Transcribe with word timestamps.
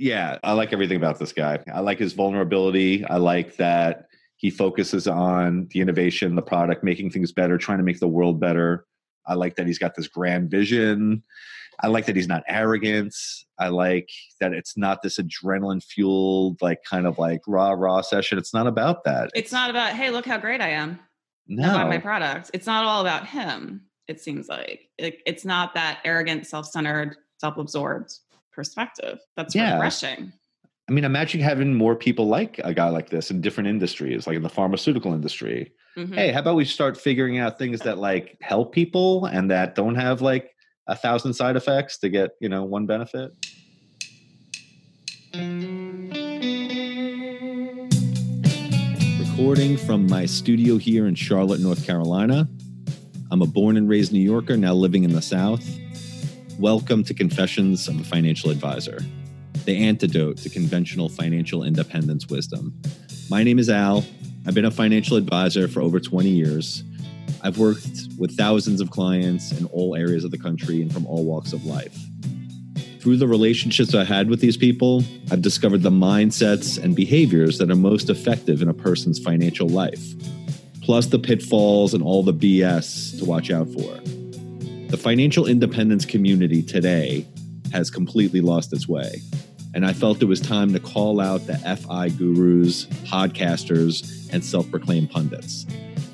Yeah, 0.00 0.38
I 0.42 0.52
like 0.52 0.72
everything 0.72 0.96
about 0.96 1.18
this 1.18 1.34
guy. 1.34 1.58
I 1.70 1.80
like 1.80 1.98
his 1.98 2.14
vulnerability. 2.14 3.04
I 3.04 3.18
like 3.18 3.56
that 3.56 4.06
he 4.36 4.48
focuses 4.48 5.06
on 5.06 5.68
the 5.72 5.80
innovation, 5.82 6.36
the 6.36 6.42
product, 6.42 6.82
making 6.82 7.10
things 7.10 7.32
better, 7.32 7.58
trying 7.58 7.76
to 7.76 7.84
make 7.84 8.00
the 8.00 8.08
world 8.08 8.40
better. 8.40 8.86
I 9.26 9.34
like 9.34 9.56
that 9.56 9.66
he's 9.66 9.78
got 9.78 9.94
this 9.94 10.08
grand 10.08 10.50
vision. 10.50 11.22
I 11.82 11.88
like 11.88 12.06
that 12.06 12.16
he's 12.16 12.28
not 12.28 12.44
arrogant. 12.48 13.14
I 13.58 13.68
like 13.68 14.08
that 14.40 14.54
it's 14.54 14.74
not 14.74 15.02
this 15.02 15.18
adrenaline 15.18 15.84
fueled, 15.84 16.62
like 16.62 16.82
kind 16.82 17.06
of 17.06 17.18
like 17.18 17.42
rah 17.46 17.72
rah 17.72 18.00
session. 18.00 18.38
It's 18.38 18.54
not 18.54 18.66
about 18.66 19.04
that. 19.04 19.30
It's 19.34 19.52
not 19.52 19.68
about, 19.68 19.92
hey, 19.92 20.08
look 20.08 20.24
how 20.24 20.38
great 20.38 20.62
I 20.62 20.70
am. 20.70 20.98
no. 21.46 21.74
Buy 21.74 21.84
my 21.84 21.98
product. 21.98 22.50
It's 22.54 22.66
not 22.66 22.84
all 22.86 23.02
about 23.02 23.26
him. 23.26 23.82
It 24.08 24.18
seems 24.18 24.48
like 24.48 24.88
it, 24.96 25.18
it's 25.26 25.44
not 25.44 25.74
that 25.74 26.00
arrogant, 26.06 26.46
self-centered, 26.46 27.16
self-absorbed 27.38 28.14
perspective. 28.60 29.18
That's 29.38 29.54
Yeah. 29.54 29.74
refreshing. 29.74 30.32
I 30.86 30.92
mean, 30.92 31.04
imagine 31.04 31.40
having 31.40 31.72
more 31.74 31.96
people 31.96 32.26
like 32.26 32.60
a 32.62 32.74
guy 32.74 32.88
like 32.90 33.08
this 33.08 33.30
in 33.30 33.40
different 33.40 33.68
industries, 33.70 34.26
like 34.26 34.36
in 34.36 34.42
the 34.42 34.50
pharmaceutical 34.50 35.14
industry. 35.14 35.72
Mhm. 35.96 36.14
Hey, 36.14 36.30
how 36.30 36.40
about 36.40 36.56
we 36.56 36.66
start 36.66 36.98
figuring 36.98 37.38
out 37.38 37.58
things 37.58 37.80
that 37.80 37.96
like 37.98 38.36
help 38.42 38.74
people 38.74 39.24
and 39.24 39.50
that 39.50 39.74
don't 39.74 39.94
have 39.94 40.20
like 40.20 40.50
a 40.88 40.94
thousand 40.96 41.32
side 41.32 41.56
effects 41.56 41.96
to 42.00 42.10
get, 42.10 42.32
you 42.40 42.50
know, 42.50 42.64
one 42.64 42.84
benefit? 42.84 43.30
Recording 49.20 49.76
from 49.76 50.06
my 50.06 50.26
studio 50.26 50.76
here 50.76 51.06
in 51.06 51.14
Charlotte, 51.14 51.60
North 51.60 51.84
Carolina. 51.86 52.48
I'm 53.30 53.42
a 53.42 53.46
born 53.46 53.76
and 53.76 53.88
raised 53.88 54.12
New 54.12 54.20
Yorker, 54.20 54.56
now 54.56 54.74
living 54.74 55.04
in 55.04 55.12
the 55.12 55.22
South. 55.22 55.64
Welcome 56.60 57.04
to 57.04 57.14
Confessions 57.14 57.88
of 57.88 57.98
a 57.98 58.04
Financial 58.04 58.50
Advisor, 58.50 58.98
the 59.64 59.82
antidote 59.82 60.36
to 60.42 60.50
conventional 60.50 61.08
financial 61.08 61.64
independence 61.64 62.28
wisdom. 62.28 62.78
My 63.30 63.42
name 63.42 63.58
is 63.58 63.70
Al. 63.70 64.04
I've 64.46 64.54
been 64.54 64.66
a 64.66 64.70
financial 64.70 65.16
advisor 65.16 65.68
for 65.68 65.80
over 65.80 65.98
20 65.98 66.28
years. 66.28 66.84
I've 67.40 67.56
worked 67.56 67.88
with 68.18 68.36
thousands 68.36 68.82
of 68.82 68.90
clients 68.90 69.58
in 69.58 69.64
all 69.68 69.96
areas 69.96 70.22
of 70.22 70.32
the 70.32 70.38
country 70.38 70.82
and 70.82 70.92
from 70.92 71.06
all 71.06 71.24
walks 71.24 71.54
of 71.54 71.64
life. 71.64 71.98
Through 73.00 73.16
the 73.16 73.26
relationships 73.26 73.94
I 73.94 74.04
had 74.04 74.28
with 74.28 74.42
these 74.42 74.58
people, 74.58 75.02
I've 75.30 75.40
discovered 75.40 75.80
the 75.80 75.90
mindsets 75.90 76.76
and 76.76 76.94
behaviors 76.94 77.56
that 77.56 77.70
are 77.70 77.74
most 77.74 78.10
effective 78.10 78.60
in 78.60 78.68
a 78.68 78.74
person's 78.74 79.18
financial 79.18 79.66
life, 79.66 80.12
plus 80.82 81.06
the 81.06 81.18
pitfalls 81.18 81.94
and 81.94 82.02
all 82.02 82.22
the 82.22 82.34
BS 82.34 83.18
to 83.18 83.24
watch 83.24 83.50
out 83.50 83.68
for. 83.68 84.19
The 84.90 84.96
financial 84.96 85.46
independence 85.46 86.04
community 86.04 86.64
today 86.64 87.24
has 87.72 87.92
completely 87.92 88.40
lost 88.40 88.72
its 88.72 88.88
way. 88.88 89.22
And 89.72 89.86
I 89.86 89.92
felt 89.92 90.20
it 90.20 90.24
was 90.24 90.40
time 90.40 90.72
to 90.72 90.80
call 90.80 91.20
out 91.20 91.46
the 91.46 91.58
FI 91.58 92.08
gurus, 92.08 92.86
podcasters, 93.06 94.28
and 94.32 94.44
self 94.44 94.68
proclaimed 94.68 95.12
pundits. 95.12 95.64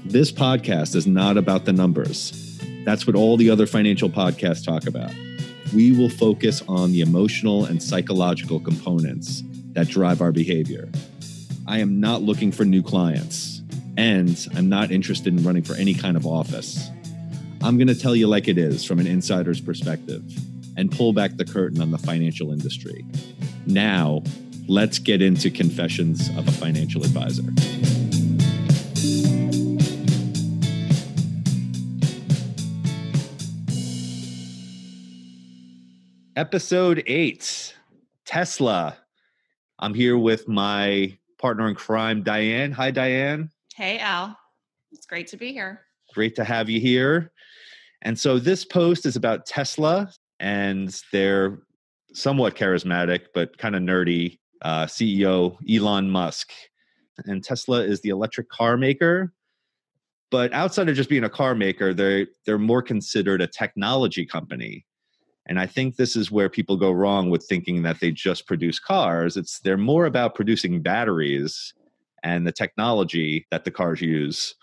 This 0.04 0.30
podcast 0.30 0.94
is 0.94 1.06
not 1.06 1.38
about 1.38 1.64
the 1.64 1.72
numbers. 1.72 2.60
That's 2.84 3.06
what 3.06 3.16
all 3.16 3.38
the 3.38 3.48
other 3.48 3.66
financial 3.66 4.10
podcasts 4.10 4.62
talk 4.62 4.86
about. 4.86 5.10
We 5.74 5.92
will 5.92 6.10
focus 6.10 6.62
on 6.68 6.92
the 6.92 7.00
emotional 7.00 7.64
and 7.64 7.82
psychological 7.82 8.60
components 8.60 9.42
that 9.72 9.88
drive 9.88 10.20
our 10.20 10.32
behavior. 10.32 10.90
I 11.66 11.78
am 11.78 11.98
not 11.98 12.20
looking 12.20 12.52
for 12.52 12.66
new 12.66 12.82
clients, 12.82 13.62
and 13.96 14.38
I'm 14.54 14.68
not 14.68 14.90
interested 14.90 15.32
in 15.32 15.42
running 15.42 15.62
for 15.62 15.76
any 15.76 15.94
kind 15.94 16.18
of 16.18 16.26
office. 16.26 16.90
I'm 17.62 17.78
going 17.78 17.88
to 17.88 17.94
tell 17.94 18.14
you 18.14 18.28
like 18.28 18.48
it 18.48 18.58
is 18.58 18.84
from 18.84 19.00
an 19.00 19.06
insider's 19.06 19.60
perspective 19.60 20.22
and 20.76 20.90
pull 20.90 21.12
back 21.12 21.36
the 21.36 21.44
curtain 21.44 21.80
on 21.80 21.90
the 21.90 21.98
financial 21.98 22.52
industry. 22.52 23.04
Now, 23.66 24.22
let's 24.68 24.98
get 24.98 25.22
into 25.22 25.50
Confessions 25.50 26.28
of 26.36 26.46
a 26.46 26.52
Financial 26.52 27.02
Advisor. 27.02 27.42
Episode 36.36 37.02
eight 37.06 37.74
Tesla. 38.26 38.98
I'm 39.78 39.94
here 39.94 40.18
with 40.18 40.46
my 40.46 41.16
partner 41.38 41.68
in 41.68 41.74
crime, 41.74 42.22
Diane. 42.22 42.72
Hi, 42.72 42.90
Diane. 42.90 43.50
Hey, 43.74 43.98
Al. 43.98 44.38
It's 44.92 45.06
great 45.06 45.28
to 45.28 45.36
be 45.36 45.52
here. 45.52 45.85
Great 46.16 46.34
to 46.36 46.44
have 46.44 46.70
you 46.70 46.80
here. 46.80 47.30
And 48.00 48.18
so 48.18 48.38
this 48.38 48.64
post 48.64 49.04
is 49.04 49.16
about 49.16 49.44
Tesla 49.44 50.10
and 50.40 50.98
their 51.12 51.58
somewhat 52.14 52.54
charismatic 52.54 53.26
but 53.34 53.58
kind 53.58 53.76
of 53.76 53.82
nerdy 53.82 54.38
uh, 54.62 54.86
CEO, 54.86 55.58
Elon 55.70 56.08
Musk. 56.08 56.52
And 57.26 57.44
Tesla 57.44 57.82
is 57.82 58.00
the 58.00 58.08
electric 58.08 58.48
car 58.48 58.78
maker. 58.78 59.34
But 60.30 60.54
outside 60.54 60.88
of 60.88 60.96
just 60.96 61.10
being 61.10 61.24
a 61.24 61.28
car 61.28 61.54
maker, 61.54 61.92
they're, 61.92 62.28
they're 62.46 62.56
more 62.56 62.80
considered 62.80 63.42
a 63.42 63.46
technology 63.46 64.24
company. 64.24 64.86
And 65.44 65.60
I 65.60 65.66
think 65.66 65.96
this 65.96 66.16
is 66.16 66.30
where 66.30 66.48
people 66.48 66.78
go 66.78 66.92
wrong 66.92 67.28
with 67.28 67.44
thinking 67.44 67.82
that 67.82 68.00
they 68.00 68.10
just 68.10 68.46
produce 68.46 68.78
cars. 68.78 69.36
It's 69.36 69.60
they're 69.60 69.76
more 69.76 70.06
about 70.06 70.34
producing 70.34 70.80
batteries 70.80 71.74
and 72.22 72.46
the 72.46 72.52
technology 72.52 73.46
that 73.50 73.66
the 73.66 73.70
cars 73.70 74.00
use. 74.00 74.54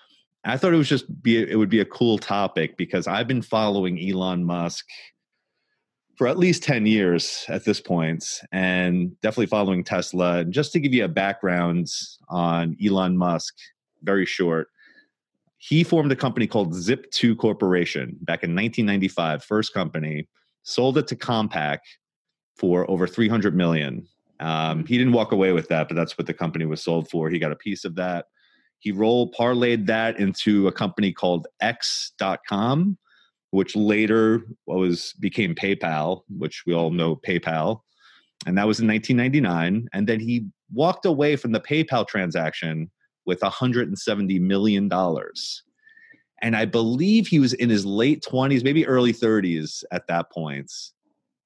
I 0.46 0.58
thought 0.58 0.74
it 0.74 0.78
was 0.78 0.90
just 0.90 1.24
be 1.24 1.38
it 1.38 1.58
would 1.58 1.70
be 1.70 1.80
a 1.80 1.86
cool 1.86 2.18
topic 2.18 2.76
because 2.78 3.08
I've 3.08 3.28
been 3.28 3.42
following 3.42 4.00
Elon 4.00 4.44
Musk 4.44 4.86
for 6.18 6.28
at 6.28 6.38
least 6.38 6.64
10 6.64 6.86
years 6.86 7.46
at 7.48 7.66
this 7.66 7.80
point 7.80 8.24
and 8.52 9.20
definitely 9.22 9.48
following 9.48 9.84
Tesla. 9.84 10.40
And 10.40 10.54
just 10.54 10.72
to 10.74 10.80
give 10.80 10.94
you 10.94 11.06
a 11.06 11.10
background 11.10 11.88
on 12.30 12.78
Elon 12.84 13.18
Musk, 13.18 13.56
very 14.04 14.26
short. 14.26 14.68
He 15.58 15.84
formed 15.84 16.12
a 16.12 16.16
company 16.16 16.46
called 16.46 16.74
Zip2 16.74 17.38
Corporation 17.38 18.18
back 18.22 18.44
in 18.44 18.54
1995, 18.54 19.44
first 19.44 19.74
company, 19.74 20.28
sold 20.64 20.98
it 20.98 21.08
to 21.08 21.16
Compaq 21.16 21.80
for 22.58 22.90
over 22.92 23.08
300 23.08 23.56
million. 23.56 24.06
Um, 24.42 24.86
he 24.86 24.98
didn't 24.98 25.14
walk 25.14 25.32
away 25.32 25.54
with 25.54 25.70
that, 25.70 25.88
but 25.88 25.96
that's 25.96 26.18
what 26.18 26.28
the 26.28 26.34
company 26.34 26.66
was 26.66 26.84
sold 26.84 27.10
for. 27.10 27.30
He 27.30 27.40
got 27.40 27.54
a 27.54 27.56
piece 27.56 27.86
of 27.86 27.96
that. 27.96 28.26
He 28.84 28.92
roll 28.92 29.32
parlayed 29.32 29.86
that 29.86 30.20
into 30.20 30.68
a 30.68 30.72
company 30.74 31.14
called 31.14 31.48
X.com, 31.62 32.98
which 33.52 33.78
later 33.78 34.42
was 34.68 35.14
became 35.22 35.56
PayPal, 35.56 36.24
which 36.28 36.64
we 36.68 36.74
all 36.74 36.92
know 36.92 37.16
PayPal. 37.16 37.80
And 38.46 38.58
that 38.58 38.68
was 38.68 38.82
in 38.82 38.88
1999. 38.90 39.88
And 39.94 40.06
then 40.06 40.20
he 40.20 40.48
walked 40.74 41.06
away 41.06 41.38
from 41.38 41.54
the 41.54 41.62
PayPal 41.62 42.06
transaction 42.06 42.92
with 43.26 43.42
170 43.42 44.40
million 44.40 44.90
dollars. 44.90 45.64
And 46.42 46.54
I 46.54 46.66
believe 46.66 47.28
he 47.28 47.40
was 47.40 47.54
in 47.54 47.70
his 47.70 47.86
late 47.86 48.22
20s, 48.22 48.66
maybe 48.66 48.86
early 48.86 49.14
30s 49.14 49.86
at 49.94 50.08
that 50.08 50.30
point. 50.30 50.70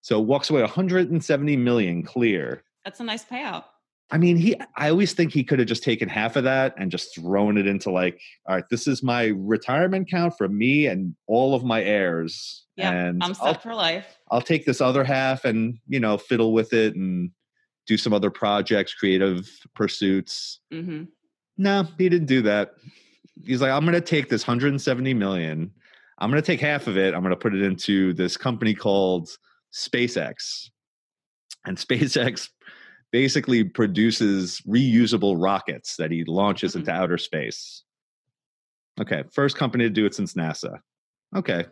So 0.02 0.20
walks 0.20 0.50
away 0.50 0.62
170 0.62 1.56
million 1.58 2.02
clear. 2.02 2.64
That's 2.84 3.00
a 3.00 3.04
nice 3.04 3.24
payout. 3.24 3.66
I 4.10 4.18
mean, 4.18 4.38
he. 4.38 4.56
I 4.76 4.90
always 4.90 5.14
think 5.14 5.34
he 5.34 5.44
could 5.44 5.60
have 5.60 5.68
just 5.68 5.84
taken 5.84 6.08
half 6.08 6.38
of 6.38 6.46
that 6.46 6.74
and 6.78 6.90
just 6.90 7.14
thrown 7.16 7.58
it 7.58 7.68
into 7.68 7.92
like, 7.92 8.20
all 8.46 8.56
right, 8.56 8.64
this 8.70 8.88
is 8.88 9.04
my 9.04 9.34
retirement 9.36 10.08
account 10.08 10.38
for 10.38 10.48
me 10.48 10.88
and 10.88 11.14
all 11.28 11.54
of 11.54 11.66
my 11.66 11.84
heirs, 11.84 12.66
Yeah, 12.78 12.92
and 12.92 13.22
I'm 13.22 13.36
I'll, 13.42 13.54
for 13.56 13.76
life. 13.76 14.18
I'll 14.32 14.42
take 14.42 14.66
this 14.66 14.80
other 14.80 15.04
half 15.04 15.44
and 15.44 15.80
you 15.88 16.00
know 16.00 16.18
fiddle 16.18 16.54
with 16.54 16.72
it 16.72 16.96
and 16.96 17.32
do 17.86 17.98
some 17.98 18.14
other 18.14 18.30
projects, 18.30 18.94
creative 18.94 19.50
pursuits. 19.76 20.60
hmm 20.72 21.04
No, 21.58 21.88
he 21.98 22.10
didn't 22.10 22.28
do 22.28 22.42
that. 22.44 22.76
He's 23.46 23.62
like, 23.62 23.72
I'm 23.72 23.84
going 23.84 23.94
to 23.94 24.02
take 24.02 24.30
this 24.30 24.48
170 24.48 25.14
million. 25.14 25.72
I'm 26.20 26.32
going 26.32 26.42
to 26.42 26.46
take 26.46 26.60
half 26.60 26.88
of 26.88 26.98
it. 26.98 27.14
I'm 27.14 27.22
going 27.22 27.32
to 27.32 27.36
put 27.36 27.54
it 27.54 27.62
into 27.62 28.14
this 28.14 28.36
company 28.36 28.74
called 28.74 29.30
SpaceX. 29.74 30.70
And 31.66 31.78
SpaceX 31.78 32.50
basically 33.12 33.64
produces 33.64 34.62
reusable 34.68 35.36
rockets 35.42 35.96
that 35.98 36.12
he 36.12 36.24
launches 36.26 36.74
Mhm. 36.74 36.80
into 36.80 36.92
outer 36.92 37.18
space. 37.18 37.84
Okay, 39.00 39.24
first 39.32 39.58
company 39.58 39.84
to 39.86 39.90
do 39.90 40.06
it 40.06 40.14
since 40.16 40.34
NASA. 40.34 40.80
Okay. 41.36 41.66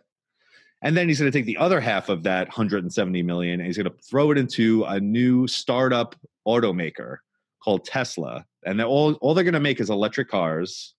And 0.82 0.96
then 0.96 1.08
he's 1.08 1.18
going 1.18 1.30
to 1.30 1.36
take 1.36 1.46
the 1.46 1.56
other 1.56 1.80
half 1.80 2.08
of 2.08 2.22
that 2.24 2.48
170 2.48 3.22
million 3.22 3.60
and 3.60 3.66
he's 3.66 3.76
going 3.78 3.90
to 3.90 4.02
throw 4.08 4.30
it 4.30 4.38
into 4.38 4.84
a 4.84 5.00
new 5.00 5.46
startup 5.46 6.14
automaker 6.46 7.16
called 7.64 7.84
Tesla. 7.84 8.44
And 8.64 8.78
they're 8.78 8.86
all 8.86 9.14
all 9.14 9.34
they're 9.34 9.42
going 9.44 9.54
to 9.54 9.60
make 9.60 9.80
is 9.80 9.90
electric 9.90 10.28
cars. 10.28 10.94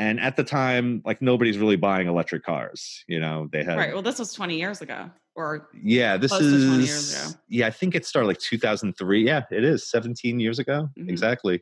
And 0.00 0.18
at 0.18 0.34
the 0.36 0.44
time, 0.44 1.02
like 1.04 1.20
nobody's 1.20 1.58
really 1.58 1.76
buying 1.76 2.08
electric 2.08 2.42
cars. 2.42 3.04
You 3.06 3.20
know, 3.20 3.48
they 3.52 3.62
had 3.62 3.76
Right. 3.76 3.92
Well, 3.92 4.00
this 4.02 4.18
was 4.18 4.32
20 4.32 4.56
years 4.58 4.80
ago. 4.80 5.10
Or 5.36 5.68
yeah, 5.84 6.16
this 6.16 6.32
is 6.32 6.64
20 6.66 6.84
years 6.84 7.14
ago. 7.14 7.38
yeah. 7.48 7.66
I 7.66 7.70
think 7.70 7.94
it 7.94 8.06
started 8.06 8.26
like 8.26 8.38
2003. 8.38 9.22
Yeah, 9.26 9.42
it 9.50 9.62
is 9.62 9.88
17 9.90 10.40
years 10.40 10.58
ago 10.58 10.88
Mhm. 10.98 11.10
exactly. 11.10 11.60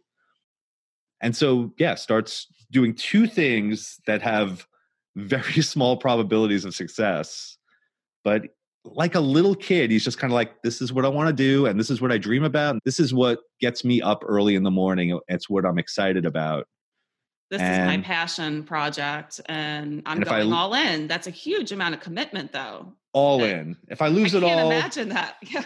And 1.20 1.34
so 1.36 1.72
yeah, 1.78 1.96
starts 1.96 2.46
doing 2.70 2.94
two 2.94 3.26
things 3.26 3.98
that 4.06 4.22
have 4.22 4.66
very 5.16 5.60
small 5.62 5.96
probabilities 5.96 6.64
of 6.64 6.76
success, 6.76 7.58
but 8.22 8.42
like 8.84 9.16
a 9.16 9.20
little 9.20 9.56
kid, 9.56 9.90
he's 9.90 10.04
just 10.04 10.18
kind 10.18 10.32
of 10.32 10.36
like, 10.36 10.62
this 10.62 10.80
is 10.80 10.92
what 10.92 11.04
I 11.04 11.08
want 11.08 11.26
to 11.28 11.32
do, 11.34 11.66
and 11.66 11.78
this 11.78 11.90
is 11.90 12.00
what 12.00 12.12
I 12.12 12.18
dream 12.18 12.44
about. 12.44 12.70
And 12.74 12.80
this 12.84 13.00
is 13.00 13.12
what 13.12 13.40
gets 13.60 13.84
me 13.84 14.00
up 14.00 14.22
early 14.26 14.54
in 14.54 14.62
the 14.62 14.70
morning. 14.70 15.18
It's 15.26 15.50
what 15.50 15.66
I'm 15.66 15.78
excited 15.78 16.24
about. 16.24 16.66
This 17.50 17.62
is 17.62 17.78
my 17.86 17.98
passion 17.98 18.62
project, 18.64 19.40
and 19.46 20.02
I'm 20.04 20.18
and 20.18 20.22
if 20.26 20.30
I 20.32 20.40
going 20.40 20.52
all 20.52 20.74
in. 20.74 21.06
That's 21.08 21.26
a 21.26 21.30
huge 21.30 21.72
amount 21.72 21.94
of 21.94 22.00
commitment, 22.00 22.52
though. 22.52 22.92
All 23.14 23.40
Uh, 23.42 23.46
in. 23.46 23.76
If 23.88 24.02
I 24.02 24.08
lose 24.08 24.34
I 24.34 24.38
it 24.38 24.40
can't 24.42 24.60
all. 24.60 24.70
imagine 24.70 25.08
that. 25.10 25.36
Yeah. 25.50 25.64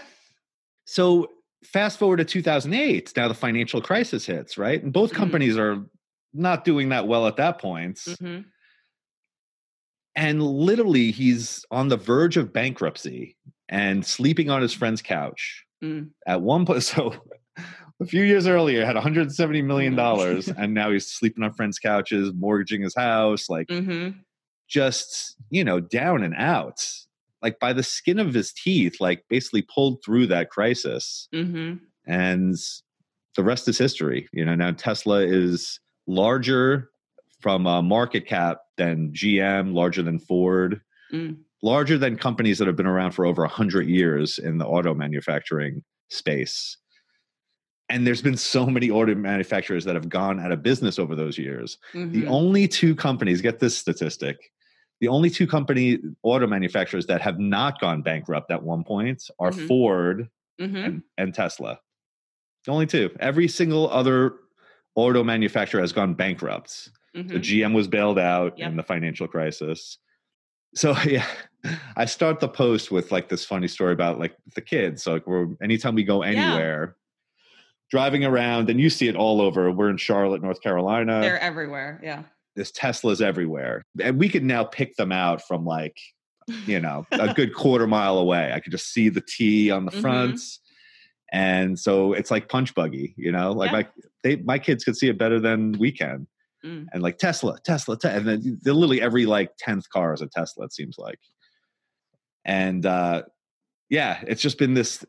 So 0.86 1.28
fast 1.64 1.98
forward 1.98 2.18
to 2.18 2.24
2008, 2.24 3.12
now 3.16 3.26
the 3.28 3.34
financial 3.34 3.80
crisis 3.82 4.26
hits, 4.26 4.56
right? 4.58 4.80
And 4.82 4.92
both 4.92 5.10
Mhm. 5.12 5.16
companies 5.16 5.56
are 5.56 5.84
not 6.32 6.64
doing 6.64 6.90
that 6.90 7.06
well 7.08 7.26
at 7.26 7.36
that 7.36 7.58
point. 7.58 7.96
Mhm. 7.98 8.44
And 10.14 10.42
literally, 10.42 11.10
he's 11.10 11.64
on 11.70 11.88
the 11.88 11.96
verge 11.96 12.36
of 12.36 12.52
bankruptcy 12.52 13.36
and 13.68 14.04
sleeping 14.04 14.50
on 14.50 14.60
his 14.62 14.72
friend's 14.74 15.00
couch. 15.02 15.64
Mm. 15.82 16.10
At 16.26 16.42
one 16.42 16.66
point, 16.66 16.82
so 16.82 17.14
a 18.00 18.06
few 18.06 18.22
years 18.22 18.46
earlier, 18.46 18.84
had 18.84 18.94
170 18.96 19.62
million 19.62 19.94
dollars, 19.96 20.48
and 20.58 20.74
now 20.74 20.90
he's 20.90 21.06
sleeping 21.06 21.44
on 21.44 21.52
friends' 21.52 21.78
couches, 21.78 22.32
mortgaging 22.34 22.82
his 22.82 22.94
house, 22.94 23.48
like 23.48 23.68
Mhm. 23.68 24.16
just 24.68 25.36
you 25.50 25.64
know 25.64 25.80
down 25.80 26.22
and 26.22 26.34
out, 26.36 26.86
like 27.42 27.58
by 27.58 27.72
the 27.72 27.82
skin 27.82 28.18
of 28.18 28.34
his 28.34 28.52
teeth, 28.52 29.00
like 29.00 29.24
basically 29.28 29.62
pulled 29.62 30.02
through 30.04 30.26
that 30.28 30.50
crisis, 30.50 31.28
Mhm. 31.34 31.80
and 32.06 32.56
the 33.36 33.42
rest 33.44 33.68
is 33.68 33.78
history. 33.78 34.28
You 34.32 34.44
know, 34.44 34.54
now 34.54 34.72
Tesla 34.72 35.20
is 35.24 35.80
larger 36.06 36.90
from 37.40 37.66
a 37.66 37.82
market 37.82 38.26
cap 38.26 38.58
than 38.76 39.12
GM, 39.12 39.72
larger 39.74 40.02
than 40.02 40.18
Ford 40.18 40.80
Mm. 41.12 41.36
larger 41.62 41.98
than 41.98 42.16
companies 42.16 42.58
that 42.58 42.66
have 42.66 42.76
been 42.76 42.86
around 42.86 43.12
for 43.12 43.24
over 43.26 43.44
100 43.44 43.86
years 43.88 44.38
in 44.38 44.58
the 44.58 44.66
auto 44.66 44.94
manufacturing 44.94 45.82
space. 46.08 46.76
And 47.92 48.06
there's 48.06 48.22
been 48.22 48.38
so 48.38 48.64
many 48.64 48.90
auto 48.90 49.14
manufacturers 49.14 49.84
that 49.84 49.94
have 49.94 50.08
gone 50.08 50.40
out 50.40 50.50
of 50.50 50.62
business 50.62 50.98
over 50.98 51.14
those 51.14 51.36
years. 51.36 51.76
The 51.92 52.22
Mhm. 52.22 52.26
only 52.26 52.66
two 52.66 52.94
companies, 52.94 53.42
get 53.42 53.58
this 53.58 53.76
statistic, 53.76 54.50
the 55.00 55.08
only 55.08 55.28
two 55.28 55.46
company 55.46 55.98
auto 56.22 56.46
manufacturers 56.46 57.04
that 57.06 57.20
have 57.20 57.38
not 57.38 57.78
gone 57.82 58.00
bankrupt 58.00 58.50
at 58.50 58.62
one 58.62 58.82
point 58.82 59.28
are 59.38 59.50
Mhm. 59.50 59.68
Ford 59.68 60.28
Mhm. 60.58 60.84
and, 60.86 61.02
and 61.18 61.34
Tesla. 61.34 61.80
The 62.64 62.72
only 62.72 62.86
two. 62.86 63.10
Every 63.20 63.46
single 63.46 63.90
other 63.90 64.36
auto 64.94 65.22
manufacturer 65.22 65.82
has 65.82 65.92
gone 65.92 66.14
bankrupt. 66.14 66.88
The. 67.14 67.38
GM 67.38 67.74
was 67.74 67.88
bailed 67.88 68.18
out 68.18 68.58
Yep. 68.58 68.70
in 68.70 68.76
the 68.78 68.82
financial 68.82 69.28
crisis. 69.28 69.98
So 70.74 70.92
yeah, 71.06 71.26
I 71.94 72.06
start 72.06 72.40
the 72.40 72.48
post 72.48 72.90
with 72.90 73.12
like 73.12 73.28
this 73.28 73.44
funny 73.44 73.68
story 73.68 73.92
about 73.92 74.18
like 74.18 74.34
the 74.54 74.62
kids. 74.62 75.02
So 75.02 75.12
like 75.12 75.26
we're 75.26 75.48
anytime 75.62 75.94
we 75.94 76.04
go 76.04 76.22
anywhere, 76.22 76.96
driving 77.92 78.24
around, 78.24 78.70
and 78.70 78.80
you 78.80 78.88
see 78.88 79.06
it 79.06 79.14
all 79.14 79.42
over. 79.42 79.70
We're 79.70 79.90
in 79.90 79.98
Charlotte, 79.98 80.42
North 80.42 80.62
Carolina. 80.62 81.20
They're 81.20 81.38
everywhere. 81.38 82.00
Yeah. 82.02 82.22
There's 82.56 82.72
Teslas 82.72 83.20
everywhere, 83.20 83.82
and 84.02 84.18
we 84.18 84.28
could 84.30 84.42
now 84.44 84.64
pick 84.64 84.96
them 84.96 85.12
out 85.12 85.46
from 85.46 85.64
like 85.66 85.96
you 86.66 86.80
know 86.80 87.06
a 87.12 87.32
good 87.34 87.54
quarter 87.62 87.86
mile 87.86 88.16
away. 88.18 88.50
I 88.52 88.60
could 88.60 88.72
just 88.72 88.92
see 88.92 89.08
the 89.10 89.20
T 89.20 89.70
on 89.70 89.84
the 89.84 89.92
Mhm. 89.92 90.00
front. 90.00 90.40
And 91.34 91.78
so 91.78 92.12
it's 92.12 92.30
like 92.30 92.48
punch 92.50 92.74
buggy, 92.74 93.14
you 93.16 93.30
know, 93.32 93.52
like 93.52 93.70
Yeah. 93.70 93.76
my 93.78 93.88
they 94.22 94.36
my 94.36 94.58
kids 94.58 94.84
could 94.84 94.96
see 94.96 95.08
it 95.08 95.16
better 95.18 95.38
than 95.40 95.72
we 95.78 95.92
can 95.92 96.26
Mm. 96.64 96.86
and 96.92 97.02
like 97.02 97.18
Tesla, 97.18 97.58
Tesla, 97.64 97.98
te- 97.98 98.08
and 98.08 98.26
then 98.28 98.58
they're 98.62 98.72
literally 98.74 99.00
every 99.02 99.24
like 99.26 99.50
tenth 99.58 99.88
car 99.90 100.12
is 100.14 100.20
a 100.22 100.26
Tesla. 100.28 100.64
It 100.66 100.72
seems 100.74 100.96
like, 100.98 101.18
and 102.44 102.84
uh, 102.86 103.22
yeah, 103.88 104.22
it's 104.26 104.42
just 104.42 104.58
been 104.58 104.74
this 104.74 105.04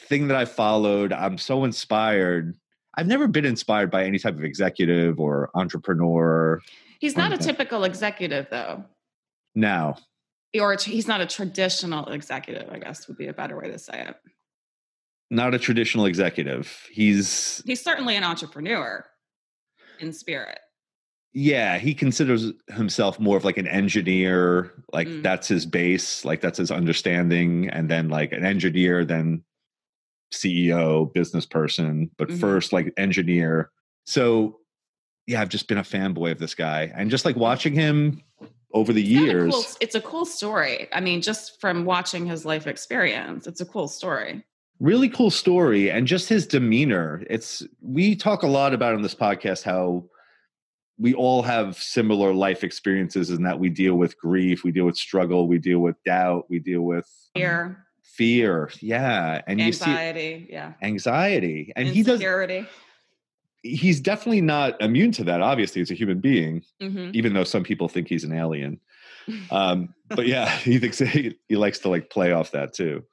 thing 0.00 0.28
that 0.28 0.36
I 0.36 0.44
followed. 0.44 1.12
I'm 1.12 1.38
so 1.38 1.64
inspired. 1.64 2.56
I've 2.96 3.06
never 3.06 3.28
been 3.28 3.44
inspired 3.44 3.90
by 3.90 4.04
any 4.04 4.18
type 4.18 4.34
of 4.34 4.44
executive 4.44 5.20
or 5.20 5.50
entrepreneur. 5.54 6.60
He's 7.00 7.16
not 7.16 7.32
a 7.32 7.38
typical 7.38 7.84
executive, 7.84 8.48
though, 8.50 8.84
No. 9.54 9.94
or 10.60 10.76
he's 10.76 11.06
not 11.06 11.20
a 11.20 11.26
traditional 11.26 12.08
executive. 12.08 12.68
I 12.72 12.78
guess 12.78 13.06
would 13.06 13.16
be 13.18 13.28
a 13.28 13.32
better 13.32 13.56
way 13.58 13.70
to 13.70 13.78
say 13.78 14.04
it. 14.08 14.16
not 15.30 15.52
a 15.54 15.58
traditional 15.58 16.06
executive. 16.06 16.86
He's 16.90 17.62
He's 17.66 17.82
certainly 17.82 18.16
an 18.16 18.24
entrepreneur 18.24 19.04
in 20.00 20.12
spirit. 20.14 20.58
yeah, 21.34 21.76
he 21.78 21.92
considers 21.94 22.50
himself 22.68 23.20
more 23.20 23.36
of 23.36 23.44
like 23.44 23.58
an 23.58 23.68
engineer. 23.68 24.72
Like 24.92 25.06
Mm. 25.06 25.22
that's 25.22 25.46
his 25.46 25.66
base. 25.66 26.24
Like 26.24 26.40
that's 26.40 26.56
his 26.58 26.70
understanding, 26.70 27.68
and 27.68 27.90
then 27.90 28.08
like 28.08 28.32
an 28.32 28.44
engineer, 28.44 29.04
then 29.04 29.44
CEO, 30.32 31.12
business 31.14 31.46
person, 31.46 32.10
but 32.18 32.28
Mhm. 32.28 32.38
first 32.40 32.72
like 32.72 32.92
engineer. 32.96 33.70
So 34.06 34.58
yeah, 35.26 35.42
I've 35.42 35.50
just 35.50 35.68
been 35.68 35.76
a 35.78 35.82
fanboy 35.82 36.32
of 36.32 36.38
this 36.38 36.54
guy, 36.54 36.90
and 36.94 37.10
just 37.10 37.24
like 37.26 37.36
watching 37.36 37.74
him 37.74 38.22
over 38.72 38.92
the 38.94 39.00
It's 39.02 39.10
years. 39.10 39.54
cool- 39.54 39.64
it's 39.80 39.94
a 39.94 40.00
cool 40.00 40.24
story. 40.24 40.88
I 40.92 41.00
mean, 41.00 41.20
just 41.22 41.60
from 41.60 41.84
watching 41.84 42.24
his 42.26 42.44
life 42.46 42.66
experience, 42.66 43.46
it's 43.46 43.60
a 43.60 43.66
cool 43.66 43.88
story. 43.88 44.42
really 44.80 45.08
cool 45.08 45.28
story 45.30 45.90
and 45.90 46.06
just 46.06 46.28
his 46.28 46.46
demeanor 46.46 47.24
it's 47.28 47.64
we 47.82 48.14
talk 48.14 48.44
a 48.44 48.46
lot 48.46 48.72
about 48.72 48.94
in 48.94 49.02
this 49.02 49.12
podcast 49.14 49.64
how 49.64 50.04
we 50.98 51.12
all 51.14 51.42
have 51.42 51.76
similar 51.76 52.32
life 52.32 52.62
experiences 52.62 53.30
in 53.30 53.42
that 53.42 53.58
we 53.58 53.68
deal 53.68 53.96
with 53.96 54.16
grief 54.20 54.62
we 54.62 54.70
deal 54.70 54.84
with 54.84 54.96
struggle 54.96 55.48
we 55.48 55.58
deal 55.58 55.80
with 55.80 55.96
doubt 56.04 56.44
we 56.48 56.60
deal 56.60 56.82
with 56.82 57.08
um, 57.34 57.42
Fear, 58.18 58.70
yeah 58.80 59.40
and 59.46 59.60
you 59.60 59.72
see 59.72 59.84
anxiety, 59.90 60.46
yeah, 60.50 60.72
anxiety 60.82 61.72
and 61.76 61.86
he 61.88 62.02
does 62.02 62.14
insecurity. 62.20 62.66
he's 63.62 64.00
definitely 64.00 64.40
not 64.40 64.80
immune 64.82 65.12
to 65.12 65.24
that 65.24 65.40
obviously 65.40 65.80
he's 65.80 65.90
a 65.92 65.94
human 65.94 66.18
being 66.20 66.62
Mhm. 66.82 67.14
even 67.14 67.32
though 67.32 67.44
some 67.44 67.62
people 67.62 67.88
think 67.88 68.08
he's 68.08 68.24
an 68.24 68.32
alien 68.32 68.80
um 69.52 69.94
but 70.08 70.26
yeah 70.26 70.48
he 70.68 70.78
thinks 70.78 70.98
he, 70.98 71.36
he 71.48 71.56
likes 71.56 71.78
to 71.80 71.88
like 71.88 72.10
play 72.10 72.32
off 72.32 72.50
that 72.52 72.72
too 72.72 73.04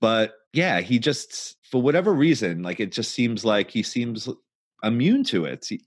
but 0.00 0.34
yeah 0.52 0.80
he 0.80 0.98
just 0.98 1.56
for 1.70 1.80
whatever 1.80 2.12
reason 2.12 2.62
like 2.62 2.80
it 2.80 2.92
just 2.92 3.12
seems 3.12 3.44
like 3.44 3.70
he 3.70 3.82
seems 3.82 4.28
immune 4.82 5.24
to 5.24 5.44
it 5.46 5.64
He- 5.68 5.84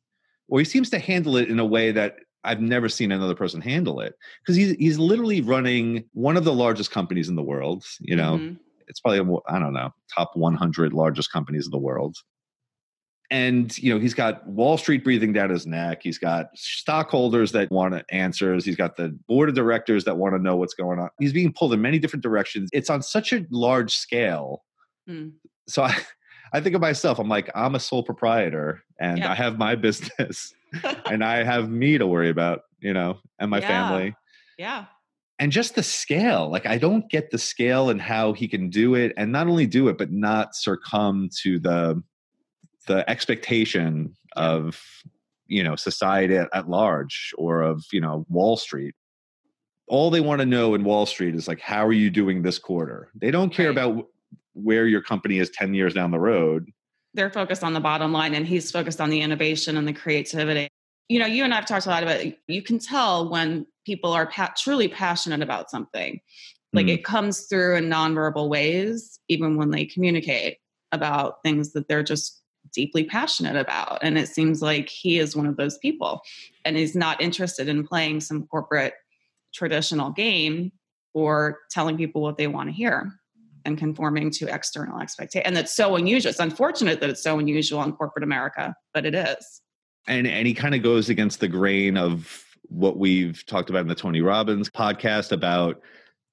or 0.49 0.59
he 0.59 0.65
seems 0.65 0.89
to 0.91 0.99
handle 0.99 1.37
it 1.37 1.49
in 1.49 1.59
a 1.59 1.65
way 1.65 1.91
that 1.91 2.15
i've 2.43 2.61
never 2.61 2.89
seen 2.89 3.11
another 3.11 3.35
person 3.35 3.61
handle 3.61 3.99
it 4.01 4.13
because 4.41 4.55
he's 4.55 4.71
he's 4.77 4.97
literally 4.99 5.41
running 5.41 6.03
one 6.13 6.37
of 6.37 6.43
the 6.43 6.53
largest 6.53 6.91
companies 6.91 7.29
in 7.29 7.35
the 7.35 7.43
world 7.43 7.83
you 7.99 8.15
know 8.15 8.37
Mhm. 8.37 8.57
It's 8.87 8.99
probably 8.99 9.19
i 9.47 9.59
don't 9.59 9.73
know 9.73 9.89
top 10.13 10.31
100 10.35 10.93
largest 10.93 11.31
companies 11.31 11.65
in 11.65 11.71
the 11.71 11.77
world. 11.79 12.15
And 13.31 13.75
you 13.79 13.91
know 13.91 13.99
he's 13.99 14.13
got 14.13 14.45
wall 14.47 14.77
street 14.77 15.03
breathing 15.03 15.33
down 15.33 15.49
his 15.49 15.65
neck. 15.65 16.01
He's 16.03 16.19
got 16.19 16.47
stockholders 16.55 17.51
that 17.53 17.71
want 17.71 17.99
answers 18.11 18.63
he's 18.65 18.75
got 18.75 18.95
the 18.95 19.17
board 19.27 19.49
of 19.49 19.55
directors 19.55 20.03
that 20.03 20.17
want 20.17 20.35
to 20.35 20.39
know 20.39 20.55
what's 20.55 20.73
going 20.75 20.99
on. 20.99 21.09
He's 21.19 21.33
being 21.33 21.51
pulled 21.51 21.73
in 21.73 21.81
many 21.81 21.97
different 21.97 22.21
directions. 22.21 22.69
It's 22.73 22.89
on 22.91 23.01
such 23.01 23.33
a 23.33 23.45
large 23.49 23.95
scale. 23.95 24.63
Mm. 25.09 25.33
so 25.67 25.83
i 25.83 25.93
i 26.53 26.61
think 26.61 26.75
of 26.75 26.81
myself 26.81 27.19
i'm 27.19 27.27
like 27.27 27.49
i'm 27.55 27.75
a 27.75 27.79
sole 27.79 28.03
proprietor 28.03 28.81
and 28.97 29.17
Yeah. 29.17 29.31
i 29.31 29.35
have 29.35 29.57
my 29.57 29.75
business 29.87 30.53
and 31.09 31.25
i 31.25 31.43
have 31.43 31.69
me 31.69 31.97
to 31.97 32.07
worry 32.07 32.29
about 32.29 32.61
you 32.79 32.93
know 32.93 33.17
and 33.39 33.49
my 33.51 33.59
Yeah. 33.59 33.67
family. 33.67 34.15
Yeah, 34.57 34.85
and 35.39 35.51
just 35.51 35.75
the 35.75 35.83
scale 35.83 36.49
like 36.49 36.65
i 36.65 36.77
don't 36.77 37.09
get 37.09 37.31
the 37.31 37.37
scale 37.37 37.89
and 37.89 38.01
how 38.01 38.33
he 38.33 38.47
can 38.47 38.69
do 38.69 38.95
it 38.95 39.13
and 39.17 39.31
not 39.31 39.47
only 39.47 39.65
do 39.65 39.87
it 39.87 39.97
but 39.97 40.11
not 40.11 40.55
succumb 40.55 41.29
to 41.41 41.59
the 41.59 42.01
the 42.87 43.09
expectation 43.09 44.15
of 44.35 44.79
you 45.47 45.63
know 45.63 45.75
society 45.75 46.35
at, 46.37 46.49
at 46.53 46.69
large 46.69 47.33
or 47.37 47.61
of 47.61 47.83
you 47.91 48.01
know 48.01 48.25
wall 48.29 48.57
street 48.57 48.93
all 49.87 50.09
they 50.09 50.21
want 50.21 50.39
to 50.39 50.45
know 50.45 50.73
in 50.75 50.83
wall 50.83 51.05
street 51.05 51.35
is 51.35 51.47
like 51.47 51.59
how 51.59 51.85
are 51.85 51.91
you 51.93 52.09
doing 52.09 52.41
this 52.41 52.59
quarter 52.59 53.09
they 53.15 53.31
don't 53.31 53.51
care 53.53 53.67
Right. 53.73 53.77
about 53.85 54.07
where 54.53 54.85
your 54.87 55.01
company 55.01 55.39
is 55.39 55.49
10 55.49 55.73
years 55.73 55.93
down 55.93 56.11
the 56.11 56.19
road 56.19 56.69
they're 57.15 57.29
focused 57.29 57.63
on 57.63 57.73
the 57.73 57.79
bottom 57.79 58.11
line, 58.11 58.33
and 58.33 58.47
he's 58.47 58.71
focused 58.71 58.99
on 58.99 59.11
the 59.11 59.21
innovation 59.21 59.77
and 59.77 59.87
the 59.87 59.93
creativity. 59.93 60.67
You 61.09 61.19
know, 61.19 61.27
you 61.27 61.43
and 61.43 61.53
I've 61.53 61.67
talked 61.67 61.85
a 61.85 61.89
lot 61.89 62.01
about. 62.01 62.21
it. 62.21 62.39
You 62.47 62.63
can 62.63 62.79
tell 62.79 63.29
when 63.29 63.67
people 63.85 64.11
are 64.11 64.27
pa- 64.27 64.53
truly 64.57 64.87
passionate 64.87 65.41
about 65.41 65.69
something. 65.69 66.19
Like 66.71 66.87
Mm. 66.87 66.93
it 66.95 67.03
comes 67.03 67.41
through 67.47 67.75
in 67.75 67.85
nonverbal 67.89 68.49
ways, 68.49 69.19
even 69.29 69.57
when 69.57 69.71
they 69.71 69.85
communicate 69.85 70.57
about 70.91 71.43
things 71.43 71.73
that 71.73 71.87
they're 71.87 72.03
just 72.03 72.41
deeply 72.73 73.03
passionate 73.03 73.55
about. 73.55 73.99
And 74.01 74.17
it 74.17 74.27
seems 74.27 74.61
like 74.61 74.89
he 74.89 75.19
is 75.19 75.35
one 75.35 75.45
of 75.45 75.57
those 75.57 75.77
people. 75.79 76.21
And 76.65 76.77
he's 76.77 76.95
not 76.95 77.21
interested 77.21 77.67
in 77.67 77.85
playing 77.85 78.21
some 78.21 78.47
corporate 78.47 78.93
traditional 79.53 80.11
game 80.11 80.71
or 81.13 81.59
telling 81.69 81.97
people 81.97 82.21
what 82.21 82.37
they 82.37 82.47
want 82.47 82.69
to 82.69 82.73
hear 82.73 83.13
and 83.65 83.77
conforming 83.77 84.31
to 84.31 84.47
external 84.53 84.99
expectations. 84.99 85.45
And 85.45 85.55
that's 85.55 85.73
so 85.75 85.95
unusual. 85.95 86.29
It's 86.31 86.39
unfortunate 86.39 86.99
that 87.01 87.09
it's 87.09 87.21
so 87.23 87.37
unusual 87.37 87.83
in 87.83 87.91
corporate 87.93 88.23
America, 88.23 88.75
but 88.93 89.05
it 89.05 89.13
is. 89.15 89.61
and 90.07 90.27
and 90.27 90.45
he 90.47 90.53
kind 90.53 90.75
of 90.75 90.81
goes 90.83 91.07
against 91.09 91.39
the 91.39 91.47
grain 91.47 91.95
of 91.97 92.42
what 92.73 92.97
we've 92.97 93.45
talked 93.45 93.69
about 93.69 93.81
in 93.81 93.87
the 93.87 93.95
Tony 93.95 94.21
Robbins 94.21 94.69
podcast 94.69 95.31
about 95.31 95.81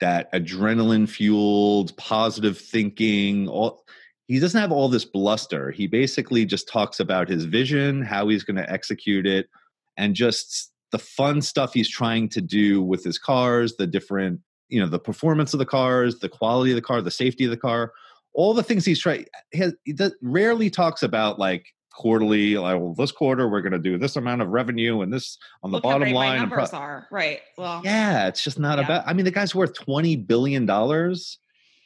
that 0.00 0.32
adrenaline 0.32 1.08
fueled 1.08 1.96
positive 1.96 2.58
thinking 2.58 3.48
all 3.48 3.84
he 4.26 4.38
doesn't 4.38 4.60
have 4.60 4.70
all 4.70 4.88
this 4.88 5.04
bluster. 5.04 5.72
He 5.72 5.88
basically 5.88 6.46
just 6.46 6.68
talks 6.68 7.00
about 7.00 7.28
his 7.28 7.44
vision 7.44 8.02
how 8.02 8.28
he's 8.28 8.44
going 8.44 8.56
to 8.56 8.70
execute 8.70 9.26
it 9.26 9.48
and 9.96 10.14
just 10.14 10.70
the 10.92 10.98
fun 10.98 11.42
stuff 11.42 11.74
he's 11.74 11.88
trying 11.88 12.28
to 12.30 12.40
do 12.40 12.82
with 12.82 13.04
his 13.04 13.18
cars 13.18 13.76
the 13.76 13.86
different 13.86 14.40
you 14.68 14.80
know 14.80 14.88
the 14.88 14.98
performance 14.98 15.52
of 15.52 15.58
the 15.58 15.66
cars 15.66 16.18
the 16.20 16.28
quality 16.28 16.70
of 16.70 16.76
the 16.76 16.82
car 16.82 17.02
the 17.02 17.10
safety 17.10 17.44
of 17.44 17.50
the 17.50 17.56
car 17.56 17.92
all 18.32 18.54
the 18.54 18.62
things 18.62 18.84
he's 18.84 19.00
trying 19.00 19.26
he, 19.52 19.66
he 19.84 19.92
does, 19.92 20.14
rarely 20.22 20.70
talks 20.70 21.02
about 21.02 21.38
like 21.38 21.66
quarterly 21.92 22.56
like 22.56 22.78
well 22.78 22.94
this 22.94 23.12
quarter 23.12 23.48
we're 23.48 23.60
going 23.60 23.72
to 23.72 23.78
do 23.78 23.98
this 23.98 24.16
amount 24.16 24.40
of 24.42 24.48
revenue 24.48 25.00
and 25.00 25.12
this 25.12 25.38
on 25.62 25.70
the 25.70 25.76
Look 25.76 25.82
bottom 25.82 26.12
line 26.12 26.40
and 26.40 26.50
pro- 26.50 26.58
numbers 26.62 26.72
are 26.74 27.06
right. 27.10 27.40
Well, 27.58 27.82
yeah 27.84 28.28
it's 28.28 28.42
just 28.44 28.58
not 28.58 28.78
Yeah. 28.78 28.84
about 28.84 29.04
i 29.06 29.12
mean 29.12 29.24
the 29.24 29.30
guy's 29.30 29.54
worth 29.54 29.74
20 29.74 30.16
billion 30.16 30.66
dollars 30.66 31.38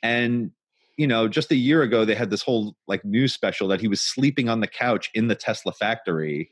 and 0.03 0.51
you 0.97 1.07
know 1.07 1.27
just 1.27 1.51
a 1.51 1.57
year 1.57 1.83
ago 1.83 2.05
they 2.05 2.15
had 2.15 2.31
this 2.31 2.43
whole 2.43 2.77
like 2.87 3.05
news 3.05 3.33
special 3.33 3.67
that 3.69 3.81
he 3.81 3.89
was 3.89 4.01
sleeping 4.01 4.49
on 4.49 4.61
the 4.61 4.67
couch 4.69 5.11
in 5.15 5.29
the 5.29 5.35
tesla 5.35 5.73
factory 5.73 6.51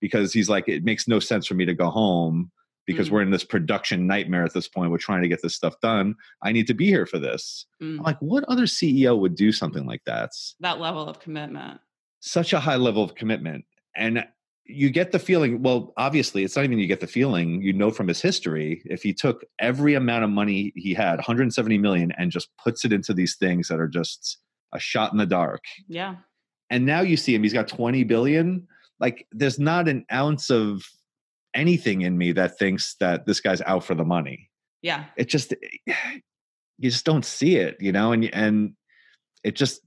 because 0.00 0.32
he's 0.32 0.48
like 0.48 0.68
it 0.68 0.84
makes 0.84 1.06
no 1.08 1.18
sense 1.18 1.46
for 1.46 1.54
me 1.54 1.64
to 1.64 1.74
go 1.74 1.90
home 1.90 2.50
because 2.84 3.08
Mm. 3.08 3.12
we're 3.12 3.22
in 3.22 3.30
this 3.30 3.44
production 3.44 4.06
nightmare 4.08 4.44
at 4.44 4.54
this 4.54 4.66
point 4.66 4.90
we're 4.90 4.98
trying 4.98 5.22
to 5.22 5.28
get 5.28 5.40
this 5.42 5.54
stuff 5.54 5.74
done 5.80 6.14
i 6.42 6.50
need 6.52 6.66
to 6.68 6.74
be 6.74 6.86
here 6.86 7.06
for 7.06 7.18
this 7.18 7.66
mm, 7.82 7.98
i'm 7.98 8.02
like 8.04 8.18
what 8.20 8.42
other 8.44 8.64
ceo 8.64 9.18
would 9.18 9.34
do 9.36 9.52
something 9.52 9.86
like 9.86 10.02
that 10.06 10.30
that 10.60 10.78
level 10.80 11.08
of 11.08 11.18
commitment. 11.20 11.80
Such 12.22 12.52
a 12.52 12.60
high 12.60 12.76
level 12.76 13.02
of 13.02 13.16
commitment 13.16 13.64
and 13.96 14.24
you 14.64 14.90
get 14.90 15.10
the 15.10 15.18
feeling 15.18 15.60
well 15.60 15.92
obviously 15.96 16.44
it's 16.44 16.54
not 16.54 16.64
even 16.64 16.78
you 16.78 16.86
get 16.86 17.00
the 17.00 17.06
feeling 17.06 17.60
you 17.60 17.72
know 17.72 17.90
from 17.90 18.06
his 18.06 18.22
history 18.22 18.80
if 18.86 19.02
he 19.02 19.12
took 19.12 19.44
every 19.58 19.94
amount 19.94 20.22
of 20.22 20.30
money 20.30 20.72
he 20.76 20.94
had 20.94 21.16
170 21.16 21.78
million 21.78 22.12
and 22.16 22.30
just 22.30 22.48
puts 22.62 22.84
it 22.84 22.92
into 22.92 23.12
these 23.12 23.34
things 23.34 23.66
that 23.66 23.80
are 23.80 23.88
just 23.88 24.38
a 24.72 24.78
shot 24.78 25.10
in 25.10 25.18
the 25.18 25.26
dark 25.26 25.62
Yeah. 25.88 26.14
and 26.70 26.86
now 26.86 27.00
you 27.00 27.16
see 27.16 27.34
him 27.34 27.42
he's 27.42 27.52
got 27.52 27.66
20 27.66 28.04
billion 28.04 28.68
like 29.00 29.26
there's 29.32 29.58
not 29.58 29.88
an 29.88 30.04
ounce 30.12 30.48
of 30.48 30.84
anything 31.54 32.02
in 32.02 32.16
me 32.16 32.30
that 32.32 32.56
thinks 32.56 32.94
that 33.00 33.26
this 33.26 33.40
guy's 33.40 33.62
out 33.62 33.82
for 33.84 33.96
the 33.96 34.04
money 34.04 34.48
Yeah. 34.80 35.06
it 35.16 35.28
just 35.28 35.54
eh, 35.88 35.92
you 36.78 36.88
just 36.90 37.04
don't 37.04 37.24
see 37.24 37.56
it 37.56 37.76
you 37.80 37.90
know 37.90 38.12
and 38.12 38.32
and 38.32 38.74
it 39.42 39.56
just 39.56 39.80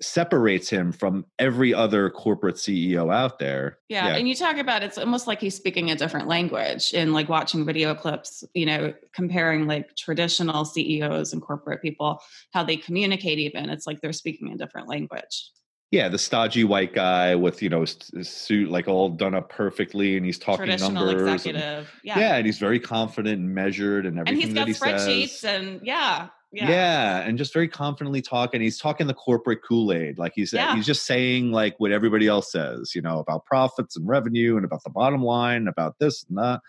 separates 0.00 0.68
him 0.70 0.92
from 0.92 1.24
every 1.38 1.74
other 1.74 2.08
corporate 2.10 2.56
ceo 2.56 3.12
out 3.14 3.38
there 3.38 3.78
Yeah. 3.88 4.16
And 4.16 4.28
you 4.28 4.34
talk 4.34 4.56
about 4.56 4.82
it's 4.82 4.96
almost 4.98 5.26
like 5.26 5.40
he's 5.40 5.54
speaking 5.54 5.90
a 5.90 5.96
different 5.96 6.26
language 6.28 6.92
in 6.94 7.12
like 7.12 7.28
watching 7.28 7.64
video 7.66 7.94
clips, 7.94 8.42
you 8.54 8.66
know, 8.66 8.94
comparing 9.12 9.66
like 9.66 9.94
traditional 9.96 10.64
CEOs 10.64 11.32
and 11.32 11.42
corporate 11.42 11.82
people, 11.82 12.20
how 12.52 12.62
they 12.64 12.76
communicate 12.76 13.38
even. 13.38 13.68
It's 13.68 13.86
like 13.86 14.00
they're 14.00 14.12
speaking 14.12 14.52
a 14.52 14.56
different 14.56 14.88
language. 14.88 15.50
yeah 15.92 16.08
the 16.08 16.18
stodgy 16.18 16.62
white 16.62 16.94
guy 16.94 17.34
with 17.34 17.60
you 17.62 17.68
know 17.68 17.82
s- 17.82 17.96
s- 18.16 18.28
suit 18.28 18.70
like 18.70 18.86
all 18.86 19.08
done 19.08 19.34
up 19.34 19.48
perfectly 19.50 20.16
and 20.16 20.24
he's 20.24 20.38
talking 20.38 20.66
numbers 20.94 21.46
and- 21.46 21.58
yeah. 22.04 22.18
Yeah. 22.18 22.36
and 22.36 22.46
he's 22.46 22.58
very 22.58 22.78
confident 22.78 23.40
and 23.40 23.52
measured 23.54 24.06
and 24.06 24.18
everything. 24.18 24.34
And 24.40 24.42
he's 24.42 24.54
got 24.54 24.68
he 24.68 24.74
spreadsheets 24.74 25.28
says 25.40 25.60
and 25.60 25.80
yeah. 25.82 26.28
Yeah. 26.52 26.68
Yeah. 26.68 27.20
and 27.20 27.38
just 27.38 27.52
very 27.52 27.68
confidently 27.68 28.20
talking 28.22 28.60
he's 28.60 28.78
talking 28.78 29.06
the 29.06 29.14
corporate 29.14 29.60
kool-aid 29.66 30.18
like 30.18 30.32
he's 30.34 30.52
Yeah. 30.52 30.74
he's 30.74 30.86
just 30.86 31.06
saying 31.06 31.52
like 31.52 31.74
what 31.78 31.92
everybody 31.92 32.26
else 32.26 32.50
says 32.52 32.92
you 32.94 33.02
know 33.02 33.18
about 33.20 33.44
profits 33.44 33.96
and 33.96 34.06
revenue 34.08 34.56
and 34.56 34.64
about 34.64 34.82
the 34.84 34.90
bottom 34.90 35.22
line 35.22 35.68
about 35.68 35.98
this 36.00 36.24
and 36.28 36.38
that 36.38 36.60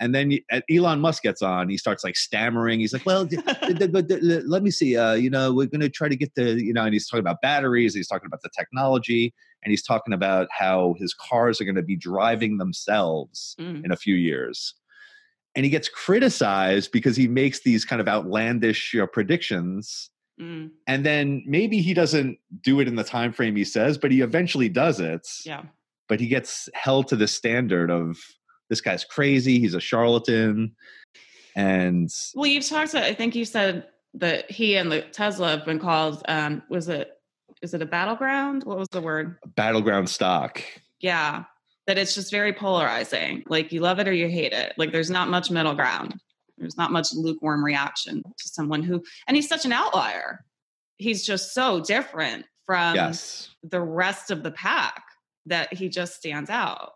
and 0.00 0.12
then 0.12 0.36
Elon 0.68 0.98
Musk 1.00 1.22
gets 1.22 1.40
on. 1.40 1.68
He 1.68 1.76
starts 1.78 2.02
like 2.02 2.16
stammering. 2.16 2.80
He's 2.80 2.92
like, 2.92 3.06
"Well, 3.06 3.24
d- 3.26 3.36
d- 3.68 3.86
d- 4.02 4.16
let 4.44 4.64
me 4.64 4.72
see. 4.72 4.96
Uh, 4.96 5.12
you 5.12 5.30
know, 5.30 5.54
we're 5.54 5.68
going 5.68 5.82
to 5.82 5.88
try 5.88 6.08
to 6.08 6.16
get 6.16 6.34
the, 6.34 6.60
you 6.60 6.72
know." 6.72 6.82
And 6.82 6.92
he's 6.92 7.06
talking 7.06 7.20
about 7.20 7.40
batteries. 7.42 7.94
He's 7.94 8.08
talking 8.08 8.26
about 8.26 8.42
the 8.42 8.48
technology, 8.58 9.32
and 9.62 9.70
he's 9.70 9.84
talking 9.84 10.12
about 10.12 10.48
how 10.50 10.96
his 10.98 11.14
cars 11.14 11.60
are 11.60 11.64
going 11.64 11.76
to 11.76 11.82
be 11.84 11.94
driving 11.94 12.58
themselves 12.58 13.54
Mm. 13.60 13.84
in 13.84 13.92
a 13.92 13.96
few 13.96 14.16
years. 14.16 14.74
And 15.56 15.64
he 15.64 15.70
gets 15.70 15.88
criticized 15.88 16.90
because 16.92 17.16
he 17.16 17.28
makes 17.28 17.60
these 17.60 17.84
kind 17.84 18.00
of 18.00 18.08
outlandish 18.08 18.92
you 18.92 19.00
know, 19.00 19.06
predictions. 19.06 20.10
Mm. 20.40 20.70
And 20.86 21.06
then 21.06 21.44
maybe 21.46 21.80
he 21.80 21.94
doesn't 21.94 22.38
do 22.62 22.80
it 22.80 22.88
in 22.88 22.96
the 22.96 23.04
time 23.04 23.32
frame 23.32 23.54
he 23.54 23.64
says, 23.64 23.98
but 23.98 24.10
he 24.10 24.20
eventually 24.20 24.68
does 24.68 25.00
it. 25.00 25.28
Yeah. 25.44 25.62
But 26.08 26.20
he 26.20 26.26
gets 26.26 26.68
held 26.74 27.08
to 27.08 27.16
the 27.16 27.28
standard 27.28 27.90
of 27.90 28.18
this 28.68 28.80
guy's 28.80 29.04
crazy. 29.04 29.60
He's 29.60 29.74
a 29.74 29.80
charlatan. 29.80 30.74
And 31.54 32.10
Well, 32.34 32.46
you've 32.46 32.66
talked. 32.66 32.94
I 32.94 33.14
think 33.14 33.34
you 33.34 33.44
said 33.44 33.86
that 34.14 34.50
he 34.50 34.76
and 34.76 34.90
the 34.90 35.02
Tesla 35.02 35.50
have 35.50 35.64
been 35.64 35.78
called. 35.78 36.22
Um, 36.26 36.62
was 36.68 36.88
it? 36.88 37.12
Is 37.62 37.74
it 37.74 37.82
a 37.82 37.86
battleground? 37.86 38.64
What 38.64 38.78
was 38.78 38.88
the 38.90 39.00
word? 39.00 39.36
battleground 39.54 40.10
stock. 40.10 40.62
Yeah, 41.00 41.44
that 41.86 41.98
it's 41.98 42.14
just 42.14 42.30
very 42.30 42.52
polarizing. 42.52 43.44
Like 43.48 43.72
you 43.72 43.80
love 43.80 43.98
it 43.98 44.08
or 44.08 44.12
you 44.12 44.28
hate 44.28 44.52
it. 44.52 44.74
Like 44.76 44.92
there's 44.92 45.10
not 45.10 45.28
much 45.28 45.50
middle 45.50 45.74
ground. 45.74 46.14
There's 46.56 46.76
not 46.76 46.92
much 46.92 47.12
lukewarm 47.12 47.64
reaction 47.64 48.22
to 48.22 48.48
someone 48.48 48.82
who, 48.82 49.02
and 49.26 49.36
he's 49.36 49.48
such 49.48 49.64
an 49.64 49.72
outlier. 49.72 50.44
He's 50.96 51.24
just 51.26 51.52
so 51.52 51.80
different 51.80 52.46
from 52.64 52.94
yes. 52.94 53.50
the 53.62 53.80
rest 53.80 54.30
of 54.30 54.42
the 54.42 54.52
pack 54.52 55.02
that 55.46 55.72
he 55.74 55.88
just 55.88 56.14
stands 56.14 56.48
out. 56.48 56.92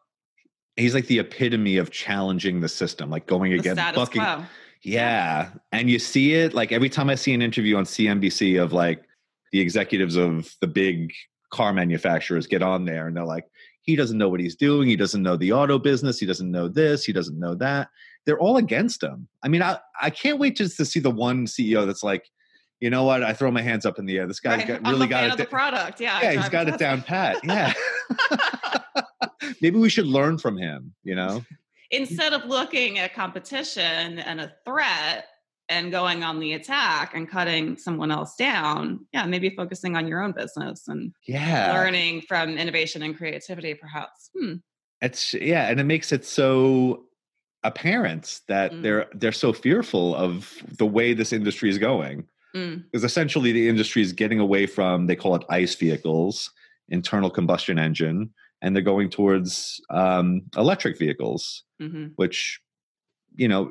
He's 0.76 0.94
like 0.94 1.06
the 1.06 1.18
epitome 1.18 1.76
of 1.76 1.90
challenging 1.90 2.60
the 2.60 2.68
system, 2.68 3.10
like 3.10 3.26
going 3.26 3.52
The 3.52 3.58
against 3.58 3.94
bucking. 3.94 4.22
quo. 4.22 4.44
Yeah. 4.82 5.50
And 5.72 5.90
you 5.90 5.98
see 5.98 6.34
it 6.34 6.54
like 6.54 6.70
every 6.70 6.88
time 6.88 7.10
I 7.10 7.16
see 7.16 7.34
an 7.34 7.42
interview 7.42 7.76
on 7.76 7.84
CNBC 7.84 8.62
of 8.62 8.72
like 8.72 9.02
the 9.50 9.60
executives 9.60 10.16
of 10.16 10.54
the 10.60 10.68
big 10.68 11.12
car 11.50 11.72
manufacturers 11.72 12.46
get 12.46 12.62
on 12.62 12.84
there 12.84 13.08
and 13.08 13.16
they're 13.16 13.24
like, 13.24 13.46
he 13.88 13.96
doesn't 13.96 14.18
know 14.18 14.28
what 14.28 14.38
he's 14.38 14.54
doing. 14.54 14.86
He 14.86 14.96
doesn't 14.96 15.22
know 15.22 15.34
the 15.38 15.50
auto 15.50 15.78
business. 15.78 16.18
He 16.18 16.26
doesn't 16.26 16.50
know 16.50 16.68
this. 16.68 17.04
He 17.06 17.12
doesn't 17.14 17.38
know 17.38 17.54
that. 17.54 17.88
They're 18.26 18.38
all 18.38 18.58
against 18.58 19.02
him. 19.02 19.26
I 19.42 19.48
mean, 19.48 19.62
I, 19.62 19.78
I 19.98 20.10
can't 20.10 20.38
wait 20.38 20.56
just 20.56 20.76
to 20.76 20.84
see 20.84 21.00
the 21.00 21.10
one 21.10 21.46
CEO 21.46 21.86
that's 21.86 22.02
like, 22.02 22.28
you 22.80 22.90
know 22.90 23.04
what? 23.04 23.22
I 23.22 23.32
throw 23.32 23.50
my 23.50 23.62
hands 23.62 23.86
up 23.86 23.98
in 23.98 24.04
the 24.04 24.18
air. 24.18 24.26
This 24.26 24.40
guy's 24.40 24.58
Right. 24.58 24.82
got, 24.82 24.86
really 24.92 25.06
got 25.06 25.24
it. 25.24 25.30
of 25.30 25.38
the 25.38 25.44
da- 25.44 25.48
product. 25.50 26.00
Yeah, 26.02 26.20
yeah, 26.20 26.32
he's 26.38 26.50
got 26.50 26.68
it 26.68 26.78
down 26.78 27.00
pat. 27.00 27.38
Yeah. 27.42 27.72
Maybe 29.62 29.78
we 29.78 29.88
should 29.88 30.06
learn 30.06 30.36
from 30.36 30.58
him, 30.58 30.92
you 31.02 31.14
know? 31.14 31.42
instead 31.90 32.34
of 32.34 32.44
looking 32.44 32.98
at 32.98 33.14
competition 33.14 34.18
and 34.18 34.42
a 34.42 34.52
threat 34.66 35.24
and 35.68 35.90
going 35.90 36.24
on 36.24 36.40
the 36.40 36.54
attack 36.54 37.14
and 37.14 37.28
cutting 37.28 37.76
someone 37.76 38.10
else 38.10 38.34
down, 38.36 39.06
yeah, 39.12 39.26
maybe 39.26 39.50
focusing 39.50 39.96
on 39.96 40.06
your 40.08 40.22
own 40.22 40.32
business 40.32 40.88
and 40.88 41.12
Yeah. 41.26 41.72
learning 41.72 42.22
from 42.22 42.56
innovation 42.56 43.02
and 43.02 43.16
creativity, 43.16 43.74
perhaps. 43.74 44.30
Hmm. 44.38 44.54
It's 45.00 45.34
yeah, 45.34 45.68
and 45.68 45.78
it 45.78 45.84
makes 45.84 46.10
it 46.12 46.24
so 46.24 47.04
apparent 47.64 48.40
that 48.48 48.72
Mm. 48.72 48.82
they're 48.82 49.06
they're 49.14 49.32
so 49.32 49.52
fearful 49.52 50.14
of 50.14 50.52
the 50.78 50.86
way 50.86 51.12
this 51.12 51.32
industry 51.32 51.68
is 51.68 51.78
going. 51.78 52.26
Mm. 52.54 52.84
Because 52.84 53.04
essentially 53.04 53.52
the 53.52 53.68
industry 53.68 54.00
is 54.02 54.12
getting 54.12 54.40
away 54.40 54.66
from 54.66 55.06
they 55.06 55.16
call 55.16 55.34
it 55.34 55.44
ICE 55.50 55.74
vehicles, 55.74 56.50
internal 56.88 57.30
combustion 57.30 57.78
engine, 57.78 58.32
and 58.62 58.74
they're 58.74 58.82
going 58.82 59.10
towards 59.10 59.80
um, 59.90 60.42
electric 60.56 60.98
vehicles, 60.98 61.64
hmm 61.78 62.06
which 62.16 62.60
you 63.36 63.48
know. 63.48 63.70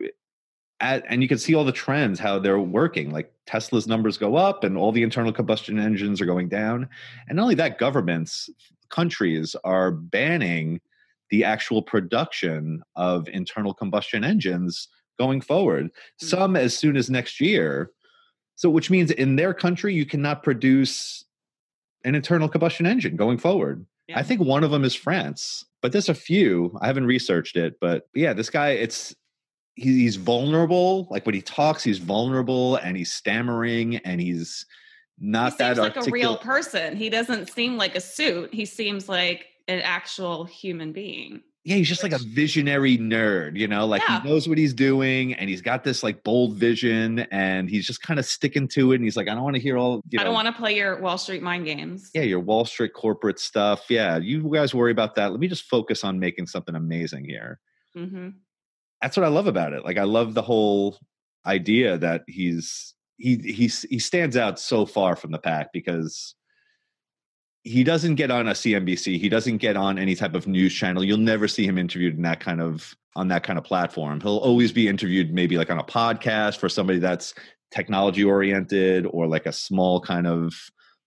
At, 0.79 1.03
and 1.09 1.23
you 1.23 1.27
can 1.27 1.39
see 1.39 1.55
all 1.55 1.63
the 1.65 1.71
trends 1.71 2.19
how 2.19 2.37
they're 2.37 2.59
working 2.59 3.09
like 3.11 3.33
tesla's 3.47 3.87
numbers 3.87 4.15
go 4.17 4.35
up 4.35 4.63
and 4.63 4.77
all 4.77 4.91
the 4.91 5.01
internal 5.01 5.33
combustion 5.33 5.79
engines 5.79 6.21
are 6.21 6.25
going 6.27 6.49
down 6.49 6.87
and 7.27 7.37
not 7.37 7.43
only 7.43 7.55
that 7.55 7.79
governments 7.79 8.47
countries 8.89 9.55
are 9.63 9.89
banning 9.91 10.79
the 11.31 11.43
actual 11.43 11.81
production 11.81 12.83
of 12.95 13.27
internal 13.29 13.73
combustion 13.73 14.23
engines 14.23 14.87
going 15.17 15.41
forward 15.41 15.89
Hmm. 16.21 16.27
some 16.27 16.55
as 16.55 16.77
soon 16.77 16.95
as 16.95 17.09
next 17.09 17.41
year 17.41 17.89
so 18.55 18.69
which 18.69 18.91
means 18.91 19.09
in 19.09 19.35
their 19.35 19.55
country 19.55 19.95
you 19.95 20.05
cannot 20.05 20.43
produce 20.43 21.25
an 22.05 22.13
internal 22.13 22.47
combustion 22.47 22.85
engine 22.85 23.15
going 23.15 23.39
forward 23.39 23.83
Yeah. 24.07 24.19
i 24.19 24.23
think 24.23 24.41
one 24.41 24.63
of 24.63 24.69
them 24.69 24.83
is 24.83 24.93
france 24.93 25.65
but 25.81 25.91
there's 25.91 26.07
a 26.09 26.13
few 26.13 26.77
i 26.81 26.85
haven't 26.87 27.07
researched 27.07 27.55
it 27.55 27.79
but 27.81 28.07
yeah 28.13 28.33
this 28.33 28.51
guy 28.51 28.69
it's 28.71 29.15
he's 29.77 30.15
vulnerable 30.15 31.07
like 31.11 31.25
when 31.25 31.35
he 31.35 31.41
talks 31.41 31.83
he's 31.83 31.99
vulnerable 31.99 32.75
and 32.77 32.97
he's 32.97 33.13
stammering 33.13 33.97
and 33.97 34.19
he's 34.19 34.65
not 35.19 35.53
he 35.53 35.57
that 35.59 35.75
seems 35.77 35.79
like 35.95 36.07
a 36.07 36.11
real 36.11 36.37
person. 36.37 36.95
He 36.95 37.09
doesn't 37.09 37.49
seem 37.49 37.77
like 37.77 37.95
a 37.95 38.01
suit. 38.01 38.53
He 38.53 38.65
seems 38.65 39.07
like 39.09 39.45
an 39.67 39.79
actual 39.81 40.45
human 40.45 40.91
being. 40.93 41.41
yeah, 41.65 41.75
he's 41.75 41.89
just 41.89 42.01
like 42.03 42.13
a 42.13 42.19
visionary 42.19 42.97
nerd, 42.97 43.57
you 43.57 43.67
know, 43.67 43.85
like 43.85 44.01
Yeah. 44.07 44.21
he 44.21 44.27
knows 44.29 44.47
what 44.47 44.57
he's 44.57 44.73
doing 44.73 45.33
and 45.33 45.49
he's 45.49 45.61
got 45.61 45.83
this 45.83 46.01
like 46.03 46.23
bold 46.23 46.53
vision 46.55 47.19
and 47.31 47.69
he's 47.69 47.85
just 47.85 48.01
kind 48.01 48.19
of 48.19 48.25
sticking 48.25 48.67
to 48.69 48.91
it. 48.93 48.95
And 48.95 49.03
he's 49.03 49.17
like, 49.17 49.27
I 49.27 49.33
don't 49.35 49.43
want 49.43 49.55
to 49.57 49.61
hear 49.61 49.77
all, 49.77 50.01
you 50.09 50.17
know, 50.17 50.21
I 50.21 50.23
don't 50.23 50.33
want 50.33 50.47
to 50.47 50.53
play 50.53 50.75
your 50.75 51.01
Wall 51.01 51.17
Street 51.17 51.41
mind 51.43 51.65
games. 51.65 52.09
yeah, 52.13 52.21
your 52.21 52.39
Wall 52.39 52.63
Street 52.65 52.93
corporate 52.93 53.39
stuff. 53.39 53.85
Yeah, 53.89 54.17
you 54.17 54.49
guys 54.53 54.73
worry 54.73 54.91
about 54.91 55.15
that. 55.15 55.31
Let 55.31 55.39
me 55.39 55.47
just 55.49 55.63
focus 55.65 56.03
on 56.03 56.19
making 56.19 56.47
something 56.47 56.73
amazing 56.75 57.25
here. 57.25 57.59
hmm 57.95 58.29
That's 59.01 59.15
what 59.15 59.25
I 59.25 59.29
love 59.29 59.47
about 59.47 59.73
it. 59.73 59.85
Like, 59.85 59.97
I 59.97 60.03
love 60.03 60.33
the 60.33 60.41
whole 60.41 60.97
idea 61.45 61.97
that 61.97 62.23
he's 62.27 62.93
he 63.17 63.37
he's 63.37 63.81
he 63.83 63.99
stands 63.99 64.37
out 64.37 64.59
so 64.59 64.85
far 64.85 65.15
from 65.15 65.31
the 65.31 65.39
pack 65.39 65.71
because 65.73 66.35
he 67.63 67.83
doesn't 67.83 68.15
get 68.15 68.31
on 68.31 68.47
a 68.47 68.51
CNBC. 68.51 69.19
He 69.19 69.29
doesn't 69.29 69.57
get 69.57 69.75
on 69.75 69.97
any 69.97 70.15
type 70.15 70.35
of 70.35 70.47
news 70.47 70.73
channel. 70.73 71.03
You'll 71.03 71.17
never 71.17 71.47
see 71.47 71.65
him 71.65 71.77
interviewed 71.77 72.15
in 72.15 72.21
that 72.21 72.39
kind 72.39 72.61
of 72.61 72.95
on 73.15 73.27
that 73.29 73.43
kind 73.43 73.57
of 73.57 73.65
platform. 73.65 74.21
He'll 74.21 74.37
always 74.37 74.71
be 74.71 74.87
interviewed 74.87 75.33
maybe 75.33 75.57
like 75.57 75.71
on 75.71 75.79
a 75.79 75.83
podcast 75.83 76.57
for 76.57 76.69
somebody 76.69 76.99
that's 76.99 77.33
technology 77.71 78.23
oriented 78.23 79.05
or 79.09 79.27
like 79.27 79.45
a 79.45 79.51
small 79.51 79.99
kind 79.99 80.27
of 80.27 80.53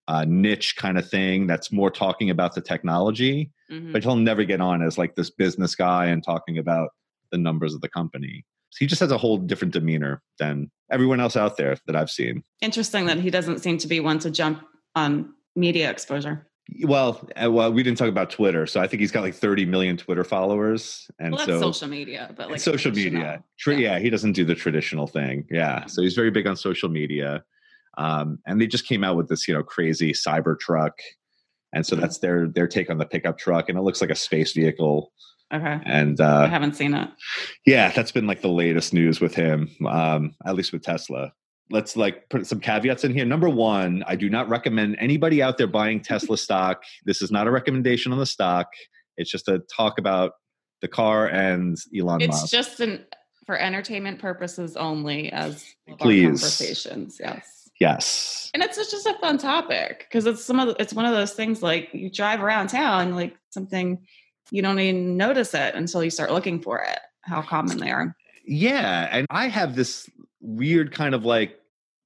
uh, 0.09 0.25
niche 0.27 0.75
kind 0.77 0.99
of 0.99 1.09
thing 1.09 1.47
that's 1.47 1.71
more 1.71 1.91
talking 1.91 2.31
about 2.31 2.55
the 2.55 2.61
technology. 2.61 3.51
Mm-hmm. 3.71 3.93
But 3.93 4.03
he'll 4.03 4.17
never 4.17 4.45
get 4.45 4.61
on 4.61 4.83
as 4.83 4.99
like 4.99 5.15
this 5.15 5.31
business 5.31 5.75
guy 5.75 6.07
and 6.07 6.23
talking 6.23 6.59
about 6.59 6.91
the 7.31 7.39
numbers 7.39 7.75
of 7.75 7.81
the 7.81 7.89
company. 7.89 8.45
So 8.71 8.77
he 8.81 8.87
just 8.87 9.01
has 9.01 9.11
a 9.11 9.19
whole 9.19 9.37
different 9.37 9.73
demeanor 9.73 10.23
than 10.39 10.71
everyone 10.91 11.21
else 11.21 11.37
out 11.37 11.57
there 11.57 11.77
that 11.87 11.97
I've 11.97 12.11
seen. 12.11 12.45
Interesting 12.61 13.07
that 13.07 13.19
he 13.19 13.31
doesn't 13.31 13.61
seem 13.61 13.79
to 13.79 13.89
be 13.89 14.01
one 14.01 14.19
to 14.21 14.31
jump 14.31 14.65
on 14.95 15.33
media 15.57 15.91
exposure. 15.91 16.47
Well, 16.85 17.29
uh, 17.43 17.51
well, 17.51 17.73
we 17.73 17.83
didn't 17.83 17.99
talk 17.99 18.09
about 18.09 18.31
Twitter, 18.31 18.65
so 18.67 18.81
I 18.81 18.87
think 18.87 19.01
he's 19.01 19.11
got 19.11 19.23
like 19.23 19.35
30 19.35 19.67
million 19.67 19.97
Twitter 19.97 20.23
followers, 20.23 21.11
and 21.19 21.35
well, 21.35 21.45
so 21.45 21.61
social 21.61 21.89
media, 21.89 22.33
but 22.37 22.49
like 22.49 22.61
social 22.61 22.93
media, 22.93 23.43
yeah. 23.67 23.73
yeah. 23.75 23.99
he 23.99 24.09
doesn't 24.09 24.33
do 24.33 24.45
the 24.45 24.55
traditional 24.55 25.09
thing. 25.09 25.47
Yeah, 25.51 25.87
so 25.87 26.01
he's 26.03 26.15
very 26.15 26.31
big 26.31 26.47
on 26.47 26.55
social 26.55 26.89
media, 26.89 27.43
um, 27.99 28.39
and 28.47 28.61
they 28.61 28.69
just 28.69 28.87
came 28.87 29.03
out 29.03 29.17
with 29.17 29.29
this, 29.29 29.49
you 29.49 29.55
know, 29.55 29.65
crazy 29.65 30.13
cyber 30.13 30.59
truck, 30.59 30.97
and 31.73 31.85
so 31.85 31.95
mm-hmm. 31.95 32.03
that's 32.03 32.19
their 32.19 32.47
their 32.47 32.69
take 32.69 32.89
on 32.89 32.99
the 32.99 33.07
pickup 33.07 33.37
truck, 33.37 33.69
and 33.69 33.77
it 33.77 33.83
looks 33.83 34.01
like 34.01 34.11
a 34.11 34.17
space 34.17 34.53
vehicle. 34.53 35.13
Okay, 35.53 35.81
and 35.85 36.21
uh, 36.21 36.43
I 36.43 36.49
haven't 36.49 36.77
seen 36.77 36.95
it. 36.95 37.09
Yeah, 37.67 37.91
that's 37.91 38.13
been 38.13 38.27
like 38.27 38.41
the 38.41 38.49
latest 38.49 38.95
news 38.95 39.21
with 39.21 39.35
him, 39.35 39.71
um, 39.87 40.35
at 40.47 40.55
least 40.55 40.73
with 40.73 40.83
Tesla 40.83 41.33
let's 41.71 41.97
like 41.97 42.29
put 42.29 42.47
some 42.47 42.61
caveats 42.61 43.05
in 43.05 43.15
here. 43.15 43.25
Number 43.25 43.49
one, 43.49 44.03
I 44.07 44.17
do 44.17 44.29
not 44.29 44.49
recommend 44.49 44.97
anybody 44.99 45.41
out 45.43 45.57
there 45.57 45.67
buying 45.67 46.01
Tesla 46.01 46.37
stock. 46.37 46.83
This 47.05 47.23
is 47.23 47.31
not 47.31 47.47
a 47.47 47.51
recommendation 47.51 48.13
on 48.13 48.19
the 48.19 48.27
stock. 48.27 48.67
It's 49.17 49.31
just 49.31 49.49
a 49.49 49.63
talk 49.75 49.99
about 49.99 50.33
the 50.81 50.89
car 50.89 51.27
and 51.29 51.77
Elon 51.97 52.23
it's 52.23 52.43
Musk. 52.43 52.51
just 52.51 52.81
an 52.81 53.05
for 53.47 53.59
entertainment 53.59 54.21
purposes 54.21 54.77
only 54.77 55.31
as 55.33 55.65
please 55.99 56.25
conversations. 56.25 57.19
Yes. 57.21 57.69
Yes. 57.81 58.51
And 58.53 58.63
it's 58.63 58.77
just 58.77 59.07
a 59.07 59.15
fun 59.21 59.39
topic 59.39 60.07
because 60.09 60.27
it's 60.27 60.45
some 60.45 60.61
of 60.61 60.69
the, 60.69 60.83
it's 60.83 60.93
one 60.93 61.07
of 61.07 61.13
those 61.13 61.33
things 61.33 61.63
like 61.63 61.89
you 61.93 62.11
drive 62.11 62.43
around 62.43 62.69
town 62.69 63.15
like 63.15 63.35
something 63.51 63.99
you 64.51 64.63
don't 64.63 64.79
even 64.79 65.17
notice 65.17 65.55
it 65.55 65.75
until 65.75 66.03
you 66.03 66.11
start 66.11 66.33
looking 66.33 66.61
for 66.61 66.81
it. 66.81 66.99
How 67.23 67.43
common 67.43 67.79
they 67.79 67.91
are. 67.91 68.15
Yeah, 68.45 69.09
and 69.13 69.27
I 69.31 69.49
have 69.49 69.77
this 69.77 70.09
weird 70.41 70.93
kind 70.93 71.15
of 71.15 71.25
like 71.25 71.61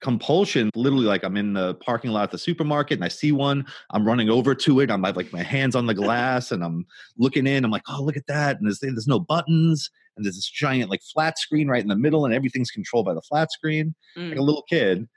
compulsion 0.04 0.68
literally 0.74 1.06
like 1.06 1.24
i'm 1.24 1.34
in 1.34 1.54
the 1.54 1.74
parking 1.76 2.10
lot 2.10 2.24
at 2.24 2.30
the 2.30 2.36
supermarket 2.36 2.98
and 2.98 3.04
i 3.04 3.08
see 3.08 3.32
one 3.32 3.64
i'm 3.92 4.06
running 4.06 4.28
over 4.28 4.54
to 4.54 4.80
it 4.80 4.90
i'm 4.90 5.00
like 5.00 5.32
my 5.32 5.42
hands 5.42 5.74
on 5.74 5.86
the 5.86 5.94
glass 6.02 6.52
and 6.52 6.62
i'm 6.62 6.84
looking 7.16 7.46
in 7.46 7.64
i'm 7.64 7.70
like 7.70 7.82
oh 7.88 8.02
look 8.02 8.16
at 8.16 8.26
that 8.26 8.58
and 8.58 8.66
there's, 8.66 8.80
there's 8.80 9.06
no 9.06 9.18
buttons 9.18 9.90
and 10.16 10.26
there's 10.26 10.34
this 10.34 10.50
giant 10.50 10.90
like 10.90 11.00
flat 11.14 11.38
screen 11.38 11.68
right 11.68 11.80
in 11.80 11.88
the 11.88 11.96
middle 11.96 12.26
and 12.26 12.34
everything's 12.34 12.70
controlled 12.70 13.06
by 13.06 13.14
the 13.14 13.22
flat 13.22 13.50
screen 13.50 13.94
mm. 14.14 14.28
like 14.28 14.36
a 14.36 14.42
mm. 14.42 14.44
little 14.44 14.64
kid 14.68 15.08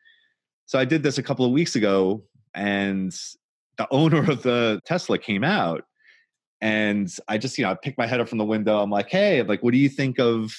so 0.68 0.80
i 0.80 0.86
did 0.86 1.04
this 1.04 1.18
a 1.18 1.24
couple 1.24 1.44
of 1.44 1.52
weeks 1.52 1.76
ago 1.76 2.24
and 2.56 3.14
the 3.78 3.88
owner 3.92 4.20
of 4.32 4.42
the 4.44 4.80
tesla 4.86 5.18
came 5.18 5.44
out 5.44 5.84
and 6.62 7.16
i 7.28 7.38
just 7.38 7.58
you 7.58 7.64
know 7.64 7.72
i 7.72 7.76
picked 7.76 7.98
my 7.98 8.08
head 8.08 8.20
up 8.20 8.28
from 8.28 8.38
the 8.38 8.46
window 8.46 8.80
i'm 8.82 8.90
like 8.90 9.10
hey 9.10 9.42
like 9.44 9.62
what 9.62 9.72
do 9.72 9.78
you 9.78 9.90
think 9.90 10.20
of 10.20 10.52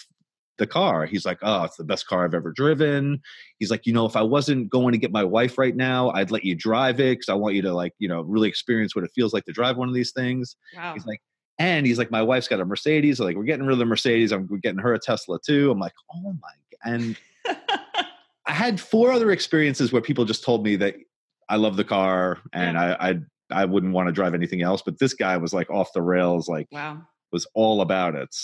the 0.59 0.67
car. 0.67 1.07
He's 1.07 1.25
like, 1.25 1.39
oh, 1.43 1.65
it's 1.65 1.77
the 1.77 1.85
best 1.85 2.07
car 2.07 2.25
I've 2.25 2.35
ever 2.35 2.53
driven. 2.53 3.23
He's 3.59 3.71
like, 3.71 3.87
you 3.87 3.93
know, 3.93 4.05
if 4.05 4.17
I 4.17 4.23
wasn't 4.23 4.69
going 4.69 4.93
to 4.93 4.99
get 4.99 5.13
my 5.13 5.25
wife 5.25 5.57
right 5.57 5.75
now, 5.75 6.11
I'd 6.11 6.31
let 6.31 6.45
you 6.45 6.55
drive 6.55 7.01
it 7.01 7.19
because 7.19 7.29
I 7.29 7.35
want 7.35 7.55
you 7.55 7.63
to 7.63 7.73
like, 7.73 7.95
you 7.99 8.09
know, 8.09 8.21
really 8.23 8.49
experience 8.49 8.95
what 8.95 9.05
it 9.05 9.13
feels 9.15 9.33
like 9.33 9.45
to 9.47 9.53
drive 9.53 9.77
one 9.77 9.89
of 9.89 9.95
these 9.95 10.13
things. 10.13 10.57
Wow. 10.77 10.95
He's 10.95 11.07
like, 11.07 11.23
and 11.59 11.87
he's 11.87 11.99
like, 11.99 12.11
my 12.11 12.23
wife's 12.23 12.49
got 12.49 12.61
a 12.61 12.65
Mercedes. 12.65 13.19
So 13.19 13.25
like, 13.25 13.37
we're 13.37 13.45
getting 13.45 13.67
rid 13.67 13.73
of 13.73 13.79
the 13.79 13.85
Mercedes. 13.85 14.33
I'm 14.33 14.47
getting 14.61 14.81
her 14.81 14.95
a 14.95 14.99
Tesla 14.99 15.39
too. 15.41 15.71
I'm 15.71 15.79
like, 15.79 15.95
oh 16.15 16.37
my. 16.41 16.51
And 16.85 17.17
I 18.47 18.53
had 18.53 18.81
four 18.81 19.11
other 19.13 19.31
experiences 19.31 19.93
where 19.93 20.03
people 20.03 20.25
just 20.25 20.45
told 20.45 20.65
me 20.65 20.77
that 20.77 20.97
I 21.49 21.57
love 21.57 21.77
the 21.77 21.85
car 21.85 22.39
and 22.53 22.75
yeah. 22.75 22.97
I, 23.01 23.11
I 23.11 23.21
I 23.51 23.65
wouldn't 23.65 23.93
want 23.93 24.09
to 24.09 24.13
drive 24.13 24.35
anything 24.35 24.63
else. 24.63 24.83
But 24.83 24.99
this 24.99 25.15
guy 25.15 25.37
was 25.37 25.53
like 25.53 25.71
off 25.71 25.93
the 25.93 26.03
rails, 26.03 26.49
like 26.49 26.69
wow, 26.71 27.03
was 27.33 27.47
all 27.55 27.81
about 27.81 28.15
it 28.15 28.35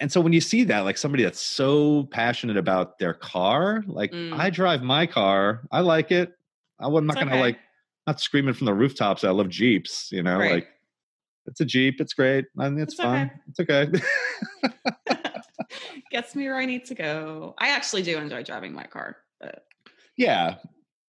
and 0.00 0.10
so 0.10 0.20
when 0.20 0.32
you 0.32 0.40
see 0.40 0.64
that 0.64 0.80
like 0.80 0.96
somebody 0.96 1.22
that's 1.22 1.40
so 1.40 2.04
passionate 2.04 2.56
about 2.56 2.98
their 2.98 3.14
car 3.14 3.84
like 3.86 4.10
mm. 4.10 4.36
i 4.38 4.50
drive 4.50 4.82
my 4.82 5.06
car 5.06 5.62
i 5.70 5.80
like 5.80 6.10
it 6.10 6.32
i'm 6.80 6.92
not 6.92 7.04
it's 7.04 7.14
gonna 7.14 7.30
okay. 7.32 7.40
like 7.40 7.58
not 8.06 8.20
screaming 8.20 8.54
from 8.54 8.64
the 8.64 8.74
rooftops 8.74 9.22
i 9.22 9.30
love 9.30 9.48
jeeps 9.48 10.10
you 10.10 10.22
know 10.22 10.38
right. 10.38 10.52
like 10.52 10.68
it's 11.46 11.60
a 11.60 11.64
jeep 11.64 12.00
it's 12.00 12.14
great 12.14 12.46
and 12.56 12.80
it's, 12.80 12.94
it's 12.94 13.02
fun 13.02 13.30
okay. 13.30 13.34
it's 13.48 13.60
okay 13.60 15.16
gets 16.10 16.34
me 16.34 16.44
where 16.44 16.56
i 16.56 16.64
need 16.64 16.84
to 16.84 16.94
go 16.94 17.54
i 17.58 17.68
actually 17.68 18.02
do 18.02 18.16
enjoy 18.18 18.42
driving 18.42 18.72
my 18.72 18.84
car 18.84 19.18
but 19.40 19.64
yeah 20.16 20.56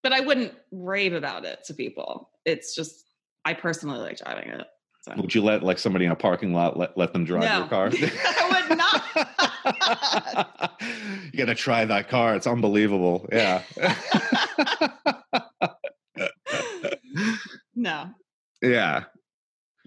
but 0.04 0.14
i 0.14 0.20
wouldn't 0.20 0.54
rave 0.72 1.14
about 1.14 1.46
it 1.46 1.64
to 1.64 1.74
people 1.74 2.31
it's 2.46 2.76
just 2.76 3.06
i 3.46 3.54
personally 3.54 4.00
like 4.00 4.18
driving 4.18 4.50
it 4.50 4.68
so. 5.02 5.14
Would 5.18 5.34
you 5.34 5.42
let 5.42 5.64
like 5.64 5.80
somebody 5.80 6.06
in 6.06 6.12
a 6.12 6.16
parking 6.16 6.54
lot 6.54 6.78
let, 6.78 6.96
let 6.96 7.12
them 7.12 7.26
drive 7.26 7.42
no. 7.42 7.58
your 7.60 7.68
car? 7.68 7.90
I 7.92 8.68
would 8.70 8.78
not. 8.78 9.02
you 11.34 11.40
got 11.40 11.46
to 11.46 11.56
try 11.56 11.86
that 11.86 12.08
car. 12.08 12.36
It's 12.36 12.46
unbelievable. 12.46 13.28
Yeah. 13.32 13.64
no. 17.76 18.12
Yeah. 18.62 19.06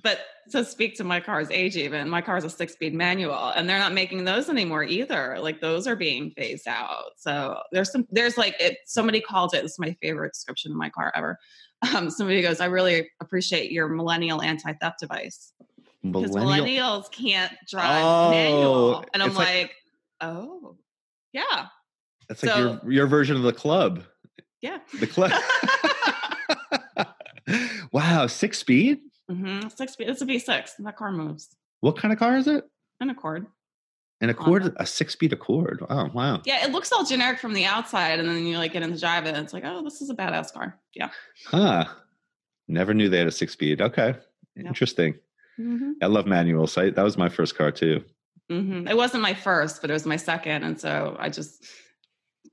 But 0.02 0.18
to 0.50 0.64
speak 0.64 0.96
to 0.96 1.04
my 1.04 1.20
car's 1.20 1.48
age, 1.52 1.76
even 1.76 2.08
my 2.08 2.20
car's 2.20 2.42
a 2.42 2.50
six 2.50 2.72
speed 2.72 2.92
manual, 2.92 3.50
and 3.50 3.68
they're 3.68 3.78
not 3.78 3.92
making 3.92 4.24
those 4.24 4.48
anymore 4.48 4.82
either. 4.82 5.38
Like 5.40 5.60
those 5.60 5.86
are 5.86 5.94
being 5.94 6.32
phased 6.36 6.66
out. 6.66 7.12
So 7.18 7.56
there's 7.70 7.92
some, 7.92 8.04
there's 8.10 8.36
like, 8.36 8.56
it, 8.58 8.78
somebody 8.84 9.20
called 9.20 9.54
it, 9.54 9.62
this 9.62 9.72
is 9.72 9.78
my 9.78 9.96
favorite 10.02 10.32
description 10.32 10.72
of 10.72 10.76
my 10.76 10.90
car 10.90 11.12
ever 11.14 11.38
um, 11.94 12.10
somebody 12.10 12.42
goes, 12.42 12.60
I 12.60 12.66
really 12.66 13.10
appreciate 13.20 13.72
your 13.72 13.88
millennial 13.88 14.42
anti 14.42 14.72
theft 14.74 15.00
device. 15.00 15.52
Because 16.02 16.32
millennials 16.32 17.10
can't 17.10 17.52
drive 17.68 18.04
oh, 18.04 18.30
manual. 18.30 19.04
And 19.14 19.22
I'm 19.22 19.34
like, 19.34 19.46
like, 19.46 19.74
oh, 20.20 20.76
yeah. 21.32 21.66
That's 22.28 22.42
so, 22.42 22.46
like 22.46 22.82
your, 22.82 22.92
your 22.92 23.06
version 23.06 23.36
of 23.36 23.42
the 23.42 23.54
club. 23.54 24.04
Yeah. 24.60 24.78
The 25.00 25.06
club. 25.06 25.32
wow. 27.92 28.26
Six 28.26 28.58
speed? 28.58 28.98
Mm-hmm. 29.30 29.68
Six 29.68 29.94
speed. 29.94 30.08
It's 30.10 30.20
a 30.20 30.26
V6. 30.26 30.70
That 30.80 30.96
car 30.96 31.10
moves. 31.10 31.56
What 31.80 31.96
kind 31.96 32.12
of 32.12 32.18
car 32.18 32.36
is 32.36 32.48
it? 32.48 32.64
An 33.00 33.10
Accord. 33.10 33.46
An 34.24 34.30
Accord, 34.30 34.74
a 34.76 34.86
six 34.86 35.12
speed 35.12 35.32
Accord. 35.32 35.84
Oh 35.88 36.10
wow! 36.12 36.40
Yeah, 36.44 36.64
it 36.64 36.72
looks 36.72 36.90
all 36.92 37.04
generic 37.04 37.38
from 37.38 37.52
the 37.52 37.64
outside, 37.64 38.18
and 38.18 38.28
then 38.28 38.44
you 38.44 38.58
like 38.58 38.72
get 38.72 38.82
into 38.82 38.98
drive 38.98 39.26
it, 39.26 39.34
and 39.34 39.44
it's 39.44 39.52
like, 39.52 39.64
oh, 39.64 39.82
this 39.82 40.00
is 40.00 40.10
a 40.10 40.14
badass 40.14 40.52
car. 40.52 40.78
Yeah. 40.94 41.10
Huh. 41.46 41.84
Never 42.66 42.94
knew 42.94 43.08
they 43.08 43.18
had 43.18 43.26
a 43.26 43.32
six 43.32 43.52
speed. 43.52 43.80
Okay, 43.80 44.14
yep. 44.56 44.66
interesting. 44.66 45.14
Mm-hmm. 45.60 45.92
I 46.02 46.06
love 46.06 46.26
manuals. 46.26 46.76
I, 46.76 46.90
that 46.90 47.02
was 47.02 47.16
my 47.16 47.28
first 47.28 47.56
car 47.56 47.70
too. 47.70 48.02
Mm-hmm. 48.50 48.88
It 48.88 48.96
wasn't 48.96 49.22
my 49.22 49.34
first, 49.34 49.80
but 49.80 49.90
it 49.90 49.92
was 49.92 50.06
my 50.06 50.16
second, 50.16 50.64
and 50.64 50.80
so 50.80 51.16
I 51.18 51.28
just 51.28 51.64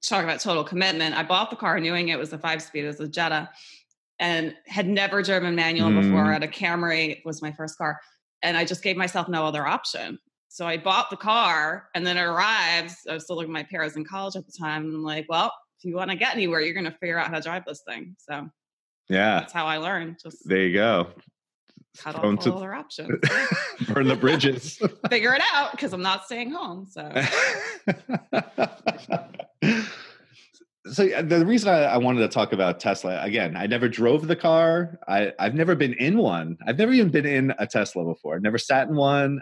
talk 0.08 0.24
about 0.24 0.40
total 0.40 0.64
commitment. 0.64 1.16
I 1.16 1.24
bought 1.24 1.50
the 1.50 1.56
car 1.56 1.80
knowing 1.80 2.10
it 2.10 2.20
was 2.20 2.34
a 2.34 2.38
five 2.38 2.62
speed. 2.62 2.84
It 2.84 2.88
was 2.88 3.00
a 3.00 3.08
Jetta, 3.08 3.50
and 4.20 4.56
had 4.68 4.88
never 4.88 5.22
driven 5.22 5.56
manual 5.56 5.90
mm. 5.90 6.02
before. 6.02 6.26
I 6.26 6.34
had 6.34 6.44
a 6.44 6.48
Camry 6.48 7.24
was 7.26 7.42
my 7.42 7.52
first 7.52 7.78
car, 7.78 8.00
and 8.42 8.58
I 8.58 8.66
just 8.66 8.84
gave 8.84 8.98
myself 8.98 9.28
no 9.30 9.46
other 9.46 9.66
option. 9.66 10.20
So 10.54 10.68
I 10.68 10.76
bought 10.76 11.10
the 11.10 11.16
car 11.16 11.88
and 11.96 12.06
then 12.06 12.18
it 12.18 12.24
arrives. 12.24 12.98
I 13.10 13.14
was 13.14 13.24
still 13.24 13.38
living 13.38 13.54
with 13.54 13.62
my 13.62 13.64
parents 13.64 13.96
in 13.96 14.04
college 14.04 14.36
at 14.36 14.46
the 14.46 14.52
time. 14.52 14.84
And 14.84 14.96
I'm 14.96 15.02
like, 15.02 15.26
well, 15.30 15.54
if 15.80 15.86
you 15.86 15.96
want 15.96 16.12
to 16.12 16.18
get 16.18 16.36
anywhere, 16.36 16.60
you're 16.60 16.74
going 16.74 16.84
to 16.84 16.92
figure 16.92 17.18
out 17.18 17.30
how 17.30 17.38
to 17.38 17.42
drive 17.42 17.64
this 17.66 17.84
thing. 17.88 18.18
So 18.20 18.50
yeah, 19.08 19.40
that's 19.40 19.54
how 19.54 19.66
I 19.66 19.78
learned. 19.78 20.18
Just 20.22 20.40
there 20.44 20.68
you 20.68 20.74
go. 20.74 21.08
Cut 21.98 22.16
off 22.16 22.26
all 22.26 22.36
to, 22.36 22.54
other 22.54 22.74
options. 22.82 23.18
burn 23.94 24.10
the 24.10 24.18
bridges. 24.18 24.78
figure 25.10 25.34
it 25.34 25.42
out 25.54 25.72
because 25.72 25.94
I'm 25.94 26.02
not 26.02 26.26
staying 26.26 26.52
home. 26.52 26.86
So. 26.86 27.10
so 30.92 31.22
the 31.22 31.46
reason 31.46 31.70
I, 31.70 31.84
I, 31.84 31.98
wanted 31.98 32.20
to 32.20 32.28
talk 32.28 32.52
about 32.52 32.82
Tesla 32.82 33.24
again, 33.24 33.56
I 33.56 33.68
never 33.68 33.88
drove 33.88 34.28
the 34.28 34.36
car. 34.36 35.00
I, 35.08 35.32
I've 35.40 35.56
never 35.56 35.76
been 35.76 35.94
in 35.94 36.18
one. 36.18 36.58
I've 36.68 36.78
never 36.78 36.92
even 36.92 37.10
been 37.10 37.26
in 37.26 37.54
a 37.58 37.66
Tesla 37.66 38.04
before. 38.04 38.36
I've 38.36 38.42
never 38.42 38.58
sat 38.58 38.90
in 38.90 38.98
one. 38.98 39.42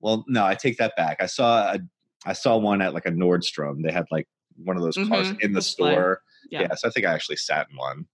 Well, 0.00 0.24
no, 0.28 0.44
I 0.44 0.54
take 0.54 0.78
that 0.78 0.96
back. 0.96 1.18
I 1.20 1.26
saw 1.26 1.72
a, 1.74 1.78
I 2.24 2.32
saw 2.32 2.56
one 2.56 2.82
at 2.82 2.94
like 2.94 3.06
a 3.06 3.10
Nordstrom. 3.10 3.82
They 3.82 3.92
had 3.92 4.06
like 4.10 4.28
one 4.56 4.76
of 4.76 4.82
those 4.82 4.96
cars 4.96 5.28
mm-hmm. 5.28 5.40
in 5.40 5.52
the 5.52 5.62
store. 5.62 6.22
Yeah. 6.50 6.62
yeah, 6.62 6.74
so 6.74 6.88
I 6.88 6.90
think 6.90 7.06
I 7.06 7.12
actually 7.12 7.36
sat 7.36 7.68
in 7.70 7.76
one. 7.76 8.06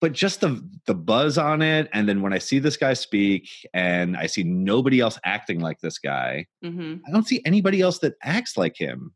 But 0.00 0.12
just 0.12 0.40
the 0.40 0.62
the 0.86 0.94
buzz 0.94 1.38
on 1.38 1.62
it, 1.62 1.88
and 1.92 2.08
then 2.08 2.20
when 2.20 2.32
I 2.32 2.38
see 2.38 2.58
this 2.58 2.76
guy 2.76 2.92
speak, 2.92 3.48
and 3.72 4.16
I 4.16 4.26
see 4.26 4.42
nobody 4.42 5.00
else 5.00 5.18
acting 5.24 5.60
like 5.60 5.80
this 5.80 5.98
guy, 5.98 6.46
mm-hmm. 6.62 6.96
I 7.06 7.10
don't 7.10 7.26
see 7.26 7.40
anybody 7.46 7.80
else 7.80 7.98
that 8.00 8.14
acts 8.22 8.56
like 8.56 8.76
him. 8.76 9.14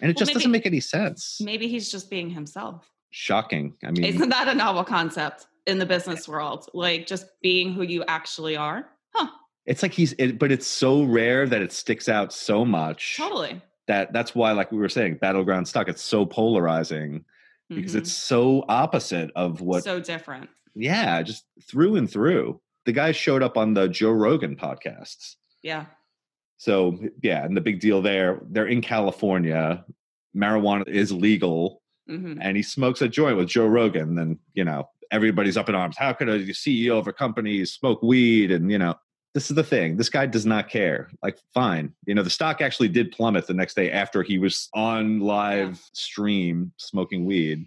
And 0.00 0.10
it 0.10 0.16
Well, 0.16 0.20
just 0.20 0.30
maybe- 0.30 0.40
doesn't 0.40 0.50
make 0.50 0.66
any 0.66 0.80
sense. 0.80 1.38
Maybe 1.40 1.68
he's 1.68 1.90
just 1.90 2.10
being 2.10 2.28
himself. 2.28 2.90
Shocking. 3.10 3.74
I 3.82 3.92
mean, 3.92 4.04
Isn't 4.04 4.28
that 4.28 4.48
a 4.48 4.54
novel 4.54 4.84
concept 4.84 5.46
in 5.66 5.78
the 5.78 5.86
business 5.86 6.28
world? 6.28 6.68
Like 6.74 7.06
just 7.06 7.26
being 7.40 7.72
who 7.72 7.82
you 7.82 8.04
actually 8.06 8.56
are? 8.56 8.86
Huh. 9.14 9.28
It's 9.66 9.82
like 9.82 9.92
he's, 9.92 10.14
it, 10.18 10.38
but 10.38 10.50
it's 10.52 10.66
so 10.66 11.02
rare 11.02 11.46
that 11.46 11.60
it 11.62 11.72
sticks 11.72 12.08
out 12.08 12.32
so 12.32 12.64
much 12.64 13.16
Totally. 13.16 13.60
that 13.88 14.12
that's 14.12 14.34
why, 14.34 14.52
like 14.52 14.70
we 14.72 14.78
were 14.78 14.88
saying, 14.88 15.16
battleground 15.20 15.66
stock. 15.68 15.88
It's 15.88 16.02
so 16.02 16.24
polarizing 16.26 17.24
because 17.68 17.94
Mhm. 17.94 17.98
it's 17.98 18.12
so 18.12 18.64
opposite 18.68 19.30
of 19.34 19.60
what. 19.60 19.82
so 19.84 19.98
different. 20.00 20.48
yeah, 20.74 21.22
just 21.22 21.44
through 21.68 21.96
and 21.96 22.10
through. 22.10 22.60
The 22.84 22.92
guy 22.92 23.10
showed 23.12 23.42
up 23.42 23.56
on 23.56 23.74
the 23.74 23.88
Joe 23.88 24.12
Rogan 24.12 24.54
podcasts. 24.56 25.34
Yeah. 25.62 25.86
So 26.58 26.98
yeah, 27.22 27.44
and 27.44 27.56
the 27.56 27.60
big 27.60 27.80
deal 27.80 28.00
there, 28.02 28.40
they're 28.50 28.66
in 28.68 28.80
California. 28.80 29.84
Marijuana 30.36 30.86
is 30.88 31.10
legal, 31.12 31.82
hmm 32.06 32.38
and 32.40 32.56
he 32.56 32.62
smokes 32.62 33.02
a 33.02 33.08
joint 33.08 33.36
with 33.36 33.48
Joe 33.48 33.66
Rogan. 33.66 34.14
Then 34.14 34.38
you 34.54 34.64
know 34.64 34.88
everybody's 35.10 35.56
up 35.56 35.68
in 35.68 35.74
arms. 35.74 35.96
How 35.98 36.12
could 36.12 36.28
a 36.28 36.38
CEO 36.52 36.98
of 36.98 37.08
a 37.08 37.12
company 37.12 37.64
smoke 37.64 38.02
weed? 38.02 38.50
And 38.52 38.70
you 38.70 38.78
know 38.78 38.94
this 39.36 39.50
is 39.50 39.54
the 39.54 39.62
thing. 39.62 39.98
This 39.98 40.08
guy 40.08 40.24
does 40.24 40.46
not 40.46 40.70
care. 40.70 41.10
Like 41.22 41.38
fine, 41.52 41.92
you 42.06 42.14
know 42.14 42.22
the 42.22 42.30
stock 42.30 42.62
actually 42.62 42.88
did 42.88 43.12
plummet 43.12 43.46
the 43.46 43.52
next 43.52 43.74
day 43.74 43.90
after 43.90 44.22
he 44.22 44.38
was 44.38 44.70
on 44.72 45.20
live 45.20 45.78
stream 45.92 46.72
smoking 46.78 47.26
weed. 47.26 47.66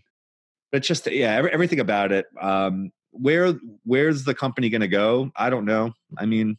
But 0.71 0.82
just 0.82 1.05
yeah, 1.05 1.36
every, 1.36 1.53
everything 1.53 1.79
about 1.79 2.12
it. 2.12 2.25
Um, 2.41 2.89
where 3.12 3.53
where's 3.84 4.23
the 4.23 4.34
company 4.34 4.69
going 4.69 4.82
to 4.82 4.88
go? 4.88 5.29
I 5.36 5.51
don't 5.51 5.65
know. 5.65 5.93
I 6.17 6.25
mean, 6.25 6.58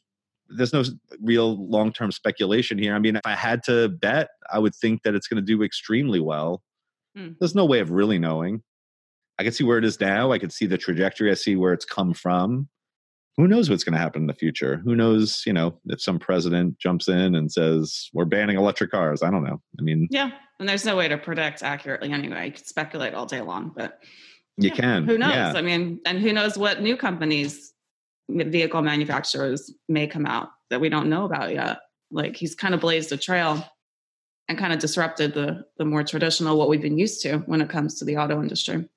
there's 0.48 0.72
no 0.72 0.84
real 1.20 1.68
long 1.68 1.92
term 1.92 2.12
speculation 2.12 2.78
here. 2.78 2.94
I 2.94 3.00
mean, 3.00 3.16
if 3.16 3.22
I 3.24 3.34
had 3.34 3.64
to 3.64 3.88
bet, 3.88 4.28
I 4.52 4.60
would 4.60 4.76
think 4.76 5.02
that 5.02 5.16
it's 5.16 5.26
going 5.26 5.44
to 5.44 5.46
do 5.46 5.64
extremely 5.64 6.20
well. 6.20 6.62
Hmm. 7.16 7.30
There's 7.40 7.56
no 7.56 7.64
way 7.64 7.80
of 7.80 7.90
really 7.90 8.20
knowing. 8.20 8.62
I 9.40 9.42
can 9.42 9.50
see 9.50 9.64
where 9.64 9.78
it 9.78 9.84
is 9.84 9.98
now. 9.98 10.30
I 10.30 10.38
can 10.38 10.50
see 10.50 10.66
the 10.66 10.78
trajectory. 10.78 11.32
I 11.32 11.34
see 11.34 11.56
where 11.56 11.72
it's 11.72 11.84
come 11.84 12.14
from. 12.14 12.68
Who 13.36 13.48
knows 13.48 13.70
what's 13.70 13.84
going 13.84 13.94
to 13.94 13.98
happen 13.98 14.22
in 14.22 14.26
the 14.26 14.34
future? 14.34 14.82
Who 14.84 14.94
knows, 14.94 15.42
you 15.46 15.52
know, 15.52 15.78
if 15.86 16.02
some 16.02 16.18
president 16.18 16.78
jumps 16.78 17.08
in 17.08 17.34
and 17.34 17.50
says, 17.50 18.10
we're 18.12 18.26
banning 18.26 18.56
electric 18.56 18.90
cars? 18.90 19.22
I 19.22 19.30
don't 19.30 19.44
know. 19.44 19.60
I 19.78 19.82
mean, 19.82 20.08
Yeah. 20.10 20.30
And 20.58 20.68
there's 20.68 20.84
no 20.84 20.94
way 20.94 21.08
to 21.08 21.16
predict 21.16 21.62
accurately 21.62 22.12
anyway. 22.12 22.46
You 22.46 22.52
could 22.52 22.66
speculate 22.66 23.14
all 23.14 23.24
day 23.24 23.40
long, 23.40 23.72
but 23.74 23.98
you 24.58 24.68
yeah, 24.68 24.74
can. 24.74 25.04
Who 25.04 25.16
knows? 25.16 25.32
Yeah. 25.32 25.52
I 25.54 25.62
mean, 25.62 26.00
and 26.04 26.18
who 26.18 26.34
knows 26.34 26.58
what 26.58 26.82
new 26.82 26.98
companies, 26.98 27.72
vehicle 28.28 28.82
manufacturers 28.82 29.72
may 29.88 30.06
come 30.06 30.26
out 30.26 30.50
that 30.68 30.80
we 30.80 30.90
don't 30.90 31.08
know 31.08 31.24
about 31.24 31.54
yet. 31.54 31.78
Like 32.10 32.36
he's 32.36 32.54
kind 32.54 32.74
of 32.74 32.80
blazed 32.80 33.10
a 33.12 33.16
trail 33.16 33.64
and 34.48 34.58
kind 34.58 34.72
of 34.72 34.80
disrupted 34.80 35.32
the 35.32 35.64
the 35.78 35.84
more 35.84 36.02
traditional 36.02 36.58
what 36.58 36.68
we've 36.68 36.82
been 36.82 36.98
used 36.98 37.22
to 37.22 37.38
when 37.46 37.60
it 37.60 37.70
comes 37.70 37.98
to 37.98 38.04
the 38.04 38.16
auto 38.16 38.42
industry. 38.42 38.88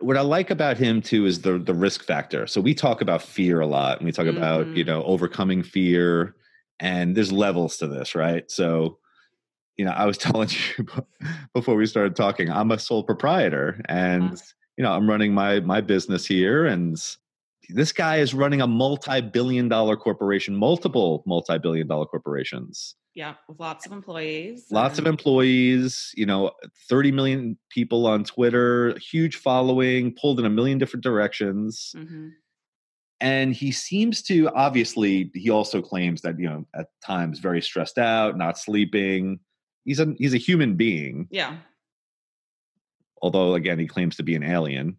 What 0.00 0.16
I 0.16 0.22
like 0.22 0.50
about 0.50 0.78
him 0.78 1.02
too 1.02 1.26
is 1.26 1.42
the 1.42 1.58
the 1.58 1.74
risk 1.74 2.04
factor. 2.04 2.46
So 2.46 2.60
we 2.60 2.74
talk 2.74 3.00
about 3.00 3.22
fear 3.22 3.60
a 3.60 3.66
lot, 3.66 3.98
and 3.98 4.06
we 4.06 4.12
talk 4.12 4.26
about 4.26 4.70
you 4.74 4.84
Mhm. 4.84 4.86
know 4.86 5.02
overcoming 5.04 5.62
fear, 5.62 6.36
and 6.80 7.16
there's 7.16 7.32
levels 7.32 7.76
to 7.78 7.86
this, 7.86 8.14
right? 8.14 8.50
So, 8.50 8.98
you 9.76 9.84
know, 9.84 9.92
I 9.92 10.06
was 10.06 10.18
telling 10.26 10.50
you 10.50 10.86
before 11.54 11.76
we 11.76 11.86
started 11.86 12.16
talking, 12.16 12.50
I'm 12.50 12.70
a 12.72 12.78
sole 12.78 13.04
proprietor, 13.04 13.80
and 13.88 14.34
Uh-huh. 14.34 14.42
you 14.76 14.84
know, 14.84 14.92
I'm 14.92 15.08
running 15.08 15.34
my 15.34 15.60
my 15.60 15.80
business 15.80 16.26
here, 16.26 16.66
and 16.66 16.96
this 17.70 17.92
guy 17.92 18.16
is 18.18 18.34
running 18.34 18.60
a 18.62 18.66
multi-billion 18.66 19.68
dollar 19.68 19.96
corporation, 19.96 20.56
multiple 20.56 21.22
multi-billion 21.26 21.86
dollar 21.88 22.06
corporations 22.06 22.96
Yeah, 23.14 23.34
with 23.48 23.58
lots 23.58 23.86
of 23.86 23.92
employees. 23.92 24.66
lots 24.70 24.98
of 24.98 25.06
employees 25.06 26.12
you 26.16 26.24
know 26.26 26.52
30 26.88 27.10
million 27.12 27.58
people 27.68 28.06
on 28.06 28.22
twitter 28.24 28.96
huge 28.98 29.36
following 29.36 30.14
pulled 30.14 30.38
in 30.38 30.46
a 30.46 30.50
million 30.50 30.78
different 30.78 31.02
directions 31.02 31.92
Mhm. 31.96 32.30
and 33.20 33.52
he 33.54 33.72
seems 33.72 34.22
to 34.22 34.48
obviously 34.50 35.30
he 35.34 35.50
also 35.50 35.82
claims 35.82 36.22
that 36.22 36.38
you 36.38 36.48
know 36.48 36.64
at 36.74 36.86
times 37.04 37.40
very 37.40 37.60
stressed 37.60 37.98
out 37.98 38.36
not 38.38 38.56
sleeping 38.58 39.40
he's 39.84 39.98
a 39.98 40.14
he's 40.18 40.32
a 40.34 40.38
human 40.38 40.76
being 40.76 41.26
Yeah. 41.32 41.58
although 43.22 43.54
again 43.54 43.78
he 43.80 43.86
claims 43.88 44.16
to 44.16 44.22
be 44.22 44.36
an 44.36 44.42
alien 44.44 44.98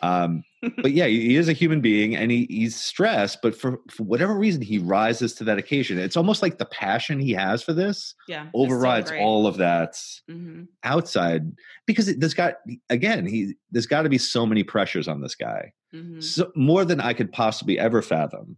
um 0.00 0.44
but 0.82 0.92
yeah 0.92 1.06
he 1.06 1.36
is 1.36 1.48
a 1.48 1.52
human 1.52 1.80
being 1.80 2.16
and 2.16 2.30
he, 2.30 2.46
he's 2.50 2.74
stressed 2.74 3.38
but 3.42 3.54
for, 3.54 3.78
for 3.90 4.02
whatever 4.02 4.34
reason 4.36 4.60
he 4.60 4.78
rises 4.78 5.32
to 5.34 5.44
that 5.44 5.56
occasion 5.58 5.98
it's 5.98 6.16
almost 6.16 6.42
like 6.42 6.58
the 6.58 6.64
passion 6.66 7.20
he 7.20 7.32
has 7.32 7.62
for 7.62 7.72
this 7.72 8.14
Yeah. 8.26 8.42
it's 8.44 8.52
so 8.52 8.58
overrides 8.64 9.10
all 9.20 9.46
of 9.46 9.56
that 9.58 9.92
Mhm. 10.28 10.66
outside 10.82 11.52
because 11.86 12.08
it, 12.08 12.18
there's 12.20 12.34
got 12.34 12.54
again 12.90 13.24
he 13.26 13.54
there's 13.70 13.86
got 13.86 14.02
to 14.02 14.08
be 14.08 14.18
so 14.18 14.44
many 14.46 14.64
pressures 14.64 15.06
on 15.08 15.20
this 15.20 15.34
guy 15.36 15.72
Mhm. 15.94 16.22
so 16.22 16.50
more 16.56 16.84
than 16.84 17.00
i 17.00 17.12
could 17.12 17.30
possibly 17.32 17.78
ever 17.78 18.02
fathom 18.02 18.56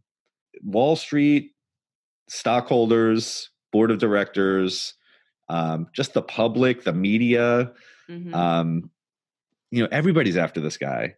wall 0.62 0.96
street 0.96 1.52
stockholders 2.28 3.50
board 3.72 3.90
of 3.90 3.98
directors 3.98 4.94
um, 5.48 5.88
just 5.92 6.14
the 6.14 6.22
public 6.22 6.84
the 6.84 6.92
media 6.92 7.72
Mhm. 8.08 8.34
um, 8.34 8.90
you 9.70 9.82
know 9.82 9.88
everybody's 9.92 10.36
after 10.36 10.60
this 10.60 10.76
guy 10.76 11.14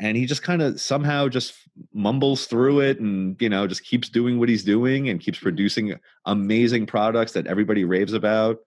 and 0.00 0.16
he 0.16 0.26
just 0.26 0.42
kind 0.42 0.62
of 0.62 0.80
somehow 0.80 1.28
just 1.28 1.54
mumbles 1.92 2.46
through 2.46 2.80
it 2.80 2.98
and 2.98 3.40
you 3.40 3.48
know 3.48 3.66
just 3.66 3.84
keeps 3.84 4.08
doing 4.08 4.38
what 4.38 4.48
he's 4.48 4.64
doing 4.64 5.08
and 5.08 5.20
keeps 5.20 5.38
producing 5.38 5.94
amazing 6.26 6.86
products 6.86 7.32
that 7.32 7.46
everybody 7.46 7.84
raves 7.84 8.12
about 8.12 8.58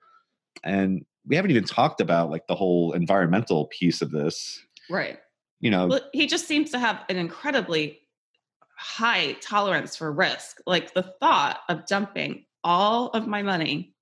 and 0.64 1.06
we 1.28 1.36
haven't 1.36 1.52
even 1.52 1.64
talked 1.64 2.00
about 2.00 2.30
like 2.30 2.48
the 2.48 2.56
whole 2.56 2.94
environmental 2.94 3.68
piece 3.68 4.02
of 4.02 4.12
this 4.12 4.60
right. 4.90 5.20
you 5.60 5.70
know 5.70 5.88
Well, 5.88 6.02
he 6.14 6.28
just 6.28 6.48
seems 6.48 6.72
to 6.72 6.80
have 6.80 7.04
an 7.10 7.18
incredibly 7.18 8.00
high 8.84 9.34
tolerance 9.34 9.96
for 9.96 10.12
risk. 10.12 10.58
Like 10.66 10.94
the 10.94 11.04
thought 11.04 11.60
of 11.70 11.86
dumping 11.86 12.46
all 12.64 13.10
of 13.10 13.28
my 13.28 13.42
money 13.42 13.94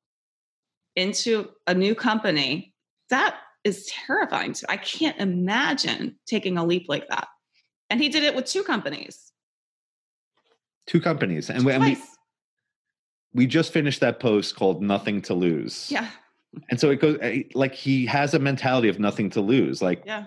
into 0.95 1.49
a 1.67 1.73
new 1.73 1.95
company, 1.95 2.73
that 3.09 3.35
is 3.63 3.85
terrifying 3.87 4.53
to 4.53 4.71
I 4.71 4.77
can't 4.77 5.17
imagine 5.19 6.15
taking 6.27 6.57
a 6.57 6.65
leap 6.65 6.85
like 6.89 7.07
that. 7.09 7.27
And 7.89 8.01
he 8.01 8.09
did 8.09 8.23
it 8.23 8.35
with 8.35 8.45
two 8.45 8.63
companies. 8.63 9.31
two 10.87 10.99
companies 11.01 11.49
and 11.49 11.65
we, 11.65 11.71
and 11.73 11.83
we, 11.83 11.97
we 13.33 13.47
just 13.47 13.71
finished 13.71 13.99
that 14.01 14.19
post 14.19 14.55
called 14.55 14.81
nothing 14.81 15.21
to 15.23 15.33
lose 15.33 15.89
Yeah. 15.91 16.07
and 16.69 16.79
so 16.79 16.89
it 16.89 16.99
goes 16.99 17.17
eh, 17.21 17.43
like 17.53 17.73
he 17.75 18.05
has 18.07 18.33
a 18.33 18.39
mentality 18.39 18.89
of 18.89 18.99
nothing 18.99 19.29
to 19.31 19.41
lose 19.41 19.81
like 19.81 20.03
Yeah. 20.05 20.25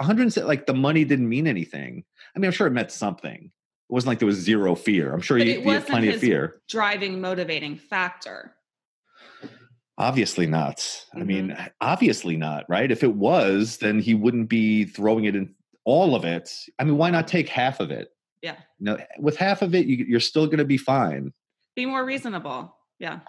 hundred 0.00 0.34
like 0.36 0.66
the 0.66 0.74
money 0.74 1.04
didn't 1.04 1.28
mean 1.28 1.46
anything 1.46 2.04
i 2.34 2.38
mean 2.38 2.46
i'm 2.48 2.52
sure 2.52 2.66
it 2.66 2.70
meant 2.72 2.90
something 2.92 3.44
it 3.88 3.92
wasn't 3.92 4.08
like 4.08 4.18
there 4.20 4.26
was 4.26 4.36
zero 4.38 4.74
fear 4.74 5.12
i'm 5.12 5.20
sure 5.20 5.38
But 5.38 5.46
he, 5.48 5.60
he 5.60 5.68
had 5.68 5.86
plenty 5.86 6.08
of 6.08 6.20
fear 6.20 6.60
Driving 6.68 7.20
motivating 7.20 7.76
factor. 7.76 8.55
Obviously 9.98 10.46
not. 10.46 11.04
I 11.14 11.22
mean 11.22 11.48
mm-hmm. 11.48 11.66
obviously 11.80 12.36
not 12.36 12.64
right? 12.68 12.90
If 12.90 13.02
it 13.02 13.14
was 13.14 13.78
then 13.78 14.00
he 14.00 14.14
wouldn't 14.14 14.48
be 14.48 14.84
throwing 14.84 15.24
it 15.24 15.36
in 15.36 15.54
all 15.84 16.14
of 16.14 16.24
it. 16.24 16.50
I 16.78 16.84
mean 16.84 16.96
why 16.96 17.10
not 17.10 17.28
take 17.28 17.48
half 17.48 17.80
of 17.80 17.90
it? 17.90 18.08
Yeah. 18.42 18.56
you 18.78 18.84
know 18.84 18.98
with 19.18 19.36
half 19.36 19.62
of 19.62 19.74
it 19.74 19.86
you, 19.86 20.04
you're 20.06 20.20
still 20.20 20.46
going 20.46 20.58
to 20.58 20.64
be 20.64 20.78
fine. 20.78 21.32
Be 21.74 21.86
more 21.86 22.04
reasonable. 22.04 22.76
Yeah. 22.98 23.20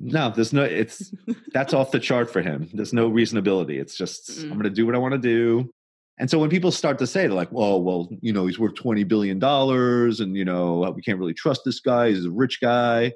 no 0.00 0.30
there's 0.30 0.52
no 0.52 0.64
it's 0.64 1.14
that's 1.52 1.74
off 1.74 1.90
the 1.90 2.00
chart 2.00 2.30
for 2.30 2.42
him. 2.42 2.68
There's 2.72 2.92
no 2.92 3.10
reasonability. 3.10 3.80
It's 3.80 3.96
just 3.96 4.30
Mm-mm. 4.30 4.44
i'm 4.44 4.50
mm. 4.50 4.62
going 4.62 4.62
to 4.64 4.70
do 4.70 4.86
what 4.86 4.94
i 4.94 4.98
want 4.98 5.12
to 5.12 5.18
do. 5.18 5.72
And 6.18 6.30
so 6.30 6.38
when 6.38 6.50
people 6.50 6.70
start 6.70 6.98
to 6.98 7.06
say 7.06 7.22
they're 7.22 7.36
like 7.36 7.52
well 7.52 7.82
well 7.82 8.08
you 8.20 8.32
know 8.32 8.46
he's 8.46 8.58
worth 8.58 8.74
20 8.74 9.04
billion 9.04 9.38
dollars 9.38 10.20
and 10.20 10.36
you 10.36 10.44
know 10.44 10.90
we 10.94 11.02
can't 11.02 11.18
really 11.18 11.34
trust 11.34 11.62
this 11.64 11.80
guy. 11.80 12.08
He's 12.10 12.24
a 12.24 12.30
rich 12.30 12.60
guy 12.60 13.12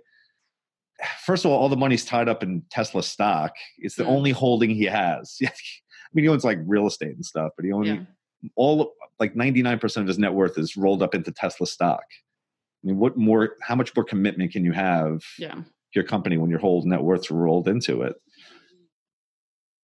first 1.24 1.44
of 1.44 1.50
all 1.50 1.58
all 1.58 1.68
the 1.68 1.76
money's 1.76 2.04
tied 2.04 2.28
up 2.28 2.42
in 2.42 2.62
tesla 2.70 3.02
stock 3.02 3.52
it's 3.78 3.96
the 3.96 4.04
Mm. 4.04 4.08
only 4.08 4.30
holding 4.30 4.70
he 4.70 4.84
has 4.84 5.36
i 5.44 5.50
mean 6.14 6.24
he 6.24 6.28
owns 6.28 6.44
like 6.44 6.58
real 6.66 6.86
estate 6.86 7.14
and 7.14 7.24
stuff 7.24 7.52
but 7.56 7.64
he 7.64 7.72
owns 7.72 7.88
Yeah. 7.88 7.98
all 8.56 8.92
like 9.18 9.34
99% 9.34 9.96
of 9.98 10.06
his 10.06 10.18
net 10.18 10.32
worth 10.34 10.58
is 10.58 10.76
rolled 10.76 11.02
up 11.02 11.14
into 11.14 11.32
tesla 11.32 11.66
stock 11.66 12.04
i 12.82 12.86
mean 12.86 12.98
what 12.98 13.16
more 13.16 13.56
how 13.62 13.74
much 13.74 13.94
more 13.96 14.04
commitment 14.04 14.52
can 14.52 14.64
you 14.64 14.72
have 14.72 15.22
Yeah. 15.38 15.62
your 15.94 16.04
company 16.04 16.36
when 16.38 16.50
your 16.50 16.58
whole 16.60 16.82
net 16.82 17.02
worth's 17.02 17.30
rolled 17.30 17.68
into 17.68 18.02
it. 18.02 18.16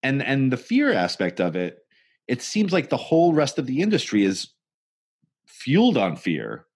And 0.03 0.23
and 0.23 0.51
the 0.53 0.57
fear 0.57 0.93
aspect 0.93 1.41
of 1.41 1.55
it, 1.57 1.79
it 2.27 2.43
seems 2.43 2.73
like 2.73 2.89
the 2.91 2.97
whole 2.97 3.33
rest 3.33 3.59
of 3.59 3.67
the 3.67 3.81
industry 3.81 4.25
is 4.25 4.49
fueled 5.47 5.97
on 5.97 6.17
fear. 6.17 6.67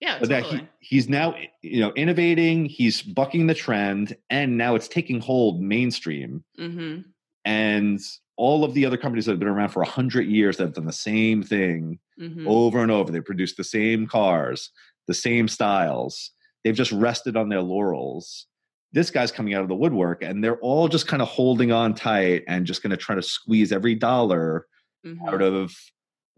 Yeah. 0.00 0.18
But 0.20 0.28
that 0.28 0.44
he, 0.44 0.60
he's 0.80 1.08
now 1.08 1.34
you 1.62 1.80
know 1.80 1.92
innovating, 1.94 2.66
he's 2.66 3.02
bucking 3.02 3.46
the 3.46 3.54
trend, 3.54 4.16
and 4.30 4.56
now 4.58 4.74
it's 4.74 4.88
taking 4.88 5.20
hold 5.20 5.60
mainstream. 5.62 6.44
hmm 6.58 6.98
And 7.44 8.00
all 8.36 8.64
of 8.64 8.74
the 8.74 8.84
other 8.84 8.98
companies 8.98 9.24
that 9.26 9.32
have 9.32 9.38
been 9.38 9.48
around 9.48 9.70
for 9.70 9.82
a 9.82 9.88
hundred 9.88 10.26
years 10.26 10.58
that 10.58 10.64
have 10.64 10.74
done 10.74 10.84
the 10.86 10.92
same 10.92 11.42
thing 11.42 11.98
hmm 12.18 12.46
over 12.46 12.80
and 12.82 12.90
over. 12.90 13.10
They 13.12 13.20
produce 13.20 13.54
the 13.54 13.64
same 13.64 14.06
cars, 14.06 14.70
the 15.06 15.14
same 15.14 15.48
styles. 15.48 16.30
They've 16.64 16.74
just 16.74 16.92
rested 16.92 17.36
on 17.36 17.48
their 17.48 17.62
laurels. 17.62 18.46
this 18.92 19.10
guy's 19.10 19.30
coming 19.32 19.52
out 19.52 19.60
of 19.62 19.68
the 19.68 19.74
woodwork 19.74 20.22
and 20.22 20.42
they're 20.42 20.58
all 20.60 20.88
just 20.88 21.06
kind 21.06 21.20
of 21.20 21.28
holding 21.28 21.70
on 21.72 21.92
tight 21.92 22.44
and 22.48 22.64
just 22.64 22.82
going 22.82 22.90
to 22.92 22.96
try 22.96 23.14
to 23.14 23.22
squeeze 23.22 23.70
every 23.72 23.94
dollar 23.94 24.66
Mhm. 25.04 25.28
out 25.28 25.42
of 25.42 25.74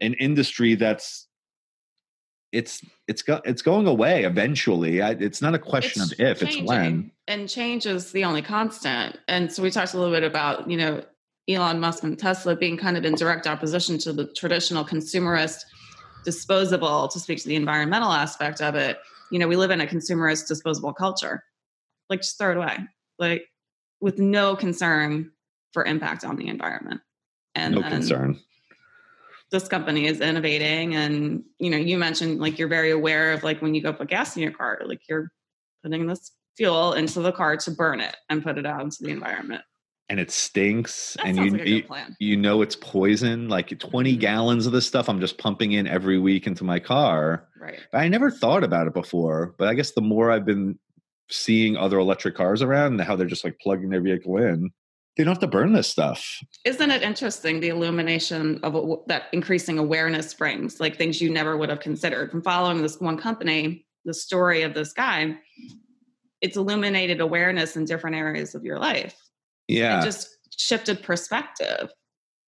an 0.01 0.13
industry 0.15 0.75
that's 0.75 1.28
it's 2.51 2.83
it's 3.07 3.21
go, 3.21 3.41
it's 3.45 3.61
going 3.61 3.87
away 3.87 4.23
eventually. 4.23 5.01
I, 5.01 5.11
it's 5.11 5.41
not 5.41 5.53
a 5.53 5.59
question 5.59 6.01
of 6.01 6.13
if 6.19 6.41
it's 6.41 6.59
when. 6.61 7.11
and 7.27 7.47
change 7.47 7.85
is 7.85 8.11
the 8.11 8.23
only 8.23 8.41
constant. 8.41 9.19
And 9.27 9.51
so 9.51 9.61
we 9.61 9.69
talked 9.69 9.93
a 9.93 9.97
little 9.97 10.13
bit 10.13 10.23
about 10.23 10.69
you 10.69 10.77
know 10.77 11.03
elon 11.47 11.79
musk 11.79 12.03
and 12.03 12.17
tesla 12.17 12.55
being 12.55 12.77
kind 12.77 12.95
of 12.95 13.05
in 13.05 13.15
direct 13.15 13.47
opposition 13.47 13.97
to 13.97 14.13
the 14.13 14.25
traditional 14.33 14.85
consumerist 14.85 15.63
disposable 16.23 17.07
to 17.07 17.19
speak 17.19 17.39
to 17.41 17.47
the 17.47 17.55
environmental 17.55 18.11
aspect 18.11 18.61
of 18.61 18.75
it. 18.75 18.99
You 19.31 19.39
know 19.39 19.47
we 19.47 19.55
live 19.55 19.71
in 19.71 19.81
a 19.81 19.87
consumerist 19.87 20.47
disposable 20.47 20.93
culture. 20.93 21.43
Like 22.09 22.21
just 22.21 22.37
throw 22.37 22.51
it 22.51 22.57
away. 22.57 22.77
Like 23.19 23.45
with 24.01 24.17
no 24.17 24.55
concern 24.55 25.31
for 25.71 25.85
impact 25.85 26.23
on 26.23 26.35
the 26.35 26.47
environment. 26.47 27.01
And 27.53 27.75
no 27.75 27.81
then 27.81 27.91
concern 27.91 28.39
this 29.51 29.67
company 29.67 30.05
is 30.05 30.21
innovating. 30.21 30.95
And 30.95 31.43
you 31.59 31.69
know 31.69 31.77
you 31.77 31.97
mentioned 31.97 32.39
like 32.39 32.59
you're 32.59 32.67
very 32.67 32.91
aware 32.91 33.33
of 33.33 33.43
like 33.43 33.61
when 33.61 33.73
you 33.75 33.81
go 33.81 33.93
put 33.93 34.09
gas 34.09 34.35
in 34.35 34.43
your 34.43 34.51
car 34.51 34.81
like 34.85 35.01
you're 35.09 35.31
putting 35.83 36.07
this 36.07 36.31
fuel 36.57 36.93
into 36.93 37.21
the 37.21 37.31
car 37.31 37.55
to 37.57 37.71
burn 37.71 37.99
it 38.01 38.15
and 38.29 38.43
put 38.43 38.57
it 38.57 38.65
out 38.65 38.81
into 38.81 38.97
the 39.01 39.09
environment. 39.09 39.61
And 40.11 40.19
it 40.19 40.31
stinks 40.31 41.13
that 41.13 41.27
and 41.27 41.37
you, 41.37 41.51
like 41.51 41.67
you 41.67 41.83
you 42.19 42.35
know 42.35 42.61
it's 42.63 42.75
poison. 42.75 43.47
Like 43.47 43.77
20 43.77 44.15
Mhm. 44.15 44.19
gallons 44.19 44.65
of 44.65 44.71
this 44.73 44.87
stuff 44.87 45.07
i'm 45.07 45.19
just 45.19 45.37
pumping 45.37 45.71
in 45.73 45.87
every 45.87 46.17
week 46.19 46.47
into 46.47 46.63
my 46.63 46.79
car. 46.79 47.47
Right. 47.59 47.79
I 47.93 48.07
never 48.07 48.31
thought 48.31 48.63
about 48.63 48.87
it 48.87 48.93
before. 48.93 49.53
But 49.57 49.67
i 49.67 49.73
guess 49.73 49.91
the 49.91 50.01
more 50.01 50.31
i've 50.31 50.45
been 50.45 50.77
seeing 51.31 51.77
other 51.77 51.99
electric 51.99 52.35
cars 52.35 52.63
around 52.63 52.93
and 52.93 53.01
how 53.01 53.15
they're 53.15 53.27
just 53.27 53.43
like 53.43 53.59
plugging 53.59 53.89
their 53.89 54.01
vehicle 54.01 54.37
in 54.37 54.71
they 55.19 55.25
don't 55.25 55.33
have 55.33 55.41
to 55.41 55.47
burn 55.47 55.73
this 55.73 55.89
stuff. 55.89 56.41
Isn't 56.63 56.91
it 56.91 57.01
interesting 57.01 57.59
the 57.59 57.67
illumination 57.67 58.57
of 58.63 58.71
what, 58.71 59.05
that 59.09 59.23
increasing 59.33 59.77
awareness 59.77 60.33
brings 60.33 60.79
like 60.79 60.95
things 60.95 61.19
you 61.19 61.29
never 61.29 61.57
would 61.57 61.67
have 61.67 61.81
considered. 61.81 62.31
From 62.31 62.41
following 62.41 62.81
this 62.81 63.01
one 63.01 63.17
company 63.17 63.85
the 64.05 64.13
story 64.13 64.61
of 64.61 64.73
this 64.73 64.93
guy 64.93 65.35
it's 66.39 66.55
illuminated 66.55 67.19
awareness 67.19 67.75
in 67.75 67.83
different 67.83 68.15
areas 68.15 68.55
of 68.55 68.63
your 68.63 68.79
life. 68.79 69.13
Yeah. 69.67 69.95
and 69.95 70.05
just 70.05 70.29
shifted 70.57 71.03
perspective 71.03 71.91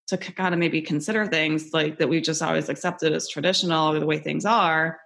to 0.08 0.18
kind 0.18 0.54
of 0.54 0.60
maybe 0.60 0.82
consider 0.82 1.26
things 1.26 1.72
like 1.74 1.98
that 1.98 2.08
we've 2.08 2.24
just 2.24 2.42
always 2.42 2.70
accepted 2.70 3.12
as 3.12 3.28
traditional 3.28 3.94
or 3.94 4.00
the 4.00 4.06
way 4.06 4.20
things 4.20 4.46
are. 4.46 4.98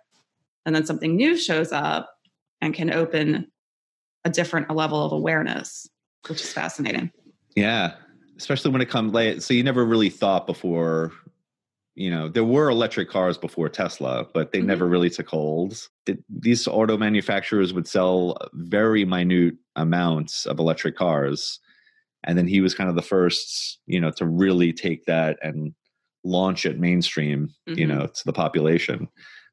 And 0.68 0.76
then 0.76 0.86
something 0.86 1.16
new 1.16 1.36
shows 1.36 1.72
up 1.72 2.14
and 2.62 2.76
can 2.76 2.94
open 2.94 3.48
a 4.24 4.30
different 4.30 4.70
level 4.70 5.04
of 5.04 5.14
awareness 5.14 5.90
which 6.28 6.42
is 6.42 6.54
fascinating 6.54 7.12
Yeah, 7.56 7.96
especially 8.38 8.72
when 8.72 8.82
it 8.82 8.90
comes 8.90 9.14
late. 9.14 9.42
So 9.44 9.54
you 9.54 9.64
never 9.64 9.86
really 9.86 10.10
thought 10.10 10.46
before, 10.46 11.12
you 11.96 12.10
know, 12.10 12.28
there 12.28 12.44
were 12.44 12.70
electric 12.70 13.10
cars 13.10 13.38
before 13.38 13.70
Tesla, 13.70 14.26
but 14.34 14.52
they 14.52 14.60
Mhm. 14.60 14.66
never 14.66 14.88
really 14.88 15.10
took 15.10 15.30
hold. 15.30 15.88
Th- 16.06 16.20
These 16.30 16.68
auto 16.68 16.98
manufacturers 16.98 17.74
would 17.74 17.88
sell 17.88 18.38
very 18.54 19.06
minute 19.06 19.56
amounts 19.76 20.46
of 20.46 20.60
electric 20.60 20.96
cars. 20.98 21.60
And 22.26 22.38
then 22.38 22.48
he 22.48 22.60
was 22.60 22.74
kind 22.74 22.90
of 22.90 22.96
the 22.96 23.02
first, 23.02 23.80
you 23.86 24.02
know, 24.02 24.12
to 24.12 24.26
really 24.26 24.74
take 24.74 25.06
that 25.06 25.38
and 25.42 25.74
launch 26.24 26.66
it 26.66 26.80
mainstream, 26.80 27.54
you 27.68 27.86
Mhm. 27.86 27.88
know, 27.88 28.08
to 28.08 28.26
the 28.26 28.34
population. 28.34 29.08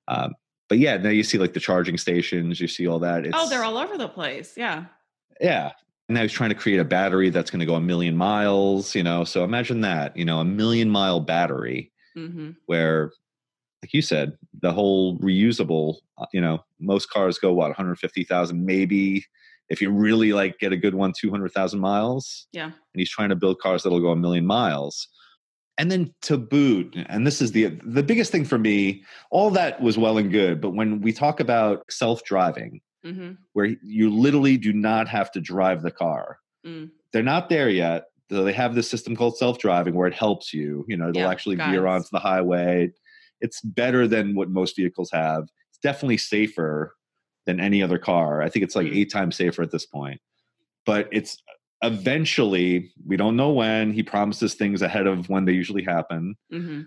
Um, 0.09 0.35
but 0.69 0.79
yeah, 0.79 0.97
now 0.97 1.11
you 1.11 1.23
see 1.23 1.37
like 1.39 1.53
the 1.53 1.61
charging 1.61 1.99
stations, 1.99 2.61
you 2.61 2.67
see 2.67 2.87
all 2.89 2.99
that. 3.01 3.27
It's, 3.27 3.37
oh 3.39 3.49
they're 3.49 3.63
all 3.63 3.77
over 3.79 3.97
the 3.99 4.09
place 4.09 4.55
yeah 4.57 4.87
yeah. 5.41 5.73
And 6.13 6.19
now 6.19 6.25
he's 6.25 6.33
trying 6.33 6.51
to 6.51 6.55
create 6.55 6.79
a 6.79 6.85
battery 6.85 7.31
that's 7.31 7.51
going 7.51 7.61
to 7.61 7.65
go 7.65 7.75
a 7.75 7.81
million 7.81 8.19
miles, 8.19 8.95
you 8.95 9.03
know. 9.03 9.25
So 9.25 9.45
imagine 9.45 9.81
that, 9.81 10.15
you 10.15 10.27
know, 10.27 10.41
a 10.41 10.45
million 10.45 10.91
mile 10.91 11.21
battery 11.21 11.91
hmm 12.15 12.51
where, 12.67 13.13
like 13.83 13.95
you 13.95 14.03
said, 14.03 14.37
the 14.61 14.73
whole 14.73 15.19
reusable, 15.21 15.97
uh, 16.19 16.27
you 16.35 16.41
know, 16.43 16.59
most 16.79 17.09
cars 17.09 17.39
go 17.39 17.55
what, 17.55 17.69
150,000, 17.69 18.63
maybe 18.63 19.25
if 19.71 19.81
you 19.81 19.91
really 19.91 20.35
like 20.35 20.59
get 20.59 20.71
a 20.71 20.77
good 20.77 20.95
one, 20.95 21.15
200,000 21.19 21.81
miles. 21.81 22.47
yeah 22.53 22.67
And 22.67 22.75
he's 22.93 23.11
trying 23.11 23.31
to 23.31 23.37
build 23.37 23.59
cars 23.59 23.83
that'll 23.83 23.99
go 23.99 24.11
a 24.11 24.17
million 24.17 24.45
miles. 24.45 25.09
And 25.79 25.91
then 25.91 26.13
to 26.23 26.37
boot, 26.37 26.95
and 27.09 27.27
this 27.27 27.41
is 27.41 27.53
the 27.53 27.79
the 27.83 28.03
biggest 28.03 28.31
thing 28.31 28.45
for 28.45 28.59
me, 28.59 29.03
all 29.31 29.49
that 29.53 29.81
was 29.81 29.97
well 29.97 30.19
and 30.19 30.31
good, 30.31 30.61
but 30.61 30.75
when 30.75 31.01
we 31.01 31.15
talk 31.15 31.41
about 31.41 31.91
self-driving, 31.91 32.83
hmm 33.05 33.33
where 33.55 33.67
you 33.83 34.09
literally 34.09 34.57
do 34.57 34.73
not 34.73 35.09
have 35.09 35.31
to 35.33 35.41
drive 35.41 35.83
the 35.83 35.91
car. 35.91 36.39
Mm. 36.67 36.91
They're 37.13 37.23
not 37.23 37.49
there 37.51 37.69
yet. 37.69 38.05
So 38.31 38.45
they 38.45 38.53
have 38.55 38.75
this 38.75 38.89
system 38.89 39.15
called 39.15 39.37
self-driving 39.37 39.95
where 39.95 40.09
it 40.09 40.15
helps 40.15 40.55
you. 40.55 40.87
You 40.89 40.97
know, 40.97 41.11
it'll 41.11 41.21
Yeah, 41.21 41.29
actually 41.29 41.57
veer 41.57 41.87
onto 41.87 42.09
the 42.11 42.19
highway. 42.19 42.91
It's 43.43 43.61
better 43.61 44.09
than 44.09 44.35
what 44.35 44.49
most 44.49 44.75
vehicles 44.77 45.11
have. 45.13 45.43
It's 45.69 45.79
definitely 45.83 46.17
safer 46.17 46.95
than 47.45 47.61
any 47.61 47.83
other 47.83 47.99
car. 47.99 48.41
I 48.41 48.49
think 48.49 48.63
it's 48.63 48.75
like 48.77 48.87
Mm. 48.87 48.97
eight 48.97 49.13
times 49.13 49.37
safer 49.37 49.63
at 49.63 49.71
this 49.71 49.85
point. 49.85 50.21
But 50.87 51.09
it's 51.13 51.37
eventually, 51.83 52.91
we 53.07 53.17
don't 53.17 53.37
know 53.37 53.53
when. 53.53 53.93
He 53.93 54.03
promises 54.03 54.55
things 54.55 54.81
ahead 54.81 55.07
of 55.07 55.29
when 55.29 55.45
they 55.45 55.53
usually 55.53 55.83
happen. 55.85 56.37
hmm 56.51 56.83
But 56.83 56.87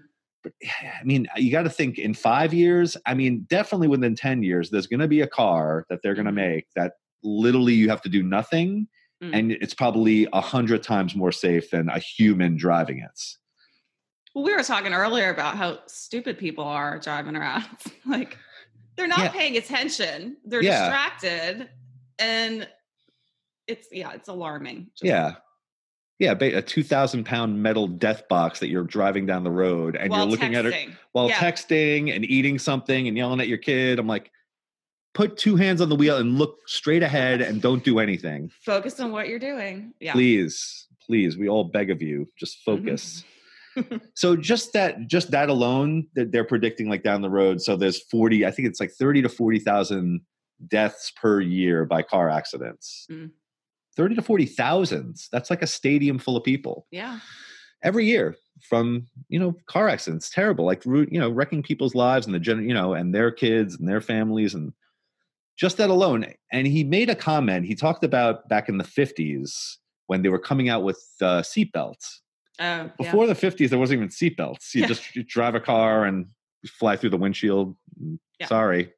I 0.64 1.04
mean, 1.04 1.28
you 1.38 1.52
got 1.52 1.64
to 1.64 1.70
think 1.70 1.98
in 2.00 2.14
five 2.14 2.54
years. 2.54 2.98
I 3.06 3.14
mean, 3.14 3.46
definitely 3.50 3.88
within 3.88 4.16
ten 4.16 4.44
years, 4.44 4.70
there's 4.70 4.88
going 4.88 5.00
to 5.00 5.08
be 5.08 5.22
a 5.22 5.28
car 5.28 5.86
that 5.90 6.00
they're 6.04 6.16
going 6.16 6.26
to 6.26 6.32
Mhm. 6.32 6.36
make 6.36 6.68
that 6.76 6.94
literally 7.24 7.74
you 7.74 7.90
have 7.90 8.02
to 8.04 8.10
do 8.10 8.22
nothing, 8.24 8.88
Mm. 9.24 9.32
and 9.34 9.52
it's 9.54 9.74
probably 9.74 10.28
a 10.34 10.42
hundred 10.42 10.84
times 10.84 11.16
more 11.16 11.32
safe 11.32 11.72
than 11.72 11.88
a 11.90 12.00
human 12.00 12.58
driving 12.58 13.00
it. 13.00 13.20
well 14.36 14.44
we 14.44 14.54
were 14.54 14.62
talking 14.64 14.94
earlier 14.94 15.30
about 15.30 15.56
how 15.56 15.80
stupid 15.88 16.38
people 16.38 16.66
are 16.66 17.00
driving 17.00 17.38
around 17.38 17.66
like 18.06 18.38
they're 18.98 19.08
not 19.08 19.20
Yeah. 19.20 19.30
paying 19.32 19.56
attention 19.56 20.36
they're 20.44 20.62
Yeah. 20.62 20.82
distracted 20.82 21.70
and 22.20 22.68
it's 23.68 23.88
yeah 23.94 24.12
it's 24.12 24.28
alarming 24.28 24.88
Just- 24.98 25.06
Yeah, 25.06 25.36
yeah, 26.20 26.34
a 26.40 26.62
two 26.62 26.84
thousand 26.84 27.26
pound 27.26 27.62
metal 27.62 27.88
death 27.88 28.28
box 28.30 28.60
that 28.60 28.68
you're 28.70 28.84
driving 28.84 29.26
down 29.26 29.44
the 29.44 29.52
road, 29.52 29.96
and 29.96 30.10
while 30.10 30.22
you're 30.22 30.30
looking 30.32 30.56
at 30.56 30.66
it 30.66 30.90
while 31.12 31.28
Yeah. 31.30 31.36
texting 31.36 32.16
and 32.16 32.24
eating 32.26 32.58
something 32.60 33.08
and 33.08 33.18
yelling 33.18 33.40
at 33.42 33.48
your 33.48 33.58
kid. 33.58 34.00
I'm 34.00 34.08
like, 34.08 34.32
put 35.14 35.38
two 35.38 35.56
hands 35.56 35.82
on 35.82 35.90
the 35.90 35.96
wheel 35.96 36.18
and 36.18 36.38
look 36.38 36.58
straight 36.68 37.02
ahead 37.04 37.42
and 37.42 37.62
don't 37.62 37.84
do 37.84 38.00
anything. 38.00 38.52
focus 38.62 39.00
on 39.00 39.12
what 39.12 39.28
you're 39.30 39.40
doing 39.40 39.94
yeah 40.02 40.12
please 40.14 40.88
please 41.06 41.38
we 41.38 41.48
all 41.48 41.64
beg 41.64 41.90
of 41.90 42.02
you 42.02 42.28
just 42.38 42.58
focus 42.66 43.24
so 44.14 44.36
just 44.36 44.74
that 44.74 45.08
just 45.08 45.32
that 45.32 45.50
alone 45.50 46.08
that 46.16 46.32
they're 46.32 46.44
predicting 46.46 46.90
like 46.90 47.04
down 47.04 47.22
the 47.22 47.30
road 47.30 47.62
so 47.62 47.76
there's 47.78 48.02
40 48.10 48.46
i 48.46 48.52
think 48.52 48.68
it's 48.68 48.80
like 48.80 48.92
30 48.92 49.22
to 49.24 49.30
40,000 49.30 50.20
deaths 50.68 51.12
per 51.16 51.40
year 51.42 51.86
by 51.86 52.02
car 52.02 52.30
accidents 52.30 53.06
Mm. 53.12 53.32
30 53.96 54.16
to 54.16 54.22
40 54.22 54.46
thousands. 54.46 55.30
That's 55.32 55.50
like 55.50 55.62
a 55.62 55.68
stadium 55.68 56.18
full 56.20 56.38
of 56.38 56.44
people 56.44 56.88
yeah 56.92 57.20
every 57.84 58.06
year 58.06 58.36
from 58.68 59.06
you 59.28 59.38
know 59.38 59.54
car 59.68 59.88
accidents 59.90 60.30
terrible 60.30 60.66
like 60.66 60.84
you 60.86 61.20
know 61.20 61.30
wrecking 61.30 61.62
people's 61.62 61.94
lives 61.94 62.26
and 62.26 62.34
the 62.34 62.40
gen 62.40 62.68
you 62.68 62.74
know 62.74 62.94
and 62.94 63.14
their 63.14 63.30
kids 63.32 63.76
and 63.76 63.88
their 63.88 64.02
families 64.02 64.54
and 64.56 64.74
just 65.58 65.78
that 65.78 65.90
alone 65.90 66.26
and 66.52 66.66
he 66.68 66.84
made 66.84 67.10
a 67.10 67.16
comment 67.16 67.66
he 67.66 67.76
talked 67.76 68.04
about 68.04 68.48
back 68.50 68.70
in 68.70 68.78
the 68.78 68.84
50s 68.84 69.76
when 70.08 70.22
they 70.22 70.30
were 70.30 70.40
coming 70.40 70.70
out 70.70 70.84
with 70.84 71.04
uh, 71.22 71.42
seatbelts 71.42 72.20
oh 72.60 72.64
yeah. 72.64 72.90
before 72.98 73.28
the 73.28 73.34
50s 73.34 73.70
there 73.70 73.78
wasn't 73.80 73.98
even 73.98 74.10
seatbelts 74.10 74.74
you 74.74 74.82
Yeah. 74.82 74.88
just 74.88 75.16
you 75.16 75.24
drive 75.24 75.54
a 75.56 75.60
car 75.60 76.06
and 76.06 76.26
fly 76.80 76.96
through 76.96 77.12
the 77.12 77.18
windshield 77.18 77.76
Yeah. 78.40 78.48
sorry 78.48 78.94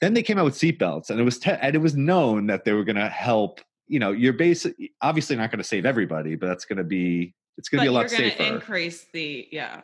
then 0.00 0.14
they 0.14 0.22
came 0.22 0.38
out 0.38 0.44
with 0.44 0.54
seatbelts 0.54 1.08
and 1.10 1.20
it 1.20 1.24
was 1.24 1.38
te- 1.38 1.50
and 1.60 1.74
it 1.76 1.80
was 1.80 1.94
known 1.96 2.46
that 2.48 2.64
they 2.64 2.72
were 2.72 2.84
going 2.84 2.96
to 2.96 3.08
help 3.08 3.60
you 3.88 3.98
know 3.98 4.12
you're 4.12 4.32
basically 4.32 4.92
obviously 5.02 5.36
not 5.36 5.50
going 5.50 5.58
to 5.58 5.64
save 5.64 5.86
everybody 5.86 6.34
but 6.34 6.46
that's 6.46 6.64
going 6.64 6.76
to 6.78 6.84
be 6.84 7.34
it's 7.58 7.68
going 7.68 7.80
to 7.80 7.84
be 7.84 7.88
a 7.88 7.92
lot 7.92 8.00
you're 8.10 8.30
safer 8.30 8.42
increase 8.42 9.06
the 9.12 9.46
yeah 9.52 9.80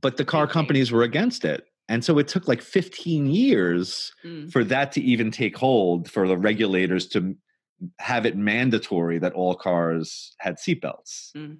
but 0.00 0.16
the 0.16 0.24
car 0.24 0.46
companies 0.46 0.92
were 0.92 1.02
against 1.02 1.44
it 1.44 1.66
and 1.88 2.04
so 2.04 2.18
it 2.18 2.28
took 2.28 2.48
like 2.48 2.62
15 2.62 3.26
years 3.26 4.12
Mm. 4.24 4.50
for 4.50 4.64
that 4.64 4.92
to 4.92 5.00
even 5.02 5.30
take 5.30 5.56
hold 5.56 6.10
for 6.10 6.26
the 6.26 6.36
regulators 6.36 7.06
to 7.08 7.36
have 7.98 8.24
it 8.24 8.36
mandatory 8.36 9.18
that 9.18 9.32
all 9.34 9.54
cars 9.54 10.34
had 10.38 10.56
seatbelts 10.56 11.30
Mm. 11.36 11.58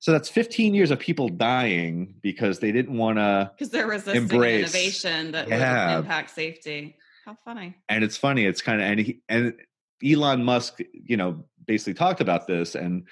so 0.00 0.12
that's 0.12 0.28
15 0.28 0.74
years 0.74 0.90
of 0.90 0.98
people 0.98 1.28
dying 1.28 2.14
because 2.22 2.58
they 2.60 2.72
didn't 2.72 2.96
want 2.96 3.18
to 3.18 3.50
because 3.54 3.70
they're 3.70 3.86
resisting 3.86 4.22
Embrace. 4.22 4.62
innovation 4.74 5.32
that 5.32 5.48
Yeah. 5.48 5.96
would 5.96 6.04
impact 6.04 6.30
safety 6.30 6.96
how 7.24 7.36
funny 7.44 7.74
and 7.88 8.02
it's 8.04 8.16
funny 8.16 8.44
it's 8.46 8.62
kind 8.62 8.80
of 8.80 8.86
and 8.90 9.00
he, 9.00 9.20
and 9.28 9.54
Elon 10.04 10.44
Musk 10.44 10.78
you 10.92 11.16
know 11.16 11.44
basically 11.66 11.94
talked 11.94 12.20
about 12.20 12.46
this 12.46 12.74
and 12.74 13.06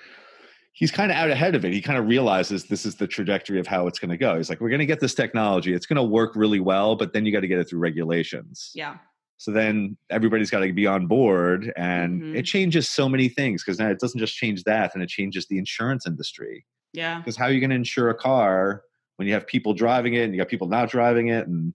he's 0.72 0.90
kind 0.90 1.10
of 1.10 1.16
out 1.16 1.30
ahead 1.30 1.54
of 1.54 1.64
it 1.64 1.72
he 1.72 1.80
kind 1.80 1.98
of 1.98 2.06
realizes 2.06 2.64
this 2.64 2.86
is 2.86 2.96
the 2.96 3.06
trajectory 3.06 3.58
of 3.58 3.66
how 3.66 3.86
it's 3.86 3.98
going 3.98 4.10
to 4.10 4.16
go 4.16 4.36
he's 4.36 4.48
like 4.48 4.60
we're 4.60 4.68
going 4.70 4.78
to 4.78 4.86
get 4.86 5.00
this 5.00 5.14
technology 5.14 5.74
it's 5.74 5.86
going 5.86 5.96
to 5.96 6.02
work 6.02 6.34
really 6.36 6.60
well 6.60 6.96
but 6.96 7.12
then 7.12 7.24
you 7.26 7.32
got 7.32 7.40
to 7.40 7.48
get 7.48 7.58
it 7.58 7.68
through 7.68 7.78
regulations 7.80 8.70
yeah 8.74 8.96
So 9.38 9.52
then 9.52 9.98
everybody's 10.08 10.50
got 10.50 10.60
to 10.60 10.72
be 10.72 10.86
on 10.86 11.06
board, 11.08 11.70
and 11.76 12.22
Mhm. 12.22 12.36
it 12.38 12.44
changes 12.46 12.88
so 12.88 13.06
many 13.06 13.28
things 13.28 13.62
because 13.62 13.78
now 13.78 13.90
it 13.90 14.00
doesn't 14.00 14.18
just 14.18 14.34
change 14.34 14.62
that, 14.64 14.94
and 14.94 15.02
it 15.02 15.10
changes 15.10 15.46
the 15.46 15.58
insurance 15.58 16.06
industry. 16.06 16.64
Yeah. 16.94 17.18
Because 17.18 17.36
how 17.36 17.44
are 17.44 17.52
you 17.52 17.60
going 17.60 17.74
to 17.76 17.76
insure 17.76 18.08
a 18.08 18.14
car 18.14 18.82
when 19.16 19.28
you 19.28 19.34
have 19.34 19.46
people 19.46 19.74
driving 19.74 20.14
it 20.14 20.22
and 20.24 20.32
you 20.32 20.40
got 20.40 20.48
people 20.48 20.68
not 20.68 20.88
driving 20.88 21.28
it, 21.28 21.46
and 21.48 21.74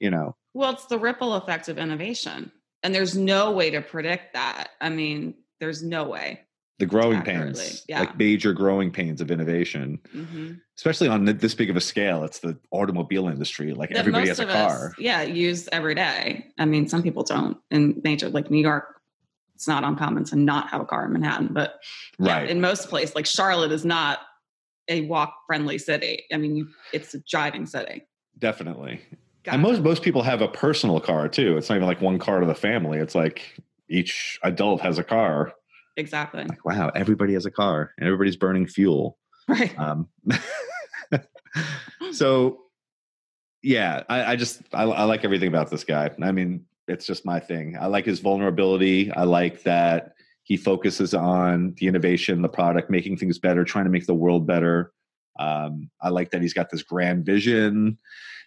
you 0.00 0.10
know, 0.10 0.34
Well, 0.54 0.72
it's 0.72 0.86
the 0.86 0.98
ripple 0.98 1.34
effect 1.34 1.68
of 1.68 1.78
innovation. 1.78 2.50
And 2.82 2.94
there's 2.94 3.16
no 3.16 3.52
way 3.52 3.70
to 3.70 3.80
predict 3.80 4.34
that. 4.34 4.70
I 4.80 4.88
mean, 4.90 5.34
there's 5.60 5.82
no 5.82 6.04
way. 6.04 6.40
the 6.78 6.86
growing 6.86 7.18
Accurately, 7.18 7.60
pains, 7.62 7.84
yeah. 7.88 8.00
like 8.00 8.16
major 8.18 8.52
growing 8.52 8.90
pains 8.90 9.20
of 9.20 9.30
innovation, 9.30 10.00
hmm 10.10 10.52
especially 10.78 11.06
on 11.06 11.24
this 11.26 11.54
big 11.54 11.70
of 11.70 11.76
a 11.76 11.80
scale. 11.80 12.24
It's 12.24 12.40
the 12.40 12.58
automobile 12.72 13.28
industry. 13.28 13.72
Like 13.72 13.90
That 13.90 13.98
everybody 13.98 14.26
has 14.28 14.40
a 14.40 14.44
of 14.44 14.48
us, 14.48 14.72
car. 14.72 14.92
yeah, 14.98 15.22
use 15.22 15.68
every 15.70 15.94
day. 15.94 16.46
I 16.58 16.64
mean, 16.64 16.88
some 16.88 17.04
people 17.04 17.22
don't. 17.22 17.56
In 17.70 18.00
major, 18.02 18.28
like 18.30 18.50
New 18.50 18.60
York, 18.60 19.00
it's 19.54 19.68
not 19.68 19.84
uncommon 19.84 20.24
to 20.24 20.36
not 20.36 20.70
have 20.70 20.80
a 20.80 20.84
car 20.84 21.04
in 21.06 21.12
Manhattan. 21.12 21.48
But 21.52 21.78
yeah, 22.18 22.38
Right. 22.38 22.50
in 22.50 22.60
most 22.60 22.88
places, 22.88 23.14
like 23.14 23.26
Charlotte 23.26 23.70
is 23.70 23.84
not 23.84 24.18
a 24.88 25.02
walk-friendly 25.02 25.78
city. 25.78 26.24
I 26.32 26.38
mean, 26.38 26.56
you, 26.56 26.68
it's 26.92 27.14
a 27.14 27.20
driving 27.30 27.66
city. 27.66 28.02
Definitely. 28.38 29.02
Got 29.44 29.54
And 29.54 29.62
it. 29.64 29.68
most 29.68 29.82
most 29.82 30.02
people 30.02 30.22
have 30.22 30.40
a 30.40 30.48
personal 30.48 31.00
car 31.00 31.28
too. 31.28 31.56
It's 31.56 31.68
not 31.68 31.76
even 31.76 31.88
like 31.88 32.00
one 32.00 32.18
car 32.18 32.40
to 32.40 32.46
the 32.46 32.54
family. 32.54 32.98
It's 32.98 33.14
like 33.14 33.56
each 33.88 34.38
adult 34.42 34.80
has 34.80 34.98
a 34.98 35.04
car. 35.04 35.52
exactly 35.96 36.44
Like, 36.44 36.64
wow, 36.64 36.90
everybody 36.94 37.34
has 37.34 37.44
a 37.46 37.50
car 37.50 37.92
and 37.98 38.06
everybody's 38.06 38.36
burning 38.36 38.66
fuel. 38.66 39.18
right. 39.48 39.76
Um, 39.78 40.08
so, 42.12 42.58
yeah, 43.62 44.02
I, 44.08 44.32
I 44.32 44.36
just 44.36 44.62
I, 44.72 44.84
I 44.84 45.04
like 45.04 45.24
everything 45.24 45.48
about 45.48 45.70
this 45.70 45.84
guy. 45.84 46.10
I 46.22 46.32
mean, 46.32 46.64
it's 46.88 47.06
just 47.06 47.24
my 47.24 47.40
thing. 47.40 47.76
I 47.80 47.86
like 47.86 48.06
his 48.06 48.20
vulnerability. 48.20 49.10
I 49.12 49.24
like 49.24 49.62
that 49.64 50.12
he 50.44 50.56
focuses 50.56 51.14
on 51.14 51.74
the 51.78 51.86
innovation, 51.86 52.42
the 52.42 52.48
product, 52.48 52.90
making 52.90 53.16
things 53.16 53.38
better, 53.38 53.64
trying 53.64 53.84
to 53.84 53.90
make 53.90 54.06
the 54.06 54.14
world 54.14 54.46
better. 54.46 54.92
Um, 55.38 55.90
I 56.00 56.08
like 56.08 56.30
that 56.30 56.42
he's 56.42 56.52
got 56.54 56.70
this 56.70 56.82
grand 56.82 57.24
vision. 57.24 57.98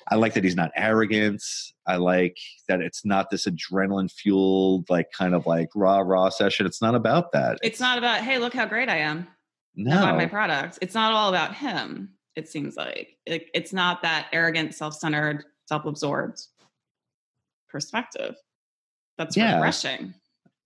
I 0.08 0.16
like 0.16 0.34
that 0.36 0.44
he's 0.44 0.56
not 0.56 0.72
arrogant. 0.76 1.42
I 1.88 1.96
like 1.96 2.38
that 2.68 2.80
it's 2.82 3.04
not 3.06 3.30
this 3.30 3.48
adrenaline 3.48 4.12
fueled, 4.12 4.90
like 4.90 5.12
kind 5.12 5.34
of 5.34 5.48
like 5.48 5.70
rah 5.76 6.00
rah 6.00 6.30
session. 6.30 6.66
It's 6.66 6.82
not 6.82 6.94
about 6.96 7.32
that. 7.32 7.58
It's 7.64 7.80
not 7.80 7.98
about 7.98 8.22
hey, 8.22 8.38
look 8.38 8.54
how 8.54 8.66
great 8.66 8.90
I 8.90 8.98
am. 8.98 9.28
no. 9.76 10.02
Buy 10.02 10.12
my 10.14 10.26
products. 10.28 10.78
It's 10.82 10.94
not 10.96 11.12
all 11.12 11.30
about 11.30 11.56
him. 11.56 12.12
It 12.36 12.48
seems 12.50 12.76
like 12.76 13.18
it, 13.26 13.48
it's 13.54 13.74
not 13.74 14.02
that 14.04 14.28
arrogant, 14.32 14.76
self-centered, 14.76 15.44
self-absorbed 15.68 16.40
perspective. 17.70 18.36
That's 19.18 19.36
Yeah. 19.38 19.56
refreshing. 19.56 20.14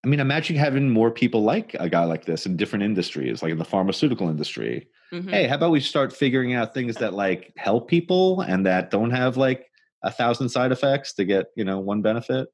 I 0.04 0.08
mean, 0.08 0.20
imagine 0.20 0.56
having 0.56 0.90
more 0.90 1.12
people 1.12 1.44
like 1.44 1.76
a 1.80 1.90
guy 1.90 2.06
like 2.06 2.26
this 2.26 2.46
in 2.46 2.56
different 2.56 2.84
industries, 2.84 3.42
like 3.44 3.52
in 3.52 3.58
the 3.58 3.66
pharmaceutical 3.66 4.30
industry. 4.30 4.88
Mhm. 5.12 5.30
Hey, 5.30 5.48
how 5.48 5.56
about 5.56 5.72
we 5.72 5.82
start 5.82 6.16
figuring 6.16 6.54
out 6.54 6.74
things 6.74 6.96
that 6.98 7.14
like 7.14 7.52
help 7.58 7.90
people 7.90 8.42
and 8.42 8.66
that 8.66 8.92
don't 8.92 9.12
have 9.12 9.36
like 9.38 9.66
a 10.04 10.12
thousand 10.12 10.50
side 10.50 10.72
effects 10.72 11.14
to 11.16 11.26
get, 11.26 11.48
you 11.58 11.66
know, 11.66 11.80
one 11.80 12.02
benefit? 12.02 12.48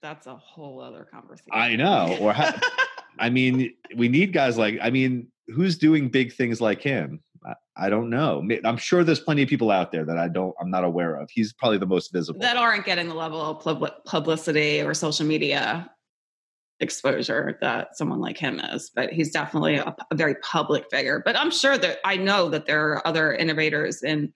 That's 0.00 0.26
a 0.26 0.36
whole 0.36 0.80
other 0.80 1.04
conversation. 1.04 1.50
I 1.52 1.76
know. 1.76 2.16
Or 2.20 2.32
ha- 2.32 2.58
I 3.18 3.28
mean, 3.28 3.74
we 3.96 4.08
need 4.08 4.32
guys 4.32 4.56
like, 4.56 4.78
I 4.80 4.88
mean, 4.90 5.28
who's 5.48 5.76
doing 5.76 6.08
big 6.08 6.32
things 6.32 6.60
like 6.60 6.80
him? 6.80 7.20
I, 7.44 7.54
I 7.76 7.90
don't 7.90 8.08
know. 8.08 8.46
I'm 8.64 8.76
sure 8.78 9.04
there's 9.04 9.20
plenty 9.20 9.42
of 9.42 9.48
people 9.48 9.70
out 9.70 9.92
there 9.92 10.04
that 10.06 10.16
I 10.16 10.28
don't, 10.28 10.54
I'm 10.60 10.70
not 10.70 10.84
aware 10.84 11.16
of. 11.16 11.28
He's 11.30 11.52
probably 11.52 11.78
the 11.78 11.86
most 11.86 12.10
visible. 12.12 12.40
that 12.40 12.56
aren't 12.56 12.86
getting 12.86 13.08
the 13.08 13.14
level 13.14 13.40
of 13.40 13.60
pub- 13.62 14.04
publicity 14.06 14.80
or 14.80 14.94
social 14.94 15.26
media 15.26 15.90
exposure 16.80 17.56
that 17.60 17.96
someone 17.96 18.20
like 18.20 18.36
him 18.36 18.60
is 18.60 18.90
but 18.94 19.10
he's 19.10 19.30
definitely 19.30 19.76
a, 19.76 19.94
a 20.10 20.14
very 20.14 20.34
public 20.36 20.84
figure 20.90 21.22
but 21.24 21.34
i'm 21.36 21.50
sure 21.50 21.78
that 21.78 21.98
i 22.04 22.16
know 22.16 22.50
that 22.50 22.66
there 22.66 22.90
are 22.92 23.06
other 23.06 23.32
innovators 23.32 24.02
in 24.02 24.30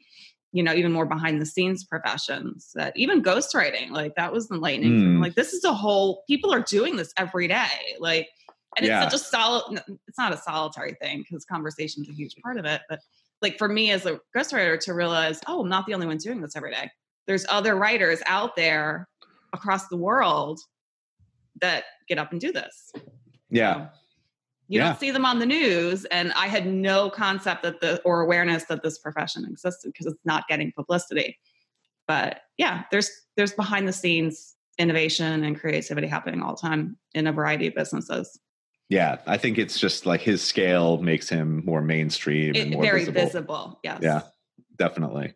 you 0.52 0.62
know 0.62 0.72
even 0.72 0.90
more 0.90 1.04
behind 1.06 1.40
the 1.40 1.46
scenes 1.46 1.84
professions 1.84 2.70
that 2.74 2.96
even 2.96 3.22
ghostwriting 3.22 3.90
like 3.90 4.14
that 4.16 4.32
was 4.32 4.50
enlightening. 4.50 4.92
Mm. 5.18 5.20
like 5.22 5.34
this 5.34 5.52
is 5.52 5.64
a 5.64 5.72
whole 5.72 6.24
people 6.26 6.52
are 6.52 6.62
doing 6.62 6.96
this 6.96 7.12
every 7.18 7.46
day 7.46 7.68
like 7.98 8.28
and 8.76 8.86
Yeah. 8.86 9.02
it's 9.04 9.12
such 9.12 9.20
a 9.20 9.24
solid 9.24 9.82
it's 10.08 10.18
not 10.18 10.32
a 10.32 10.38
solitary 10.38 10.96
thing 11.00 11.18
because 11.28 11.44
conversation 11.44 12.02
is 12.02 12.08
a 12.08 12.12
huge 12.14 12.34
part 12.42 12.56
of 12.58 12.64
it 12.64 12.80
but 12.88 13.00
like 13.42 13.58
for 13.58 13.68
me 13.68 13.90
as 13.90 14.06
a 14.06 14.18
ghostwriter 14.34 14.80
to 14.80 14.94
realize 14.94 15.40
oh 15.46 15.60
i'm 15.60 15.68
not 15.68 15.84
the 15.86 15.92
only 15.92 16.06
one 16.06 16.16
doing 16.16 16.40
this 16.40 16.56
every 16.56 16.72
day 16.72 16.90
there's 17.26 17.44
other 17.50 17.76
writers 17.76 18.20
out 18.26 18.56
there 18.56 19.08
across 19.52 19.88
the 19.88 19.96
world 19.96 20.58
that 21.60 21.84
get 22.08 22.18
up 22.18 22.32
and 22.32 22.40
do 22.40 22.52
this 22.52 22.92
yeah. 23.52 23.74
So, 23.74 23.80
you 24.68 24.78
Yeah. 24.80 24.84
don't 24.90 25.00
see 25.00 25.10
them 25.10 25.24
on 25.26 25.38
the 25.40 25.46
news 25.46 26.04
and 26.06 26.32
i 26.34 26.46
had 26.46 26.66
no 26.66 27.10
concept 27.10 27.62
that 27.64 27.80
the 27.80 28.00
or 28.04 28.20
awareness 28.20 28.64
that 28.64 28.82
this 28.82 28.98
profession 28.98 29.44
existed 29.50 29.90
because 29.92 30.06
it's 30.06 30.24
not 30.24 30.46
getting 30.48 30.72
publicity 30.72 31.38
but 32.06 32.40
yeah 32.58 32.84
there's 32.90 33.10
there's 33.36 33.52
behind 33.52 33.88
the 33.88 33.92
scenes 33.92 34.54
innovation 34.78 35.44
and 35.44 35.58
creativity 35.60 36.06
happening 36.06 36.40
all 36.42 36.54
the 36.54 36.60
time 36.60 36.96
in 37.14 37.26
a 37.26 37.32
variety 37.32 37.66
of 37.66 37.74
businesses 37.74 38.38
Yeah. 38.88 39.18
I 39.26 39.36
think 39.36 39.58
it's 39.58 39.78
just 39.78 40.06
like 40.06 40.20
his 40.22 40.42
scale 40.42 40.98
makes 41.02 41.28
him 41.28 41.62
more 41.66 41.82
mainstream 41.82 42.54
and 42.56 42.70
more 42.70 42.82
very 42.82 43.00
visible. 43.04 43.20
visible 43.26 43.80
yes 43.84 43.98
Yeah. 44.02 44.22
definitely 44.76 45.34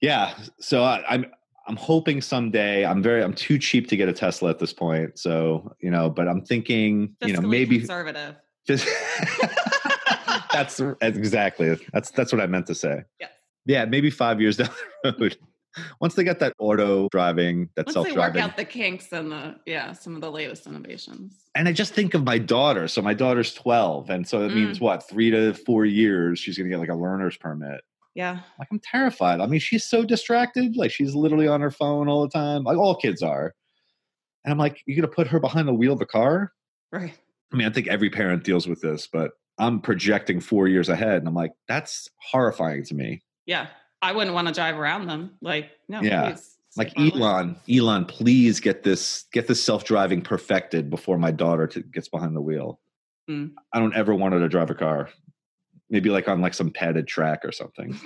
yeah 0.00 0.34
so 0.60 0.82
I, 0.82 1.04
i'm 1.08 1.26
i'm 1.68 1.76
hoping 1.76 2.20
someday 2.20 2.84
i'm 2.84 3.02
very 3.02 3.22
i'm 3.22 3.34
too 3.34 3.58
cheap 3.58 3.88
to 3.88 3.96
get 3.96 4.08
a 4.08 4.12
tesla 4.12 4.50
at 4.50 4.58
this 4.58 4.72
point 4.72 5.18
so 5.18 5.74
you 5.80 5.90
know 5.90 6.08
but 6.08 6.28
i'm 6.28 6.40
thinking 6.42 7.14
you 7.22 7.32
know 7.32 7.40
maybe 7.40 7.78
conservative 7.84 8.36
just 8.66 8.86
that's 10.52 10.80
exactly 11.02 11.76
that's 11.92 12.10
that's 12.10 12.32
what 12.32 12.40
i 12.40 12.46
meant 12.46 12.66
to 12.66 12.74
say 12.74 13.02
Yes. 13.20 13.30
yeah 13.66 13.84
maybe 13.84 14.10
five 14.10 14.40
years 14.40 14.56
down 14.60 14.70
the 15.02 15.14
road 15.20 15.36
once 16.00 16.14
they 16.14 16.24
got 16.24 16.38
that 16.38 16.54
auto 16.58 17.08
driving 17.10 17.68
that 17.76 17.86
once 17.86 17.94
they 18.08 18.12
work 18.16 18.36
out 18.36 18.56
the 18.56 18.64
kinks 18.64 19.12
and 19.12 19.30
the 19.30 19.56
yeah 19.66 19.92
some 19.92 20.14
of 20.14 20.20
the 20.22 20.30
latest 20.30 20.66
innovations 20.66 21.34
and 21.54 21.68
I 21.68 21.72
just 21.72 21.94
think 21.94 22.12
of 22.12 22.22
my 22.22 22.36
daughter. 22.36 22.86
So 22.86 23.00
my 23.00 23.14
daughter's 23.14 23.54
12. 23.54 24.10
And 24.10 24.28
so 24.28 24.42
it 24.42 24.50
Mm. 24.50 24.54
means 24.56 24.78
what, 24.78 25.08
three 25.08 25.30
to 25.30 25.54
four 25.54 25.86
years, 25.86 26.38
she's 26.38 26.58
going 26.58 26.68
to 26.68 26.70
get 26.70 26.78
like 26.78 26.90
a 26.90 26.94
learner's 26.94 27.38
permit. 27.38 27.80
Yeah 28.16 28.40
Like 28.58 28.68
I'm 28.72 28.80
terrified. 28.80 29.40
I 29.40 29.46
mean, 29.46 29.60
she's 29.60 29.84
so 29.84 30.04
distracted. 30.04 30.76
Like 30.76 30.90
she's 30.90 31.14
literally 31.14 31.46
on 31.46 31.60
her 31.60 31.70
phone 31.70 32.08
all 32.08 32.22
the 32.22 32.30
time. 32.30 32.64
Like 32.64 32.78
all 32.78 32.96
kids 32.96 33.22
are. 33.22 33.54
And 34.44 34.50
I'm 34.52 34.58
like, 34.58 34.80
you're 34.86 34.96
gonna 34.96 35.12
put 35.14 35.26
her 35.28 35.38
behind 35.40 35.68
the 35.68 35.74
wheel 35.74 35.92
of 35.92 36.00
a 36.00 36.06
car? 36.06 36.52
right 36.92 37.12
I 37.52 37.56
mean, 37.56 37.66
I 37.66 37.70
think 37.70 37.86
every 37.88 38.10
parent 38.10 38.42
deals 38.42 38.66
with 38.66 38.80
this, 38.80 39.06
but 39.06 39.30
I'm 39.58 39.80
projecting 39.80 40.40
four 40.40 40.66
years 40.68 40.88
ahead, 40.88 41.18
and 41.18 41.28
I'm 41.28 41.34
like, 41.34 41.52
that's 41.68 42.08
horrifying 42.30 42.84
to 42.86 42.94
me. 42.94 43.22
yeah 43.46 43.68
i 44.02 44.12
wouldn't 44.12 44.34
want 44.34 44.46
to 44.48 44.52
drive 44.54 44.76
around 44.78 45.06
them 45.06 45.30
like 45.40 45.70
no 45.88 46.00
Yeah. 46.02 46.32
please, 46.32 46.56
Like. 46.76 46.92
Elon, 46.98 47.56
Elon, 47.70 48.04
please 48.04 48.60
get 48.60 48.82
this 48.82 49.24
get 49.32 49.46
this 49.46 49.62
self 49.64 49.84
driving 49.84 50.20
perfected 50.22 50.90
before 50.90 51.16
my 51.18 51.30
daughter 51.30 51.66
t- 51.66 51.82
gets 51.94 52.08
behind 52.08 52.36
the 52.36 52.40
wheel. 52.42 52.78
Mm. 53.30 53.52
I 53.72 53.78
don't 53.80 53.94
ever 53.96 54.14
want 54.14 54.34
her 54.34 54.40
to 54.40 54.48
drive 54.48 54.70
a 54.70 54.74
car. 54.74 55.08
Maybe 55.90 56.10
like 56.10 56.28
on 56.28 56.40
like 56.40 56.54
some 56.54 56.70
padded 56.70 57.06
track 57.06 57.40
or 57.44 57.52
something, 57.52 57.98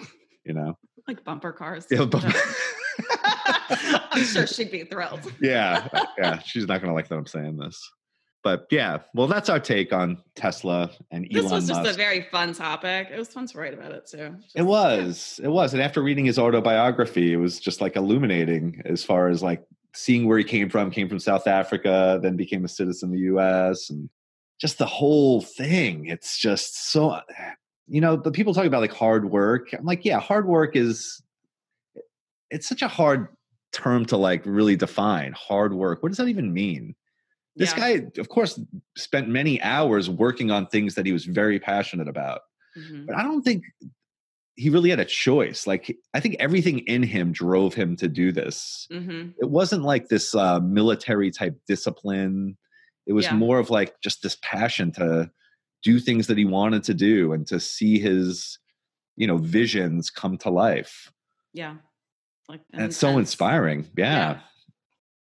you 0.44 0.52
know. 0.54 0.76
like 1.08 1.24
bumper 1.24 1.52
cars 1.52 1.86
Yeah, 1.90 2.04
but- 2.04 2.24
i'm 4.12 4.24
sure 4.24 4.46
she'd 4.46 4.70
be 4.70 4.84
thrilled 4.84 5.32
yeah, 5.40 5.88
uh, 5.92 6.04
yeah. 6.18 6.38
She's 6.40 6.66
not 6.66 6.80
going 6.80 6.90
to 6.90 6.94
like 6.94 7.08
that 7.08 7.16
I'm 7.16 7.26
saying 7.26 7.56
this. 7.56 7.80
But 8.42 8.66
yeah, 8.70 8.98
well, 9.14 9.26
that's 9.26 9.48
our 9.48 9.60
take 9.60 9.92
on 9.92 10.18
Tesla 10.34 10.90
and 11.10 11.26
this 11.30 11.44
Elon 11.44 11.54
was 11.56 11.68
just 11.68 11.82
Musk. 11.82 11.94
a 11.94 11.96
very 11.96 12.22
fun 12.30 12.52
topic 12.54 13.08
it 13.12 13.18
was 13.18 13.28
fun 13.28 13.46
to 13.46 13.58
write 13.58 13.74
about 13.74 13.92
it 13.92 14.06
too 14.06 14.34
Just- 14.42 14.56
it 14.56 14.62
was, 14.62 15.40
it 15.42 15.48
was, 15.48 15.72
and 15.72 15.82
after 15.82 16.02
reading 16.02 16.24
his 16.26 16.38
autobiography, 16.38 17.32
it 17.32 17.36
was 17.36 17.60
just 17.60 17.80
like 17.80 17.96
illuminating 17.96 18.82
as 18.84 19.04
far 19.04 19.28
as 19.28 19.42
like 19.42 19.62
seeing 19.94 20.26
where 20.26 20.38
he 20.38 20.44
came 20.44 20.68
from. 20.70 20.90
Came 20.90 21.08
from 21.08 21.18
South 21.18 21.46
Africa, 21.46 22.18
then 22.22 22.36
became 22.36 22.64
a 22.64 22.68
citizen 22.68 23.08
of 23.10 23.12
the 23.14 23.20
U.S. 23.22 23.90
and 23.90 24.08
just 24.60 24.78
the 24.78 24.86
whole 24.86 25.40
thing. 25.40 26.06
It's 26.06 26.38
just 26.38 26.90
so, 26.92 27.18
you 27.90 28.00
know, 28.00 28.16
the 28.16 28.30
people 28.30 28.54
talk 28.54 28.64
about 28.66 28.80
like 28.80 28.92
hard 28.92 29.30
work. 29.30 29.72
I'm 29.72 29.84
like, 29.84 30.04
yeah, 30.04 30.20
hard 30.20 30.46
work 30.46 30.76
is. 30.76 31.20
It's 32.50 32.68
such 32.68 32.82
a 32.82 32.88
hard 32.88 33.28
term 33.72 34.04
to 34.06 34.16
like 34.16 34.42
really 34.46 34.76
define. 34.76 35.32
Hard 35.32 35.74
work. 35.74 36.02
What 36.02 36.08
does 36.10 36.18
that 36.18 36.28
even 36.28 36.52
mean? 36.52 36.94
This 37.56 37.72
Yeah. 37.72 37.78
guy, 37.98 38.06
of 38.18 38.28
course, 38.28 38.58
spent 38.96 39.28
many 39.28 39.60
hours 39.62 40.08
working 40.08 40.50
on 40.50 40.66
things 40.66 40.94
that 40.94 41.04
he 41.06 41.12
was 41.12 41.24
very 41.26 41.58
passionate 41.60 42.08
about 42.08 42.40
Mhm. 42.78 43.06
but 43.06 43.16
I 43.16 43.22
don't 43.24 43.42
think 43.42 43.64
he 44.54 44.70
really 44.70 44.90
had 44.90 45.00
a 45.00 45.04
choice. 45.04 45.66
Like 45.66 45.96
I 46.14 46.20
think 46.20 46.36
everything 46.38 46.80
in 46.80 47.02
him 47.02 47.32
drove 47.32 47.74
him 47.74 47.96
to 47.96 48.08
do 48.08 48.30
this. 48.30 48.86
Mhm. 48.92 49.34
It 49.40 49.50
wasn't 49.50 49.82
like 49.82 50.08
this 50.08 50.34
uh, 50.34 50.60
military 50.60 51.30
type 51.32 51.58
discipline. 51.66 52.56
It 53.06 53.12
was 53.14 53.24
Yeah. 53.26 53.34
more 53.34 53.58
of 53.58 53.70
like 53.70 54.00
just 54.00 54.22
this 54.22 54.36
passion 54.42 54.92
to 54.92 55.30
do 55.82 55.98
things 55.98 56.26
that 56.26 56.36
he 56.38 56.44
wanted 56.44 56.84
to 56.84 56.94
do 56.94 57.32
and 57.32 57.46
to 57.46 57.58
see 57.60 57.98
his, 57.98 58.58
you 59.16 59.26
know, 59.26 59.38
visions 59.38 60.10
come 60.10 60.36
to 60.38 60.50
life. 60.50 61.10
yeah 61.52 61.76
like 62.50 62.60
And 62.72 62.82
it's 62.82 62.96
so 62.96 63.18
inspiring. 63.18 63.86
Yeah. 63.96 64.40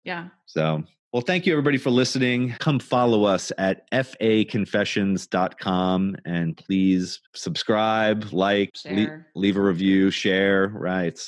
Yeah. 0.05 0.28
So, 0.46 0.84
well, 1.12 1.20
thank 1.20 1.44
you 1.44 1.53
everybody 1.53 1.76
for 1.76 1.90
listening. 1.90 2.55
Come 2.61 2.78
follow 2.78 3.24
us 3.24 3.53
at 3.59 3.90
faconfessions.com 3.90 6.16
and 6.24 6.57
please 6.57 7.20
subscribe, 7.34 8.32
like, 8.32 8.74
le- 8.90 9.22
leave 9.34 9.59
a 9.59 9.61
review, 9.61 10.11
share. 10.11 10.68
Right. 10.68 11.20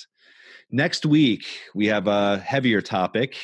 Next 0.71 1.05
week, 1.05 1.45
we 1.75 1.89
have 1.89 2.07
a 2.07 2.39
heavier 2.39 2.81
topic, 2.81 3.37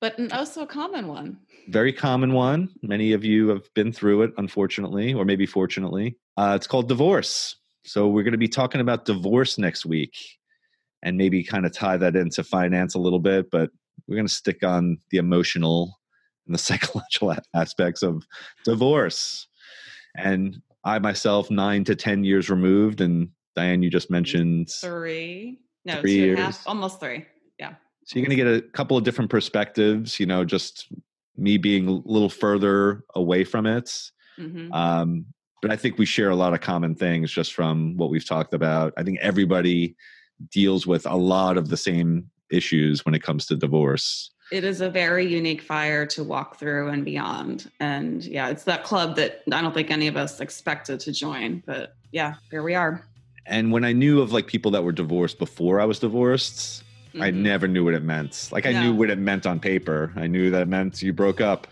but 0.00 0.16
also 0.32 0.62
a 0.62 0.66
common 0.66 1.06
one. 1.08 1.38
Very 1.70 1.92
common 1.92 2.32
one. 2.32 2.68
Many 2.82 3.12
of 3.12 3.24
you 3.24 3.48
have 3.48 3.72
been 3.74 3.92
through 3.92 4.22
it, 4.22 4.32
unfortunately, 4.38 5.14
or 5.14 5.24
maybe 5.24 5.46
fortunately. 5.46 6.16
Uh, 6.36 6.54
it's 6.56 6.66
called 6.66 6.88
divorce. 6.88 7.54
So, 7.84 8.08
we're 8.08 8.24
going 8.24 8.32
to 8.32 8.38
be 8.38 8.48
talking 8.48 8.80
about 8.80 9.04
divorce 9.04 9.56
next 9.56 9.86
week 9.86 10.16
and 11.02 11.16
maybe 11.16 11.44
kind 11.44 11.64
of 11.64 11.72
tie 11.72 11.96
that 11.96 12.16
into 12.16 12.42
finance 12.42 12.94
a 12.94 12.98
little 12.98 13.20
bit, 13.20 13.50
but 13.52 13.70
we're 14.08 14.16
going 14.16 14.26
to 14.26 14.32
stick 14.32 14.64
on 14.64 14.98
the 15.10 15.18
emotional 15.18 16.00
and 16.46 16.54
the 16.54 16.58
psychological 16.62 17.36
aspects 17.54 18.02
of 18.02 18.26
divorce. 18.64 19.46
And 20.16 20.60
I 20.82 20.98
myself, 20.98 21.52
nine 21.52 21.84
to 21.84 21.94
10 21.94 22.24
years 22.24 22.50
removed. 22.50 23.00
And 23.00 23.28
Diane, 23.54 23.82
you 23.82 23.90
just 23.90 24.10
mentioned 24.10 24.70
three. 24.70 25.60
No, 25.84 26.00
three 26.00 26.14
years. 26.14 26.38
Half, 26.38 26.66
almost 26.66 26.98
three. 26.98 27.26
Yeah. 27.60 27.74
So 28.04 28.18
you're 28.18 28.26
going 28.26 28.36
to 28.36 28.44
get 28.44 28.64
a 28.64 28.68
couple 28.72 28.96
of 28.96 29.04
different 29.04 29.30
perspectives, 29.30 30.18
you 30.18 30.26
know, 30.26 30.44
just 30.44 30.88
me 31.36 31.58
being 31.58 31.86
a 31.86 31.92
little 31.92 32.28
further 32.28 33.04
away 33.14 33.44
from 33.44 33.66
it. 33.66 34.10
Mm-hmm. 34.38 34.72
Um, 34.72 35.26
but 35.62 35.70
I 35.70 35.76
think 35.76 35.98
we 35.98 36.06
share 36.06 36.30
a 36.30 36.36
lot 36.36 36.54
of 36.54 36.60
common 36.60 36.94
things 36.94 37.30
just 37.30 37.52
from 37.52 37.96
what 37.96 38.10
we've 38.10 38.26
talked 38.26 38.54
about. 38.54 38.94
I 38.96 39.02
think 39.02 39.18
everybody 39.20 39.96
deals 40.50 40.86
with 40.86 41.06
a 41.06 41.16
lot 41.16 41.58
of 41.58 41.68
the 41.68 41.76
same 41.76 42.30
issues 42.50 43.04
when 43.04 43.14
it 43.14 43.22
comes 43.22 43.46
to 43.46 43.56
divorce. 43.56 44.30
It 44.50 44.64
is 44.64 44.80
a 44.80 44.90
very 44.90 45.26
unique 45.26 45.62
fire 45.62 46.06
to 46.06 46.24
walk 46.24 46.58
through 46.58 46.88
and 46.88 47.04
beyond. 47.04 47.70
And 47.78 48.24
yeah, 48.24 48.48
it's 48.48 48.64
that 48.64 48.82
club 48.82 49.16
that 49.16 49.42
I 49.52 49.60
don't 49.60 49.72
think 49.72 49.90
any 49.90 50.08
of 50.08 50.16
us 50.16 50.40
expected 50.40 50.98
to 51.00 51.12
join. 51.12 51.62
But 51.66 51.94
yeah, 52.10 52.34
here 52.50 52.62
we 52.62 52.74
are. 52.74 53.04
And 53.46 53.70
when 53.70 53.84
I 53.84 53.92
knew 53.92 54.20
of 54.20 54.32
like 54.32 54.46
people 54.46 54.70
that 54.72 54.82
were 54.82 54.92
divorced 54.92 55.38
before 55.38 55.80
I 55.80 55.84
was 55.84 55.98
divorced, 55.98 56.82
mm-hmm. 57.10 57.22
I 57.22 57.30
never 57.30 57.68
knew 57.68 57.84
what 57.84 57.94
it 57.94 58.02
meant. 58.02 58.48
Like 58.52 58.66
I 58.66 58.72
no. 58.72 58.82
knew 58.82 58.94
what 58.94 59.10
it 59.10 59.18
meant 59.18 59.46
on 59.46 59.60
paper. 59.60 60.12
I 60.16 60.26
knew 60.26 60.50
that 60.50 60.62
it 60.62 60.68
meant 60.68 61.02
you 61.02 61.12
broke 61.12 61.40
up. 61.40 61.66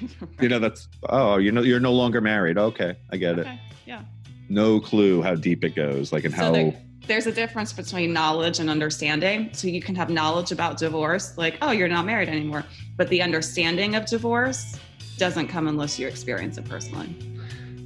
right. 0.00 0.10
You 0.40 0.48
know, 0.48 0.58
that's 0.58 0.88
oh, 1.08 1.36
you 1.36 1.52
know, 1.52 1.62
you're 1.62 1.80
no 1.80 1.92
longer 1.92 2.20
married. 2.20 2.56
Okay, 2.56 2.96
I 3.10 3.16
get 3.16 3.38
okay. 3.38 3.50
it. 3.50 3.58
Yeah. 3.86 4.02
No 4.48 4.80
clue 4.80 5.22
how 5.22 5.34
deep 5.34 5.64
it 5.64 5.74
goes, 5.74 6.12
like 6.12 6.24
and 6.24 6.34
so 6.34 6.40
how 6.40 6.72
there's 7.10 7.26
a 7.26 7.32
difference 7.32 7.72
between 7.72 8.12
knowledge 8.12 8.60
and 8.60 8.70
understanding. 8.70 9.50
So 9.52 9.66
you 9.66 9.82
can 9.82 9.96
have 9.96 10.10
knowledge 10.10 10.52
about 10.52 10.78
divorce, 10.78 11.36
like, 11.36 11.58
oh, 11.60 11.72
you're 11.72 11.88
not 11.88 12.06
married 12.06 12.28
anymore. 12.28 12.64
But 12.96 13.08
the 13.08 13.20
understanding 13.20 13.96
of 13.96 14.06
divorce 14.06 14.78
doesn't 15.16 15.48
come 15.48 15.66
unless 15.66 15.98
you 15.98 16.06
experience 16.06 16.56
it 16.56 16.66
personally. 16.66 17.08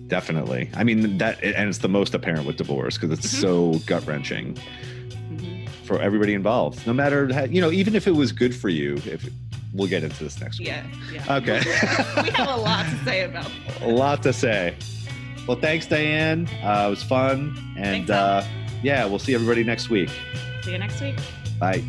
Definitely. 0.08 0.70
I 0.74 0.84
mean, 0.84 1.16
that, 1.18 1.42
and 1.42 1.70
it's 1.70 1.78
the 1.78 1.88
most 1.88 2.14
apparent 2.14 2.46
with 2.46 2.56
divorce 2.56 2.98
because 2.98 3.18
it's 3.18 3.32
mm-hmm. 3.32 3.40
so 3.40 3.78
gut 3.86 4.06
wrenching. 4.06 4.58
For 5.84 6.00
everybody 6.00 6.34
involved. 6.34 6.86
No 6.86 6.92
matter, 6.92 7.32
how, 7.32 7.44
you 7.44 7.60
know, 7.60 7.70
even 7.70 7.94
if 7.94 8.06
it 8.06 8.12
was 8.12 8.32
good 8.32 8.54
for 8.54 8.68
you, 8.68 8.94
if 9.06 9.28
we'll 9.72 9.88
get 9.88 10.04
into 10.04 10.24
this 10.24 10.40
next 10.40 10.58
week. 10.58 10.68
Yeah. 10.68 10.86
yeah. 11.12 11.36
Okay. 11.36 11.58
we 12.22 12.30
have 12.30 12.48
a 12.48 12.56
lot 12.56 12.86
to 12.86 13.04
say 13.04 13.24
about 13.24 13.50
A 13.80 13.88
lot 13.88 14.22
to 14.22 14.32
say. 14.32 14.76
Well, 15.46 15.58
thanks, 15.58 15.86
Diane. 15.86 16.48
Uh, 16.62 16.84
it 16.86 16.90
was 16.90 17.02
fun. 17.02 17.56
And, 17.76 18.06
thanks, 18.06 18.10
uh, 18.10 18.46
yeah, 18.82 19.04
we'll 19.04 19.18
see 19.18 19.34
everybody 19.34 19.64
next 19.64 19.90
week. 19.90 20.10
See 20.62 20.72
you 20.72 20.78
next 20.78 21.00
week. 21.00 21.16
Bye. 21.58 21.84